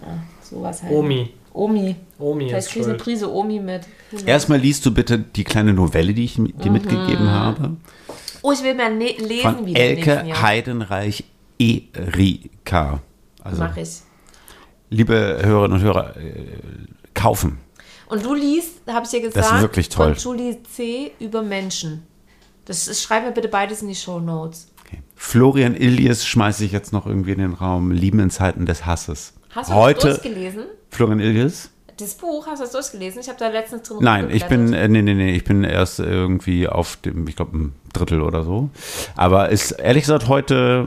Ja, 0.00 0.18
sowas 0.40 0.82
halt. 0.84 0.92
Omi. 0.92 1.34
Omi. 1.54 1.96
Omi 2.18 2.48
Vielleicht 2.48 2.68
kriege 2.70 2.80
ich 2.80 2.88
eine. 2.88 2.98
Prise 2.98 3.30
Omi 3.32 3.60
mit. 3.60 3.82
Knows? 4.10 4.22
Erstmal 4.22 4.58
liest 4.58 4.84
du 4.86 4.92
bitte 4.94 5.18
die 5.18 5.44
kleine 5.44 5.72
Novelle, 5.72 6.14
die 6.14 6.24
ich 6.24 6.38
Mhm. 6.38 6.56
dir 6.58 6.70
mitgegeben 6.70 7.28
habe. 7.30 7.76
Oh, 8.42 8.52
ich 8.52 8.62
will 8.62 8.74
mehr 8.74 8.88
ne 8.90 9.12
lesen 9.18 9.42
Von 9.56 9.66
wieder 9.66 9.80
Elke. 9.80 10.42
Heidenreich 10.42 11.24
Erika. 11.58 13.00
Also, 13.44 13.62
Mach 13.62 13.76
ich. 13.76 13.88
liebe 14.90 15.38
Hörerinnen 15.42 15.78
und 15.78 15.82
Hörer, 15.84 16.16
äh, 16.16 16.46
kaufen. 17.14 17.58
Und 18.08 18.24
du 18.24 18.34
liest, 18.34 18.80
habe 18.88 19.04
ich 19.04 19.10
dir 19.10 19.20
gesagt, 19.20 19.36
Das 19.36 19.52
ist 19.52 19.60
wirklich 19.60 19.88
toll. 19.88 20.14
von 20.14 20.36
Julie 20.36 20.62
C. 20.64 21.12
über 21.18 21.42
Menschen. 21.42 22.02
Das 22.64 22.86
ist, 22.88 23.02
schreib 23.02 23.24
mir 23.24 23.32
bitte 23.32 23.48
beides 23.48 23.82
in 23.82 23.88
die 23.88 23.94
Show 23.94 24.20
Notes. 24.20 24.68
Okay. 24.86 24.98
Florian 25.16 25.74
Illies 25.74 26.24
schmeiße 26.26 26.64
ich 26.64 26.72
jetzt 26.72 26.92
noch 26.92 27.06
irgendwie 27.06 27.32
in 27.32 27.38
den 27.38 27.54
Raum. 27.54 27.90
Lieben 27.90 28.20
in 28.20 28.30
Zeiten 28.30 28.66
des 28.66 28.84
Hasses. 28.86 29.32
Hast 29.50 29.70
du 29.70 29.74
Heute, 29.74 30.08
das 30.08 30.20
durchgelesen? 30.20 30.64
Florian 30.92 31.20
Illies? 31.20 31.70
Das 31.96 32.14
Buch, 32.14 32.46
hast 32.46 32.60
du 32.60 32.64
das 32.64 32.72
durchgelesen? 32.72 33.20
Ich 33.20 33.28
habe 33.28 33.38
da 33.38 33.48
letztens 33.48 33.88
drin 33.88 33.98
Nein, 34.00 34.30
ich 34.30 34.46
bin, 34.46 34.72
äh, 34.72 34.88
nee, 34.88 35.02
nee, 35.02 35.14
nee, 35.14 35.34
ich 35.34 35.44
bin 35.44 35.64
erst 35.64 36.00
irgendwie 36.00 36.68
auf 36.68 36.96
dem, 36.96 37.26
ich 37.26 37.36
glaube, 37.36 37.56
ein 37.56 37.72
Drittel 37.92 38.22
oder 38.22 38.44
so. 38.44 38.70
Aber 39.16 39.48
ist 39.48 39.72
ehrlich 39.72 40.04
gesagt 40.04 40.28
heute 40.28 40.86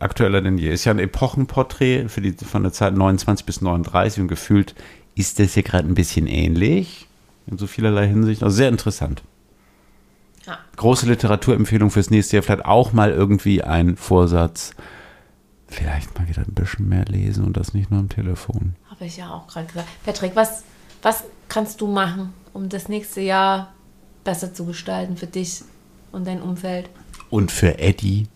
aktueller 0.00 0.40
denn 0.40 0.58
je. 0.58 0.72
Ist 0.72 0.84
ja 0.84 0.92
ein 0.92 0.98
Epochenporträt 0.98 2.08
für 2.08 2.20
die, 2.20 2.32
von 2.32 2.62
der 2.62 2.72
Zeit 2.72 2.94
29 2.94 3.46
bis 3.46 3.60
39 3.60 4.22
und 4.22 4.28
gefühlt 4.28 4.74
ist 5.14 5.38
das 5.38 5.54
hier 5.54 5.62
gerade 5.62 5.88
ein 5.88 5.94
bisschen 5.94 6.26
ähnlich. 6.26 7.06
In 7.46 7.58
so 7.58 7.66
vielerlei 7.66 8.08
Hinsicht. 8.08 8.42
Also 8.42 8.56
sehr 8.56 8.68
interessant. 8.68 9.22
Ja. 10.46 10.58
Große 10.76 11.06
Literaturempfehlung 11.06 11.90
fürs 11.90 12.10
nächste 12.10 12.36
Jahr. 12.36 12.42
Vielleicht 12.42 12.64
auch 12.64 12.92
mal 12.92 13.10
irgendwie 13.12 13.62
ein 13.62 13.96
Vorsatz. 13.96 14.72
Vielleicht 15.68 16.16
mal 16.18 16.28
wieder 16.28 16.42
ein 16.42 16.54
bisschen 16.54 16.88
mehr 16.88 17.04
lesen 17.04 17.44
und 17.44 17.56
das 17.56 17.74
nicht 17.74 17.90
nur 17.90 18.00
am 18.00 18.08
Telefon. 18.08 18.74
Habe 18.96 19.06
ich 19.06 19.16
ja 19.16 19.30
auch 19.30 19.46
gerade 19.46 19.66
gesagt. 19.66 19.88
Patrick, 20.04 20.34
was, 20.34 20.64
was 21.02 21.24
kannst 21.48 21.80
du 21.80 21.86
machen, 21.86 22.32
um 22.52 22.68
das 22.68 22.88
nächste 22.88 23.20
Jahr 23.20 23.74
besser 24.24 24.54
zu 24.54 24.64
gestalten 24.64 25.16
für 25.16 25.26
dich 25.26 25.62
und 26.12 26.26
dein 26.26 26.42
Umfeld? 26.42 26.88
Und 27.30 27.52
für 27.52 27.78
Eddie. 27.78 28.28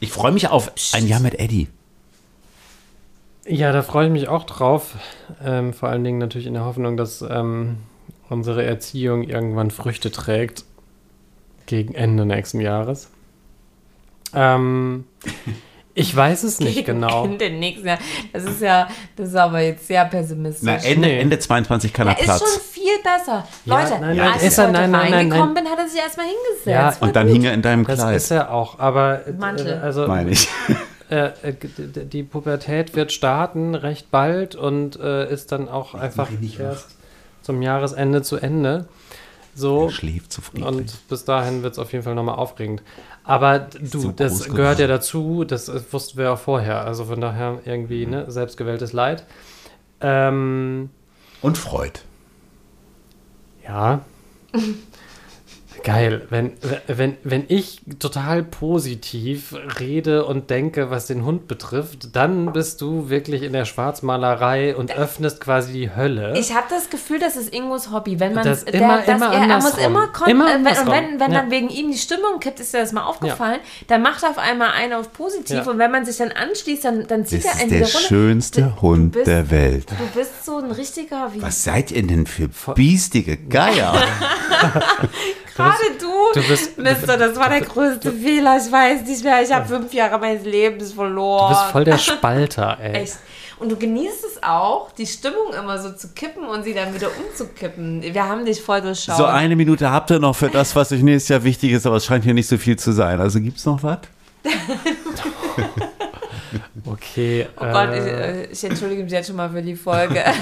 Ich 0.00 0.10
freue 0.10 0.32
mich 0.32 0.48
auf 0.48 0.72
ein 0.92 1.06
Jahr 1.06 1.20
mit 1.20 1.38
Eddie. 1.38 1.68
Ja, 3.46 3.72
da 3.72 3.82
freue 3.82 4.06
ich 4.06 4.12
mich 4.12 4.28
auch 4.28 4.44
drauf. 4.44 4.96
Ähm, 5.42 5.72
vor 5.72 5.88
allen 5.88 6.04
Dingen 6.04 6.18
natürlich 6.18 6.46
in 6.46 6.54
der 6.54 6.64
Hoffnung, 6.64 6.96
dass 6.96 7.22
ähm, 7.22 7.78
unsere 8.28 8.64
Erziehung 8.64 9.22
irgendwann 9.22 9.70
Früchte 9.70 10.10
trägt. 10.10 10.64
Gegen 11.66 11.94
Ende 11.94 12.26
nächsten 12.26 12.60
Jahres. 12.60 13.10
Ähm, 14.34 15.04
ich 16.00 16.14
weiß 16.16 16.42
es 16.44 16.60
nicht 16.60 16.84
genau. 16.84 17.24
Ende 17.26 17.50
nächsten 17.50 17.86
Jahr. 17.86 17.98
Das 18.32 18.44
ist 18.44 18.60
ja, 18.62 18.88
das 19.16 19.28
ist 19.28 19.34
aber 19.36 19.60
jetzt 19.60 19.86
sehr 19.86 20.04
pessimistisch. 20.06 20.62
Na, 20.64 20.76
Ende, 20.76 21.08
Nee. 21.08 21.20
Ende 21.20 21.38
22 21.38 21.92
kann 21.92 22.08
er 22.08 22.14
Er 22.14 22.20
ist 22.20 22.26
schon 22.26 22.38
Platz. 22.38 22.60
viel 22.72 22.98
besser. 23.02 23.46
Ja, 23.64 23.80
Leute, 23.82 24.00
nein, 24.00 24.16
nein, 24.16 24.32
als 24.32 24.42
ist 24.42 24.52
ich 24.52 24.58
er- 24.58 24.68
heute 24.68 24.88
nein, 24.88 24.94
reingekommen 24.94 25.54
nein. 25.54 25.64
bin, 25.64 25.72
hat 25.72 25.78
er 25.78 25.88
sich 25.88 26.00
erstmal 26.00 26.26
hingesetzt. 26.26 26.66
Ja, 27.00 27.06
Und 27.06 27.16
dann 27.16 27.26
gut. 27.26 27.36
hing 27.36 27.44
er 27.44 27.54
in 27.54 27.62
deinem 27.62 27.84
Das 27.86 27.98
Kleid. 28.00 28.16
ist 28.16 28.30
er 28.30 28.50
auch, 28.52 28.78
aber 28.78 29.26
äh, 29.26 29.32
Mantel. 29.32 29.78
also 29.82 30.06
meine 30.06 30.30
ich. 30.30 30.48
äh, 31.10 31.26
äh, 31.42 31.54
die 32.04 32.22
Pubertät 32.22 32.94
wird 32.94 33.12
starten 33.12 33.74
recht 33.74 34.10
bald 34.10 34.54
und 34.56 34.98
äh, 35.00 35.30
ist 35.32 35.52
dann 35.52 35.68
auch 35.68 35.94
einfach 35.94 36.30
nicht 36.30 36.58
wach. 36.58 36.64
erst 36.64 36.88
zum 37.42 37.62
Jahresende 37.62 38.22
zu 38.22 38.36
Ende. 38.36 38.86
So. 39.54 39.86
Er 39.86 39.90
schläft 39.90 40.32
friedlich. 40.34 40.64
Und 40.64 41.08
bis 41.08 41.24
dahin 41.24 41.62
wird 41.62 41.72
es 41.72 41.78
auf 41.78 41.92
jeden 41.92 42.04
Fall 42.04 42.14
nochmal 42.14 42.36
aufregend. 42.36 42.82
Aber 43.30 43.60
du, 43.60 44.00
so 44.00 44.10
das 44.10 44.48
gehört 44.48 44.80
ja 44.80 44.88
dazu, 44.88 45.44
das 45.44 45.68
äh, 45.68 45.80
wussten 45.92 46.18
wir 46.18 46.24
ja 46.24 46.36
vorher. 46.36 46.84
Also 46.84 47.04
von 47.04 47.20
daher 47.20 47.60
irgendwie, 47.64 48.04
ne, 48.04 48.28
selbstgewähltes 48.28 48.92
Leid. 48.92 49.24
Ähm, 50.00 50.90
Und 51.40 51.56
Freud. 51.56 52.00
ja. 53.64 54.00
Geil, 55.82 56.26
wenn, 56.30 56.52
wenn, 56.86 57.16
wenn 57.24 57.44
ich 57.48 57.80
total 57.98 58.42
positiv 58.42 59.54
rede 59.80 60.24
und 60.26 60.50
denke, 60.50 60.90
was 60.90 61.06
den 61.06 61.24
Hund 61.24 61.48
betrifft, 61.48 62.14
dann 62.14 62.52
bist 62.52 62.80
du 62.80 63.08
wirklich 63.08 63.42
in 63.42 63.52
der 63.52 63.64
Schwarzmalerei 63.64 64.76
und 64.76 64.92
öffnest 64.94 65.40
quasi 65.40 65.72
die 65.72 65.94
Hölle. 65.96 66.38
Ich 66.38 66.54
habe 66.54 66.66
das 66.68 66.90
Gefühl, 66.90 67.18
das 67.18 67.36
ist 67.36 67.52
Ingos 67.54 67.90
Hobby. 67.90 68.20
Wenn 68.20 68.34
man 68.34 68.44
Das 68.44 68.64
der, 68.64 68.74
immer- 68.74 68.98
dass 68.98 69.16
immer 69.16 69.32
er, 69.32 69.48
er 69.48 69.56
muss 69.56 69.78
immer, 69.78 70.08
Immer 70.26 70.48
äh, 70.54 70.58
wenn, 70.64 70.78
und 70.78 70.86
wenn, 70.90 71.20
wenn 71.20 71.32
Ja. 71.32 71.40
dann 71.40 71.50
wegen 71.50 71.68
ihm 71.70 71.90
die 71.92 71.98
Stimmung 71.98 72.40
kippt, 72.40 72.60
ist 72.60 72.74
dir 72.74 72.78
das 72.80 72.92
mal 72.92 73.04
aufgefallen, 73.04 73.60
dann 73.86 74.02
macht 74.02 74.22
er 74.22 74.30
auf 74.30 74.38
einmal 74.38 74.70
einen 74.72 74.92
auf 74.92 75.12
positiv 75.12 75.56
Ja. 75.64 75.70
und 75.70 75.78
wenn 75.78 75.90
man 75.90 76.04
sich 76.04 76.18
dann 76.18 76.30
anschließt, 76.32 76.84
dann, 76.84 77.06
dann 77.06 77.24
zieht 77.24 77.44
Das 77.44 77.46
er 77.46 77.52
ist 77.54 77.60
einen 77.62 77.70
der 77.70 77.80
runter. 77.82 77.98
schönste 78.00 78.62
Du- 78.62 78.82
Hund 78.82 79.14
du 79.14 79.18
bist, 79.20 79.26
der 79.28 79.50
Welt. 79.50 79.86
Du 79.90 80.18
bist 80.18 80.44
so 80.44 80.58
ein 80.58 80.70
richtiger 80.70 81.30
wie 81.32 81.40
Was 81.42 81.64
seid 81.64 81.90
ihr 81.90 82.06
denn 82.06 82.26
für 82.26 82.48
biestige 82.74 83.36
Geier? 83.38 83.94
Gerade 85.62 85.98
du, 86.00 86.40
du 86.40 86.48
bist- 86.48 86.78
Mister, 86.78 87.16
das 87.16 87.36
war 87.36 87.48
der 87.48 87.60
größte 87.62 88.12
Fehler. 88.12 88.58
Ich 88.64 88.70
weiß 88.70 89.02
nicht 89.06 89.24
mehr. 89.24 89.42
Ich 89.42 89.52
habe 89.52 89.66
fünf 89.66 89.92
Jahre 89.92 90.18
meines 90.18 90.44
Lebens 90.44 90.92
verloren. 90.92 91.52
Du 91.52 91.58
bist 91.58 91.70
voll 91.72 91.84
der 91.84 91.98
Spalter, 92.10 92.78
ey. 92.80 93.02
Echt. 93.02 93.16
Und 93.58 93.70
du 93.70 93.76
genießt 93.76 94.24
es 94.24 94.42
auch, 94.42 94.90
die 94.92 95.06
Stimmung 95.06 95.52
immer 95.58 95.76
so 95.78 95.92
zu 95.92 96.08
kippen 96.14 96.44
und 96.44 96.62
sie 96.64 96.72
dann 96.72 96.94
wieder 96.94 97.08
umzukippen. 97.08 98.02
Wir 98.02 98.26
haben 98.26 98.46
dich 98.46 98.62
voll 98.62 98.80
durchschaut. 98.80 99.18
So 99.18 99.26
eine 99.26 99.54
Minute 99.54 99.90
habt 99.90 100.10
ihr 100.10 100.18
noch 100.18 100.34
für 100.34 100.48
das, 100.48 100.74
was 100.74 100.90
euch 100.92 101.02
nächstes 101.02 101.28
Jahr 101.28 101.44
wichtig 101.44 101.72
ist, 101.72 101.86
aber 101.86 101.96
es 101.96 102.06
scheint 102.06 102.24
hier 102.24 102.32
nicht 102.32 102.48
so 102.48 102.56
viel 102.56 102.78
zu 102.78 102.92
sein. 102.92 103.20
Also 103.20 103.38
gibt's 103.40 103.66
noch 103.66 103.82
was? 103.82 103.98
Okay. 106.86 107.46
oh 107.56 107.60
Gott, 107.60 107.90
ich, 107.92 108.00
äh, 108.00 108.42
äh, 108.42 108.46
ich 108.50 108.64
entschuldige 108.64 109.02
mich 109.04 109.12
jetzt 109.12 109.26
schon 109.28 109.36
mal 109.36 109.50
für 109.50 109.62
die 109.62 109.76
Folge. 109.76 110.24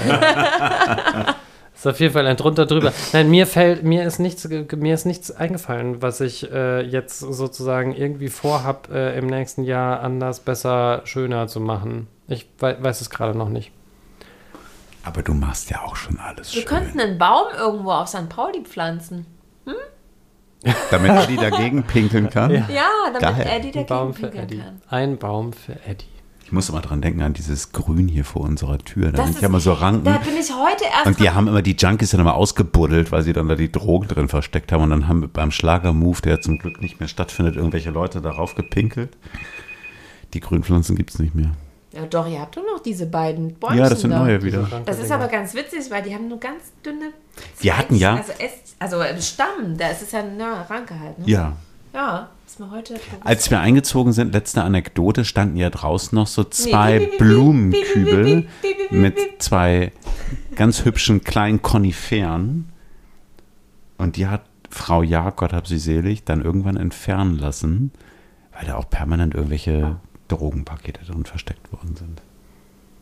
ist 1.79 1.87
auf 1.87 1.99
jeden 1.99 2.13
Fall 2.13 2.27
ein 2.27 2.37
drunter 2.37 2.65
drüber. 2.65 2.91
Nein, 3.13 3.29
mir 3.29 3.47
fällt, 3.47 3.83
mir 3.83 4.03
ist 4.03 4.19
nichts, 4.19 4.47
mir 4.47 4.93
ist 4.93 5.05
nichts 5.05 5.31
eingefallen, 5.31 6.01
was 6.01 6.19
ich 6.21 6.51
äh, 6.51 6.81
jetzt 6.81 7.19
sozusagen 7.19 7.95
irgendwie 7.95 8.27
vorhab, 8.27 8.89
äh, 8.91 9.17
im 9.17 9.27
nächsten 9.27 9.63
Jahr 9.63 10.01
anders, 10.01 10.41
besser, 10.41 11.01
schöner 11.05 11.47
zu 11.47 11.59
machen. 11.59 12.07
Ich 12.27 12.49
wei 12.59 12.75
weiß 12.81 13.01
es 13.01 13.09
gerade 13.09 13.37
noch 13.37 13.49
nicht. 13.49 13.71
Aber 15.03 15.23
du 15.23 15.33
machst 15.33 15.69
ja 15.69 15.81
auch 15.83 15.95
schon 15.95 16.19
alles 16.19 16.53
Wir 16.53 16.61
schön. 16.61 16.69
könnten 16.69 16.99
einen 16.99 17.17
Baum 17.17 17.47
irgendwo 17.57 17.91
auf 17.91 18.09
St. 18.09 18.27
Pauli 18.29 18.61
pflanzen. 18.63 19.25
Damit 20.91 21.11
Eddie 21.11 21.37
dagegen 21.37 21.83
pinkeln 21.83 22.29
kann. 22.29 22.51
Ja. 22.51 22.67
Ja, 22.69 22.89
damit 23.17 23.21
Geil. 23.21 23.47
Eddie 23.49 23.71
dagegen 23.71 23.85
Baum 23.87 24.13
für 24.13 24.23
pinkeln 24.23 24.43
Eddie. 24.43 24.57
kann. 24.59 24.81
Ein 24.89 25.17
Baum 25.17 25.53
für 25.53 25.73
Eddie. 25.85 26.05
Ich 26.49 26.53
muss 26.53 26.67
immer 26.67 26.81
dran 26.81 26.99
denken 26.99 27.21
an 27.21 27.33
dieses 27.33 27.73
Grün 27.73 28.07
hier 28.07 28.25
vor 28.25 28.41
unserer 28.41 28.79
Tür. 28.79 29.11
Da 29.11 29.17
Das 29.17 29.27
sind 29.27 29.41
ja 29.41 29.49
immer 29.49 29.59
so 29.59 29.71
Ranken. 29.71 30.03
Da 30.03 30.17
bin 30.17 30.35
ich 30.35 30.51
heute 30.51 30.83
erst 30.85 31.05
Und 31.05 31.19
die 31.19 31.29
haben 31.29 31.47
immer 31.47 31.61
die 31.61 31.73
Junkies 31.77 32.09
dann 32.09 32.21
immer 32.21 32.33
ausgebuddelt, 32.33 33.11
weil 33.11 33.21
sie 33.21 33.33
dann 33.33 33.47
da 33.47 33.53
die 33.53 33.71
Drogen 33.71 34.07
drin 34.07 34.29
versteckt 34.29 34.71
haben. 34.71 34.81
Und 34.81 34.89
dann 34.89 35.07
haben 35.07 35.21
wir 35.21 35.27
beim 35.27 35.51
Schlagermove, 35.51 36.23
der 36.23 36.41
zum 36.41 36.57
Glück 36.57 36.81
nicht 36.81 36.99
mehr 36.99 37.07
stattfindet, 37.07 37.55
irgendwelche 37.55 37.91
Leute 37.91 38.19
darauf 38.19 38.55
gepinkelt. 38.55 39.15
Die 40.33 40.39
Grünpflanzen 40.39 40.95
gibt 40.95 41.11
es 41.11 41.19
nicht 41.19 41.35
mehr. 41.35 41.51
Ja, 41.93 42.07
doch, 42.07 42.27
ihr 42.27 42.39
habt 42.41 42.57
doch 42.57 42.63
noch 42.63 42.81
diese 42.81 43.05
beiden 43.05 43.53
Bäumchen 43.53 43.77
ja, 43.77 43.87
das 43.87 44.01
sind 44.01 44.09
da. 44.09 44.17
neue 44.17 44.41
wieder. 44.41 44.67
Das 44.87 44.97
ist 44.97 45.11
aber 45.11 45.27
ganz 45.27 45.53
witzig, 45.53 45.91
weil 45.91 46.01
die 46.01 46.15
haben 46.15 46.29
nur 46.29 46.39
ganz 46.39 46.71
dünne. 46.83 47.11
Wir 47.59 47.77
hatten 47.77 47.93
ja- 47.93 48.15
Also, 48.15 48.31
Äst, 48.39 48.75
also 48.79 48.99
im 49.03 49.21
Stamm, 49.21 49.77
da 49.77 49.89
ist 49.89 50.01
es 50.01 50.11
ja 50.13 50.21
eine 50.21 50.67
Ranke 50.67 50.99
halt. 50.99 51.19
Ne? 51.19 51.25
Ja. 51.27 51.53
Ja, 51.93 52.29
ist 52.45 52.59
mir 52.59 52.69
heute. 52.71 52.99
Als 53.23 53.49
wir 53.49 53.59
eingezogen 53.59 54.13
sind, 54.13 54.33
letzte 54.33 54.63
Anekdote, 54.63 55.25
standen 55.25 55.57
ja 55.57 55.69
draußen 55.69 56.15
noch 56.15 56.27
so 56.27 56.43
zwei 56.43 57.09
Blumenkübel 57.17 58.47
mit 58.91 59.17
zwei 59.39 59.91
ganz 60.55 60.85
hübschen 60.85 61.23
kleinen 61.23 61.61
Koniferen. 61.61 62.69
Und 63.97 64.17
die 64.17 64.27
hat 64.27 64.43
Frau 64.69 65.01
Ja, 65.01 65.31
Gott 65.31 65.53
hab 65.53 65.67
sie 65.67 65.79
selig, 65.79 66.23
dann 66.23 66.43
irgendwann 66.43 66.77
entfernen 66.77 67.37
lassen, 67.37 67.91
weil 68.53 68.67
da 68.67 68.75
auch 68.75 68.89
permanent 68.89 69.33
irgendwelche 69.33 69.97
Drogenpakete 70.27 71.05
drin 71.05 71.25
versteckt 71.25 71.71
worden 71.73 71.95
sind. 71.95 72.21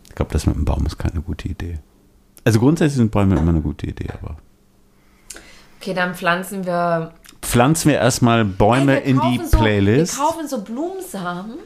Ich 0.07 0.15
glaube, 0.15 0.31
das 0.31 0.45
mit 0.45 0.55
dem 0.55 0.65
Baum 0.65 0.85
ist 0.85 0.97
keine 0.97 1.21
gute 1.21 1.49
Idee. 1.49 1.79
Also 2.45 2.59
grundsätzlich 2.59 2.97
sind 2.97 3.11
Bäume 3.11 3.35
immer 3.37 3.49
eine 3.49 3.61
gute 3.61 3.85
Idee, 3.87 4.07
aber 4.21 4.37
Okay, 5.79 5.93
dann 5.93 6.15
pflanzen 6.15 6.65
wir. 6.65 7.13
pflanzen 7.41 7.91
wir 7.91 7.97
erstmal 7.97 8.45
Bäume 8.45 9.01
Ey, 9.01 9.15
wir 9.15 9.25
in 9.25 9.31
die 9.31 9.45
so, 9.45 9.57
Playlist. 9.57 10.17
Wir 10.17 10.25
kaufen 10.25 10.47
so 10.47 10.61
Blumensamen 10.61 11.57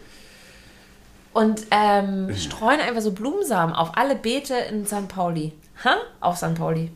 und 1.33 1.61
ähm, 1.71 2.35
streuen 2.35 2.79
einfach 2.81 3.01
so 3.01 3.11
Blumensamen 3.11 3.73
auf 3.73 3.97
alle 3.97 4.15
Beete 4.15 4.55
in 4.55 4.85
St. 4.85 5.07
Pauli. 5.07 5.53
Ha? 5.83 5.95
Auf 6.19 6.37
St. 6.37 6.55
Pauli. 6.55 6.91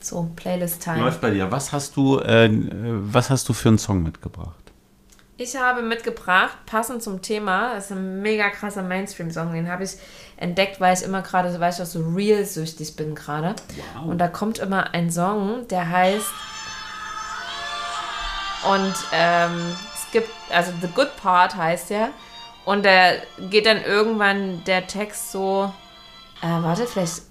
So, 0.00 0.30
Playlist-Time. 0.36 1.00
Läuft 1.00 1.20
bei 1.20 1.30
dir. 1.30 1.50
Was 1.50 1.72
hast 1.72 1.96
du, 1.96 2.18
äh, 2.18 2.50
was 2.50 3.30
hast 3.30 3.48
du 3.48 3.52
für 3.52 3.68
einen 3.68 3.78
Song 3.78 4.02
mitgebracht? 4.02 4.63
Ich 5.36 5.56
habe 5.56 5.82
mitgebracht, 5.82 6.56
passend 6.64 7.02
zum 7.02 7.20
Thema, 7.20 7.74
das 7.74 7.86
ist 7.86 7.90
ein 7.90 8.22
mega 8.22 8.50
krasser 8.50 8.82
Mainstream-Song, 8.82 9.52
den 9.52 9.68
habe 9.68 9.82
ich 9.82 9.96
entdeckt, 10.36 10.80
weil 10.80 10.94
ich 10.94 11.02
immer 11.02 11.22
gerade, 11.22 11.52
so 11.52 11.58
weißt 11.58 11.80
du, 11.80 11.86
so 11.86 12.04
real-süchtig 12.14 12.94
bin 12.94 13.16
gerade. 13.16 13.56
Und 14.06 14.18
da 14.18 14.28
kommt 14.28 14.58
immer 14.58 14.94
ein 14.94 15.10
Song, 15.10 15.66
der 15.66 15.90
heißt 15.90 16.30
und 18.72 18.94
ähm, 19.12 19.76
es 19.94 20.10
gibt, 20.12 20.30
also 20.50 20.72
The 20.80 20.88
Good 20.94 21.16
Part 21.16 21.56
heißt 21.56 21.90
der 21.90 22.10
und 22.64 22.86
da 22.86 23.14
geht 23.50 23.66
dann 23.66 23.82
irgendwann 23.82 24.62
der 24.64 24.86
Text 24.86 25.32
so, 25.32 25.72
äh, 26.42 26.46
warte, 26.46 26.86
vielleicht 26.86 27.22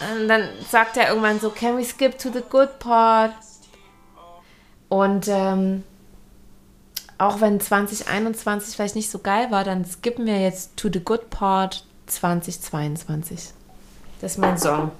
und 0.00 0.28
dann 0.28 0.50
sagt 0.68 0.98
er 0.98 1.08
irgendwann 1.08 1.40
so, 1.40 1.48
can 1.48 1.78
we 1.78 1.84
skip 1.84 2.18
to 2.18 2.28
the 2.30 2.42
good 2.50 2.78
part? 2.78 3.32
Und 4.88 5.26
ähm, 5.28 5.82
auch 7.18 7.40
wenn 7.40 7.60
2021 7.60 8.74
vielleicht 8.74 8.96
nicht 8.96 9.10
so 9.10 9.18
geil 9.18 9.50
war, 9.50 9.64
dann 9.64 9.84
skippen 9.84 10.26
wir 10.26 10.40
jetzt 10.40 10.76
to 10.76 10.88
the 10.92 11.00
good 11.00 11.30
part 11.30 11.84
2022. 12.06 13.52
Das 14.20 14.32
ist 14.32 14.38
mein 14.38 14.58
Song. 14.58 14.90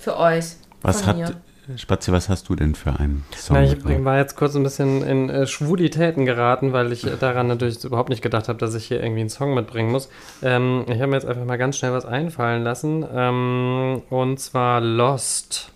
Für 0.00 0.18
euch. 0.18 0.56
Was 0.82 1.02
von 1.02 1.08
hat, 1.08 1.16
mir. 1.16 1.34
Spazi, 1.76 2.12
was 2.12 2.28
hast 2.28 2.50
du 2.50 2.56
denn 2.56 2.74
für 2.74 2.98
einen 2.98 3.24
Song? 3.34 3.56
Na, 3.56 3.62
ich 3.62 4.04
war 4.04 4.18
jetzt 4.18 4.36
kurz 4.36 4.54
ein 4.54 4.62
bisschen 4.62 5.02
in 5.02 5.30
äh, 5.30 5.46
Schwulitäten 5.46 6.26
geraten, 6.26 6.74
weil 6.74 6.92
ich 6.92 7.06
äh, 7.06 7.16
daran 7.18 7.46
natürlich 7.46 7.82
überhaupt 7.84 8.10
nicht 8.10 8.20
gedacht 8.20 8.48
habe, 8.48 8.58
dass 8.58 8.74
ich 8.74 8.84
hier 8.84 9.02
irgendwie 9.02 9.20
einen 9.20 9.30
Song 9.30 9.54
mitbringen 9.54 9.90
muss. 9.90 10.10
Ähm, 10.42 10.84
ich 10.88 10.96
habe 10.96 11.06
mir 11.06 11.16
jetzt 11.16 11.26
einfach 11.26 11.44
mal 11.44 11.56
ganz 11.56 11.78
schnell 11.78 11.92
was 11.92 12.04
einfallen 12.04 12.64
lassen. 12.64 13.06
Ähm, 13.10 14.02
und 14.10 14.38
zwar 14.40 14.82
Lost. 14.82 15.70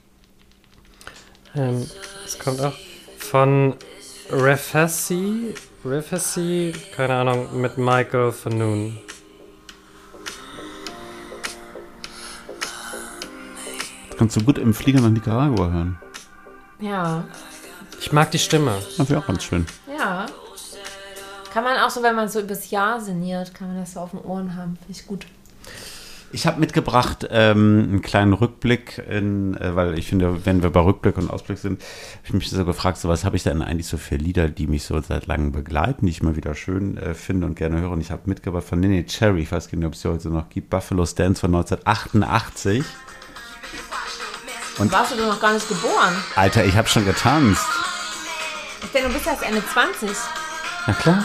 Ähm, 1.57 1.87
das 2.23 2.39
kommt 2.39 2.61
auch 2.61 2.75
von 3.17 3.75
Refassi. 4.31 5.55
Refassi, 5.85 6.75
keine 6.95 7.15
Ahnung, 7.15 7.61
mit 7.61 7.79
Michael 7.79 8.33
Fanoon. 8.33 8.99
Kannst 14.19 14.37
du 14.37 14.45
gut 14.45 14.59
im 14.59 14.75
Flieger 14.75 15.01
nach 15.01 15.11
Nicaragua 15.11 15.71
hören. 15.71 15.99
Ja. 16.81 17.25
Ich 18.01 18.13
mag 18.13 18.31
die 18.31 18.39
Stimme. 18.39 18.75
Das 18.97 19.09
wäre 19.09 19.21
auch 19.21 19.27
ganz 19.27 19.45
schön. 19.45 19.65
Ja. 19.97 20.27
Kann 21.53 21.65
man 21.65 21.79
auch 21.79 21.91
so, 21.91 22.03
wenn 22.03 22.15
man 22.15 22.29
so 22.29 22.41
übers 22.41 22.71
Jahr 22.71 23.01
sinniert, 23.01 23.55
kann 23.55 23.69
man 23.69 23.79
das 23.79 23.95
so 23.95 24.01
auf 24.01 24.11
den 24.11 24.21
Ohren 24.21 24.57
haben. 24.57 24.77
Finde 24.77 24.93
ich 24.93 25.07
gut. 25.07 25.27
Ich 26.31 26.47
habe 26.47 26.61
mitgebracht 26.61 27.27
ähm, 27.31 27.87
einen 27.89 28.03
kleinen 28.03 28.35
Rückblick, 28.35 28.99
in, 29.09 29.57
äh, 29.57 29.75
weil 29.75 29.99
ich 29.99 30.07
finde, 30.09 30.45
wenn 30.45 30.63
wir 30.63 30.69
bei 30.69 30.81
Rückblick 30.81 31.17
und 31.17 31.31
Ausblick 31.31 31.57
sind, 31.57 31.81
habe 31.81 32.23
ich 32.25 32.33
mich 32.35 32.51
so 32.51 32.65
gefragt, 32.67 32.99
so 32.99 33.09
was 33.09 33.25
habe 33.25 33.37
ich 33.37 33.45
denn 33.45 33.63
eigentlich 33.63 33.87
so 33.87 33.97
für 33.97 34.17
Lieder, 34.17 34.49
die 34.49 34.67
mich 34.67 34.85
so 34.85 35.01
seit 35.01 35.27
langem 35.27 35.53
begleiten, 35.53 36.05
die 36.05 36.13
ich 36.13 36.23
mal 36.23 36.37
wieder 36.37 36.55
schön 36.55 36.99
äh, 36.99 37.15
finde 37.15 37.47
und 37.47 37.55
gerne 37.55 37.81
höre. 37.81 37.91
Und 37.93 38.03
ich 38.03 38.11
habe 38.11 38.23
mitgebracht 38.27 38.65
von 38.65 38.79
Nene 38.81 39.07
Cherry, 39.07 39.41
ich 39.43 39.53
weiß 39.53 39.71
gar 39.71 39.79
nicht, 39.79 39.87
ob 39.87 39.95
es 39.95 40.03
sie 40.03 40.11
heute 40.11 40.29
noch 40.29 40.51
gibt, 40.51 40.69
Buffalo 40.69 41.07
Stance 41.07 41.41
von 41.41 41.55
1988. 41.55 42.85
Und- 44.79 44.93
Warst 44.93 45.13
du 45.13 45.17
noch 45.17 45.41
gar 45.41 45.55
nicht 45.55 45.67
geboren? 45.67 46.15
Alter, 46.37 46.63
ich 46.65 46.77
habe 46.77 46.89
schon 46.89 47.07
getanzt. 47.07 47.65
Ich 48.85 48.91
denke, 48.91 49.09
du 49.09 49.15
bist 49.15 49.27
erst 49.27 49.43
Ende 49.45 49.63
20. 49.73 50.11
Na 50.87 50.93
klar. 50.93 51.25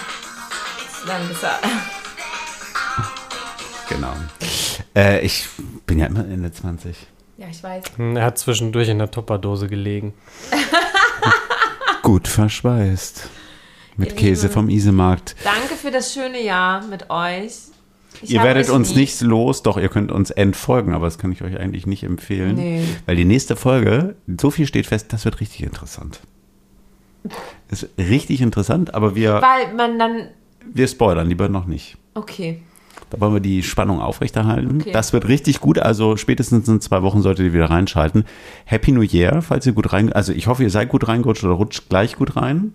Dann 1.06 1.28
bist 1.28 1.44
du. 1.44 1.48
Genau. 3.90 4.14
Äh, 4.96 5.26
ich 5.26 5.48
bin 5.86 6.00
ja 6.00 6.06
immer 6.08 6.26
Ende 6.28 6.52
20. 6.52 6.96
Ja, 7.38 7.48
ich 7.50 7.64
weiß. 7.64 7.84
Hm, 7.98 8.16
Er 8.16 8.26
hat 8.26 8.38
zwischendurch 8.38 8.90
in 8.90 9.00
der 9.00 9.10
Tupperdose 9.12 9.68
gelegen. 9.68 10.14
Gut 12.04 12.28
verschweißt. 12.28 13.30
Mit 13.96 14.10
Ihr 14.10 14.16
Käse 14.16 14.44
Lieben. 14.44 14.54
vom 14.54 14.70
Isemarkt. 14.70 15.36
Danke 15.44 15.76
für 15.76 15.92
das 15.92 16.14
schöne 16.14 16.44
Jahr 16.44 16.86
mit 16.88 17.10
euch. 17.10 17.54
Ich 18.22 18.32
ihr 18.32 18.44
werdet 18.44 18.70
uns 18.70 18.90
lieb. 18.90 18.98
nicht 18.98 19.22
los, 19.22 19.64
doch 19.64 19.78
ihr 19.78 19.90
könnt 19.90 20.12
uns 20.12 20.30
entfolgen, 20.32 20.94
aber 20.94 21.06
das 21.06 21.18
kann 21.18 21.32
ich 21.32 21.42
euch 21.42 21.58
eigentlich 21.60 21.86
nicht 21.88 22.04
empfehlen. 22.04 22.56
Nee. 22.56 22.84
Weil 23.06 23.16
die 23.16 23.26
nächste 23.26 23.56
Folge, 23.56 24.16
so 24.40 24.52
viel 24.52 24.68
steht 24.68 24.86
fest, 24.86 25.12
das 25.14 25.26
wird 25.26 25.40
richtig 25.40 25.64
interessant. 25.64 26.20
Das 27.70 27.84
ist 27.84 27.90
richtig 27.98 28.42
interessant, 28.42 28.94
aber 28.94 29.16
wir, 29.16 29.42
Weil 29.42 29.74
man 29.76 29.98
dann. 29.98 30.28
wir 30.66 30.88
spoilern 30.88 31.28
lieber 31.28 31.50
noch 31.50 31.66
nicht. 31.66 31.98
Okay. 32.14 32.62
Da 33.14 33.20
wollen 33.22 33.34
wir 33.36 33.40
die 33.42 33.62
Spannung 33.62 34.02
aufrechterhalten. 34.02 34.82
Okay. 34.82 34.92
Das 34.92 35.14
wird 35.14 35.28
richtig 35.28 35.60
gut. 35.62 35.78
Also 35.78 36.18
spätestens 36.18 36.68
in 36.68 36.82
zwei 36.82 37.04
Wochen 37.04 37.22
solltet 37.22 37.46
ihr 37.46 37.54
wieder 37.54 37.70
reinschalten. 37.70 38.26
Happy 38.66 38.92
New 38.92 39.04
Year, 39.04 39.42
falls 39.44 39.68
ihr 39.68 39.74
gut 39.74 39.94
rein. 39.94 40.12
Also 40.12 40.34
ich 40.34 40.48
hoffe, 40.48 40.64
ihr 40.64 40.70
seid 40.72 40.90
gut 40.90 41.08
reingerutscht 41.08 41.44
oder 41.44 41.54
rutscht 41.54 41.90
gleich 41.90 42.16
gut 42.16 42.36
rein. 42.36 42.74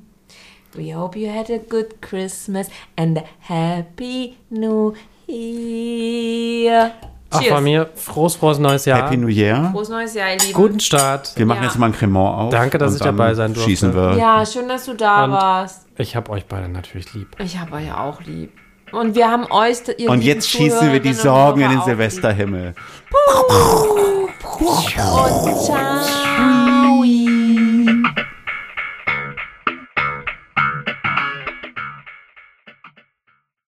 We 0.75 0.95
hope 0.95 1.19
you 1.19 1.29
had 1.33 1.51
a 1.51 1.57
good 1.69 2.01
Christmas 2.01 2.69
and 2.97 3.19
a 3.19 3.23
happy 3.41 4.37
new 4.51 4.93
year. 5.27 6.93
Auch 7.31 7.41
Cheers. 7.43 7.55
von 7.55 7.65
mir, 7.65 7.91
frohes, 7.95 8.37
frohes 8.37 8.59
neues 8.59 8.87
Jahr. 8.87 9.03
Happy 9.03 9.19
New 9.19 9.29
Year. 9.29 9.69
Frohes 9.73 9.91
neues 9.91 10.15
Jahr, 10.15 10.33
ihr 10.33 10.39
Lieben. 10.39 10.53
Guten 10.55 10.81
Start. 10.81 11.33
Wir 11.37 11.45
machen 11.45 11.59
Ja. 11.63 11.69
jetzt 11.69 11.79
mal 11.79 11.87
ein 11.87 11.93
Cremant 11.93 12.39
auf. 12.39 12.51
Danke, 12.51 12.79
dass 12.79 12.93
und 12.93 12.97
ich 12.99 13.03
dabei 13.03 13.35
sein 13.35 13.53
durfte. 13.53 13.69
Schießen 13.71 13.95
wir. 13.95 14.17
Ja, 14.17 14.47
schön, 14.47 14.67
dass 14.69 14.87
du 14.87 14.95
da 14.95 15.25
Und- 15.25 15.33
warst. 15.33 15.87
Ich 15.99 16.17
habe 16.17 16.31
euch 16.31 16.47
beide 16.47 16.69
natürlich 16.71 17.13
lieb. 17.13 17.37
Ich 17.39 17.59
habe 17.59 17.73
euch 17.77 17.93
auch 17.93 18.23
lieb. 18.23 18.53
Und 18.93 19.15
wir 19.15 19.31
haben 19.31 19.47
euch, 19.51 19.79
ihr 19.97 20.11
Und 20.11 20.23
jetzt 20.23 20.49
schießen 20.49 20.93
wir 20.93 21.01
die 21.01 21.13
Sorgen 21.13 21.61
in 21.61 21.69
den 21.69 21.79
Hörer 21.79 21.83
auch 21.83 21.87
lieb. 21.87 21.99
Silvesterhimmel. 21.99 22.75
Und 24.59 24.89
ciao. 24.89 26.88